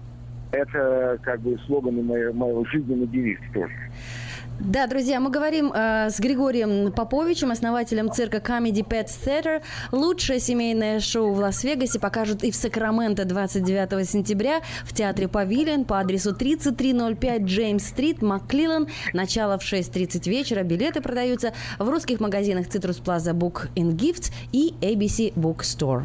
это 0.52 1.18
как 1.22 1.40
бы 1.42 1.58
слоган 1.66 2.06
моего, 2.06 2.34
моего 2.34 2.66
жизненного 2.66 3.08
девиз 3.08 3.40
тоже. 3.54 3.74
Да, 4.60 4.86
друзья, 4.86 5.20
мы 5.20 5.32
говорим 5.32 5.72
э, 5.74 6.10
с 6.10 6.20
Григорием 6.20 6.92
Поповичем, 6.92 7.52
основателем 7.52 8.12
цирка 8.12 8.38
Comedy 8.38 8.86
Pet 8.88 9.08
Theater. 9.08 9.64
Лучшее 9.92 10.40
семейное 10.40 11.00
шоу 11.00 11.34
в 11.34 11.40
Лас-Вегасе 11.40 12.00
покажут 12.00 12.44
и 12.44 12.52
в 12.52 12.56
Сакраменто 12.56 13.26
29 13.26 14.08
сентября 14.08 14.62
в 14.84 14.94
театре 14.94 15.28
Павилион 15.28 15.86
по 15.86 16.00
адресу 16.00 16.36
3305 16.36 17.42
Джеймс-стрит, 17.42 18.22
Макклилан. 18.22 18.88
Начало 19.14 19.58
в 19.58 19.64
6.30 19.64 20.30
вечера. 20.30 20.64
Билеты 20.64 21.02
продаются 21.02 21.54
в 21.80 21.90
русских 21.90 22.20
магазинах 22.20 22.68
Citrus 22.68 23.02
Plaza 23.02 23.34
Book 23.34 23.70
and 23.76 23.96
Gifts 23.96 24.32
и 24.52 24.76
ABC 24.82 25.34
Bookstore. 25.34 26.04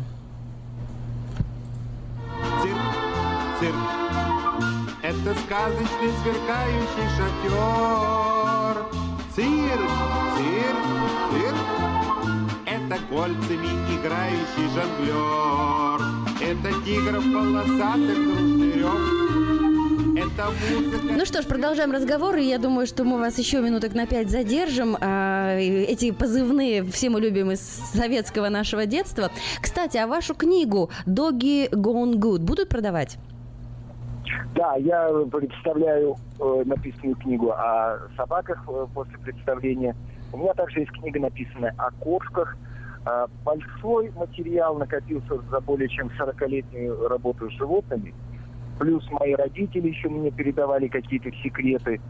Цирк, 2.63 2.79
цирк. 3.61 4.06
Это 5.09 5.39
сказочный 5.39 6.11
сверкающий 6.21 7.09
шатер. 7.17 8.87
Цирк, 9.37 9.93
цирк, 10.37 10.85
цирк. 11.31 11.61
Это 12.67 12.99
кольцами 13.09 13.71
играющий 13.95 14.67
жонглер. 14.75 16.01
Это 16.43 16.85
тигров 16.85 17.23
полосатых 17.23 18.17
дружный 18.17 18.67
ну 21.17 21.25
что 21.25 21.41
ж, 21.41 21.47
продолжаем 21.47 21.93
разговор, 21.93 22.37
и 22.37 22.45
я 22.45 22.59
думаю, 22.59 22.87
что 22.87 23.05
мы 23.05 23.19
вас 23.19 23.39
еще 23.39 23.61
минуток 23.61 23.95
на 23.95 24.07
пять 24.07 24.29
задержим. 24.29 24.97
А, 25.01 25.57
эти 25.57 26.11
позывные 26.11 26.85
все 26.85 27.11
мы 27.11 27.21
любим 27.21 27.53
из 27.53 27.61
советского 27.61 28.49
нашего 28.49 28.87
детства. 28.87 29.31
Кстати, 29.63 29.97
а 29.97 30.07
вашу 30.07 30.35
книгу 30.35 30.91
«Doggy 31.07 31.71
Gone 31.71 32.15
Good» 32.15 32.41
будут 32.41 32.69
продавать? 32.69 33.19
Да, 34.55 34.75
я 34.77 35.11
представляю 35.31 36.17
э, 36.41 36.63
написанную 36.65 37.17
книгу 37.17 37.51
о 37.51 37.99
собаках 38.17 38.65
э, 38.69 38.87
после 38.95 39.19
представления. 39.19 39.95
У 40.33 40.39
меня 40.39 40.55
также 40.55 40.81
есть 40.81 40.93
книга, 40.93 41.21
написанная 41.21 41.75
о 41.79 41.91
кошках. 41.93 42.57
Э, 43.07 43.27
большой 43.45 44.11
материал 44.11 44.77
накопился 44.77 45.39
за 45.51 45.61
более 45.61 45.89
чем 45.89 46.11
40-летнюю 46.19 47.09
работу 47.09 47.51
с 47.51 47.55
животными. 47.55 48.15
Плюс 48.79 49.09
мои 49.11 49.35
родители 49.35 49.89
еще 49.89 50.09
мне 50.09 50.31
передавали 50.31 50.89
какие-то 50.89 51.31
секреты. 51.43 52.01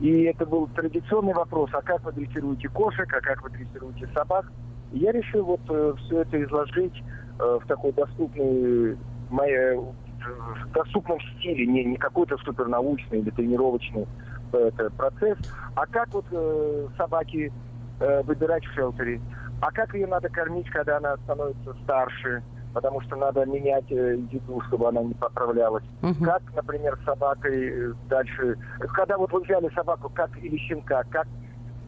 И 0.00 0.22
это 0.22 0.46
был 0.46 0.66
традиционный 0.68 1.34
вопрос, 1.34 1.70
а 1.72 1.82
как 1.82 2.02
вы 2.04 2.12
дрессируете 2.12 2.68
кошек, 2.68 3.12
а 3.12 3.20
как 3.20 3.42
вы 3.42 3.50
дрессируете 3.50 4.08
собак. 4.14 4.50
И 4.92 4.98
я 4.98 5.12
решил 5.12 5.44
вот 5.44 5.60
э, 5.68 5.94
все 5.98 6.22
это 6.22 6.42
изложить 6.42 7.02
э, 7.38 7.58
в 7.62 7.66
такой 7.66 7.92
доступной 7.92 8.96
моей 9.28 9.78
в 10.26 10.72
доступном 10.72 11.18
стиле, 11.20 11.66
не, 11.66 11.84
не 11.84 11.96
какой-то 11.96 12.36
супернаучный 12.38 13.18
или 13.20 13.30
тренировочный 13.30 14.06
э, 14.52 14.70
это, 14.74 14.90
процесс, 14.90 15.38
а 15.74 15.86
как 15.86 16.08
вот 16.12 16.26
э, 16.30 16.88
собаки 16.96 17.52
э, 18.00 18.22
выбирать 18.22 18.64
в 18.64 18.74
шелтере, 18.74 19.20
а 19.60 19.70
как 19.70 19.94
ее 19.94 20.06
надо 20.06 20.28
кормить, 20.28 20.68
когда 20.70 20.96
она 20.98 21.16
становится 21.18 21.74
старше, 21.82 22.42
потому 22.72 23.00
что 23.02 23.16
надо 23.16 23.44
менять 23.46 23.90
э, 23.90 24.16
еду, 24.30 24.60
чтобы 24.68 24.88
она 24.88 25.02
не 25.02 25.14
поправлялась. 25.14 25.84
Uh-huh. 26.02 26.24
Как, 26.24 26.42
например, 26.54 26.98
с 27.02 27.04
собакой 27.04 27.68
э, 27.68 27.92
дальше, 28.08 28.56
когда 28.94 29.18
вот 29.18 29.32
вы 29.32 29.40
взяли 29.42 29.68
собаку, 29.74 30.10
как 30.14 30.30
или 30.38 30.56
щенка, 30.56 31.04
как 31.10 31.26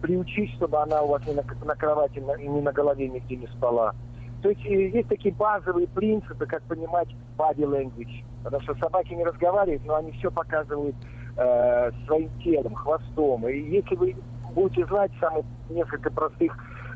приучить, 0.00 0.52
чтобы 0.56 0.78
она 0.78 1.02
у 1.02 1.08
вас 1.08 1.24
не 1.26 1.34
на, 1.34 1.44
на 1.64 1.74
кровати, 1.76 2.18
на, 2.18 2.36
не 2.36 2.60
на 2.60 2.72
голове 2.72 3.08
нигде 3.08 3.36
не 3.36 3.46
спала. 3.46 3.94
То 4.42 4.50
есть 4.50 4.64
э, 4.66 4.88
есть 4.88 5.08
такие 5.08 5.34
базовые 5.34 5.86
принципы, 5.88 6.46
как 6.46 6.62
понимать 6.64 7.08
body 7.38 7.64
language. 7.64 8.24
Потому 8.42 8.62
что 8.62 8.74
собаки 8.74 9.14
не 9.14 9.24
разговаривают, 9.24 9.84
но 9.84 9.96
они 9.96 10.12
все 10.12 10.30
показывают 10.30 10.96
э, 11.36 11.90
своим 12.06 12.30
телом, 12.40 12.74
хвостом. 12.74 13.48
И 13.48 13.58
если 13.58 13.94
вы 13.94 14.16
будете 14.54 14.84
знать 14.86 15.12
самых 15.20 15.46
несколько 15.70 16.10
простых 16.10 16.52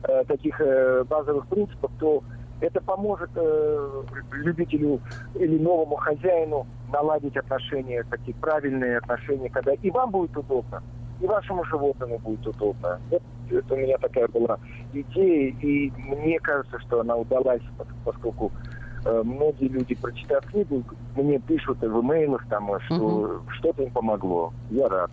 э, 0.09 0.24
таких 0.24 0.61
э, 0.61 1.05
базовых 1.05 1.47
принципов, 1.47 1.90
то 1.99 2.22
это 2.61 2.80
поможет 2.80 3.30
э, 3.34 4.03
любителю 4.32 5.01
или 5.34 5.59
новому 5.59 5.97
хозяину 5.97 6.66
наладить 6.90 7.36
отношения, 7.36 8.05
такие 8.11 8.34
правильные 8.36 8.99
отношения, 8.99 9.51
когда 9.51 9.72
и 9.74 9.90
вам 9.90 10.11
будет 10.11 10.36
удобно, 10.36 10.82
и 11.20 11.26
вашему 11.26 11.64
животному 11.64 12.18
будет 12.24 12.46
удобно. 12.46 12.98
Это, 13.10 13.24
это 13.50 13.74
у 13.74 13.76
меня 13.76 13.96
такая 13.98 14.28
была 14.28 14.58
идея, 14.92 15.50
и 15.60 15.92
мне 15.96 16.38
кажется, 16.40 16.78
что 16.80 17.00
она 17.00 17.16
удалась, 17.16 17.62
поскольку 18.04 18.52
многие 19.24 19.68
люди, 19.68 19.94
прочитав 19.94 20.44
книгу, 20.46 20.82
мне 21.16 21.38
пишут 21.38 21.78
в 21.80 22.00
имейлах, 22.00 22.46
там, 22.48 22.68
что 22.86 22.94
угу. 22.94 23.50
что-то 23.52 23.82
им 23.82 23.90
помогло. 23.90 24.52
Я 24.70 24.88
рад. 24.88 25.11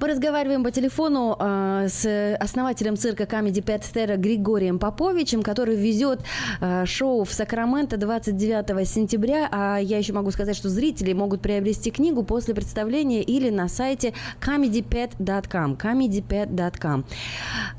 Мы 0.00 0.08
разговариваем 0.08 0.64
по 0.64 0.70
телефону 0.70 1.36
э, 1.38 1.86
с 1.88 2.36
основателем 2.40 2.96
цирка 2.96 3.24
Comedy 3.24 3.62
Pet 3.62 3.82
Terra 3.94 4.16
Григорием 4.16 4.78
Поповичем, 4.78 5.42
который 5.42 5.76
везет 5.76 6.20
э, 6.60 6.84
шоу 6.86 7.24
в 7.24 7.32
Сакраменто 7.32 7.96
29 7.96 8.88
сентября. 8.88 9.48
А 9.50 9.78
я 9.78 9.98
еще 9.98 10.12
могу 10.12 10.30
сказать, 10.30 10.56
что 10.56 10.68
зрители 10.68 11.12
могут 11.12 11.40
приобрести 11.40 11.90
книгу 11.90 12.22
после 12.22 12.54
представления 12.54 13.22
или 13.22 13.50
на 13.50 13.68
сайте 13.68 14.14
comedypet.com. 14.40 15.74
comedypet.com. 15.74 17.04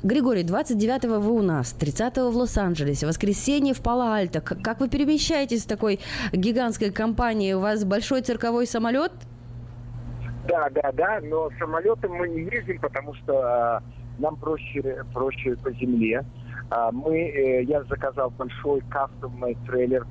Григорий, 0.02 0.42
29 0.42 1.04
вы 1.04 1.32
у 1.32 1.42
нас, 1.42 1.72
30 1.72 2.16
в 2.16 2.36
Лос-Анджелесе, 2.36 3.06
воскресенье 3.06 3.74
в 3.74 3.80
Пало-Альто. 3.80 4.40
Как 4.40 4.80
вы 4.80 4.88
перемещаетесь 4.88 5.47
в 5.56 5.68
такой 5.68 6.00
гигантской 6.32 6.90
компании? 6.90 7.52
У 7.52 7.60
вас 7.60 7.84
большой 7.84 8.22
цирковой 8.22 8.66
самолет? 8.66 9.12
Да, 10.48 10.68
да, 10.70 10.92
да, 10.92 11.20
но 11.22 11.50
самолетом 11.58 12.12
мы 12.12 12.28
не 12.28 12.42
ездим, 12.42 12.80
потому 12.80 13.14
что 13.14 13.34
а, 13.34 13.82
нам 14.18 14.36
проще, 14.36 15.04
проще 15.12 15.56
по 15.56 15.70
земле. 15.72 16.24
А, 16.70 16.90
мы, 16.90 17.18
э, 17.18 17.62
я 17.64 17.82
заказал 17.84 18.30
большой 18.30 18.80
кастомный 18.88 19.56
трейлер, 19.66 20.06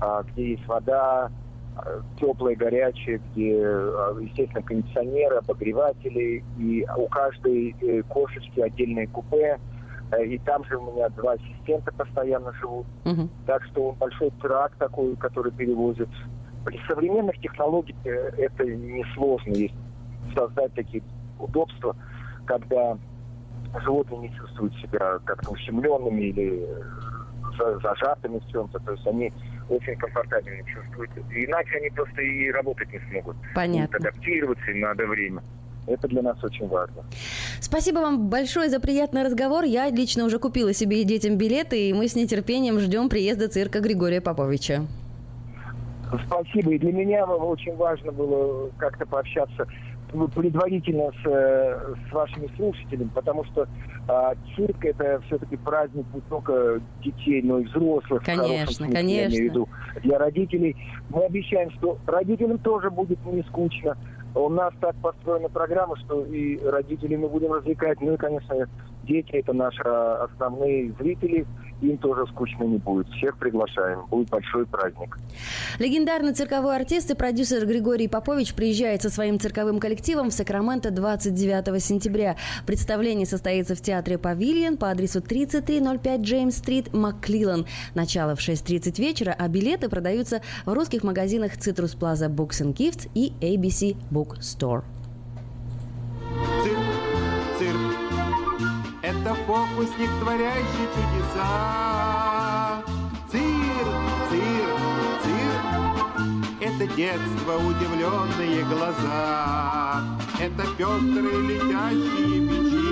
а, 0.00 0.22
где 0.22 0.52
есть 0.52 0.66
вода, 0.66 1.30
теплая, 2.20 2.54
горячая, 2.54 3.18
где, 3.18 3.50
естественно, 4.20 4.62
кондиционеры, 4.62 5.36
обогреватели, 5.36 6.44
и 6.58 6.86
у 6.96 7.08
каждой 7.08 7.74
э, 7.80 8.02
кошечки 8.02 8.60
отдельное 8.60 9.06
купе. 9.08 9.58
Э, 10.16 10.24
и 10.24 10.38
там 10.38 10.64
же 10.64 10.76
у 10.76 10.92
меня 10.92 11.08
два 11.10 11.32
ассистента 11.32 11.92
постоянно 11.92 12.52
живут. 12.54 12.86
Угу. 13.04 13.28
Так 13.46 13.64
что 13.64 13.90
он 13.90 13.94
большой 13.96 14.30
трак 14.42 14.76
такой, 14.76 15.16
который 15.16 15.52
перевозит 15.52 16.08
при 16.64 16.80
современных 16.88 17.38
технологиях 17.40 17.96
э, 18.04 18.32
это 18.38 18.64
несложно 18.64 19.52
есть 19.52 19.74
создать 20.34 20.72
такие 20.74 21.02
удобства, 21.38 21.94
когда 22.46 22.96
животные 23.82 24.28
не 24.28 24.34
чувствуют 24.34 24.74
себя 24.76 25.18
как-то 25.24 25.50
ущемленными 25.50 26.22
или 26.22 26.66
э, 26.66 27.78
зажатыми 27.82 28.38
в 28.38 28.50
чем-то. 28.50 28.78
То 28.80 28.92
есть 28.92 29.06
они 29.06 29.32
очень 29.68 29.96
комфортабельно 29.96 30.64
чувствуют. 30.68 31.10
Иначе 31.30 31.76
они 31.76 31.90
просто 31.90 32.20
и 32.22 32.50
работать 32.50 32.92
не 32.92 33.00
смогут. 33.10 33.36
Понятно. 33.54 33.98
Будут 33.98 34.12
адаптироваться, 34.12 34.70
им 34.70 34.80
надо 34.80 35.06
время. 35.06 35.42
Это 35.86 36.08
для 36.08 36.22
нас 36.22 36.42
очень 36.42 36.66
важно. 36.66 37.04
Спасибо 37.60 37.98
вам 37.98 38.28
большое 38.28 38.70
за 38.70 38.80
приятный 38.80 39.22
разговор. 39.22 39.64
Я 39.64 39.90
лично 39.90 40.24
уже 40.24 40.38
купила 40.38 40.72
себе 40.72 41.02
и 41.02 41.04
детям 41.04 41.36
билеты, 41.36 41.90
и 41.90 41.92
мы 41.92 42.08
с 42.08 42.14
нетерпением 42.14 42.78
ждем 42.80 43.08
приезда 43.08 43.48
цирка 43.48 43.80
Григория 43.80 44.20
Поповича. 44.20 44.86
Спасибо. 46.26 46.72
И 46.72 46.78
для 46.78 46.92
меня 46.92 47.26
очень 47.26 47.74
важно 47.76 48.12
было 48.12 48.70
как-то 48.78 49.06
пообщаться 49.06 49.66
предварительно 50.34 51.10
с, 51.10 51.26
э, 51.26 51.94
с 52.08 52.12
вашими 52.12 52.48
слушателями, 52.56 53.10
потому 53.14 53.44
что 53.46 53.66
а, 54.06 54.34
цирк 54.54 54.84
это 54.84 55.20
все-таки 55.26 55.56
праздник 55.56 56.06
не 56.14 56.20
только 56.22 56.80
детей, 57.02 57.42
но 57.42 57.58
и 57.58 57.64
взрослых. 57.64 58.22
Конечно, 58.22 58.86
конечно. 58.86 59.10
Я 59.10 59.26
имею 59.26 59.50
в 59.50 59.54
виду, 59.54 59.68
для 60.02 60.18
родителей. 60.18 60.76
Мы 61.08 61.24
обещаем, 61.24 61.70
что 61.72 61.98
родителям 62.06 62.58
тоже 62.58 62.90
будет 62.90 63.18
не 63.26 63.42
скучно. 63.42 63.96
У 64.34 64.48
нас 64.48 64.74
так 64.80 64.96
построена 64.96 65.48
программа, 65.48 65.96
что 65.96 66.24
и 66.24 66.58
родителей 66.58 67.16
мы 67.16 67.28
будем 67.28 67.52
развлекать, 67.52 68.00
ну 68.00 68.14
и, 68.14 68.16
конечно, 68.16 68.68
дети 69.04 69.30
это 69.30 69.52
наши 69.52 69.82
основные 69.82 70.92
зрители– 70.98 71.46
им 71.90 71.98
тоже 71.98 72.26
скучно 72.32 72.64
не 72.64 72.78
будет. 72.78 73.08
Всех 73.10 73.36
приглашаем. 73.38 74.06
Будет 74.06 74.28
большой 74.30 74.66
праздник. 74.66 75.18
Легендарный 75.78 76.32
цирковой 76.32 76.76
артист 76.76 77.10
и 77.10 77.14
продюсер 77.14 77.66
Григорий 77.66 78.08
Попович 78.08 78.54
приезжает 78.54 79.02
со 79.02 79.10
своим 79.10 79.38
цирковым 79.38 79.78
коллективом 79.78 80.30
в 80.30 80.32
Сакраменто 80.32 80.90
29 80.90 81.82
сентября. 81.82 82.36
Представление 82.66 83.26
состоится 83.26 83.74
в 83.74 83.80
театре 83.80 84.18
«Павильон» 84.18 84.76
по 84.76 84.90
адресу 84.90 85.20
3305 85.20 86.20
Джеймс-стрит, 86.20 86.92
Макклилан. 86.92 87.66
Начало 87.94 88.34
в 88.34 88.40
6.30 88.40 89.00
вечера, 89.00 89.34
а 89.38 89.48
билеты 89.48 89.88
продаются 89.88 90.42
в 90.64 90.72
русских 90.72 91.02
магазинах 91.04 91.56
«Citrus 91.56 91.94
Plaza 91.94 92.26
Books 92.26 92.62
and 92.62 92.74
Gifts» 92.74 93.08
и 93.14 93.32
ABC 93.40 93.96
Book 94.10 94.38
Store. 94.40 94.84
Фокусник, 99.54 100.10
творящий 100.20 100.88
чудеса. 100.94 102.82
Цирк, 103.30 104.02
цирк, 104.28 104.80
цирк. 105.22 105.64
Это 106.60 106.84
детство, 106.96 107.52
удивленные 107.58 108.64
глаза. 108.64 110.02
Это 110.40 110.62
пестрые 110.76 111.38
летящие 111.50 112.40
мячи. 112.40 112.90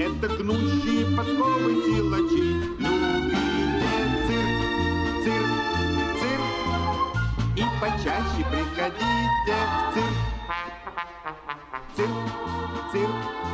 Это 0.00 0.28
гнущие 0.28 1.14
подковы 1.14 1.72
силачи. 1.84 2.46
Любите 2.78 4.00
цирк, 4.26 4.60
цирк, 5.24 5.52
цирк. 6.20 6.48
И 7.54 7.64
почаще 7.82 8.42
приходите 8.50 9.58
в. 9.92 9.96
Цирк, 11.94 12.16
цирк, 12.92 12.92
цирк 12.92 13.53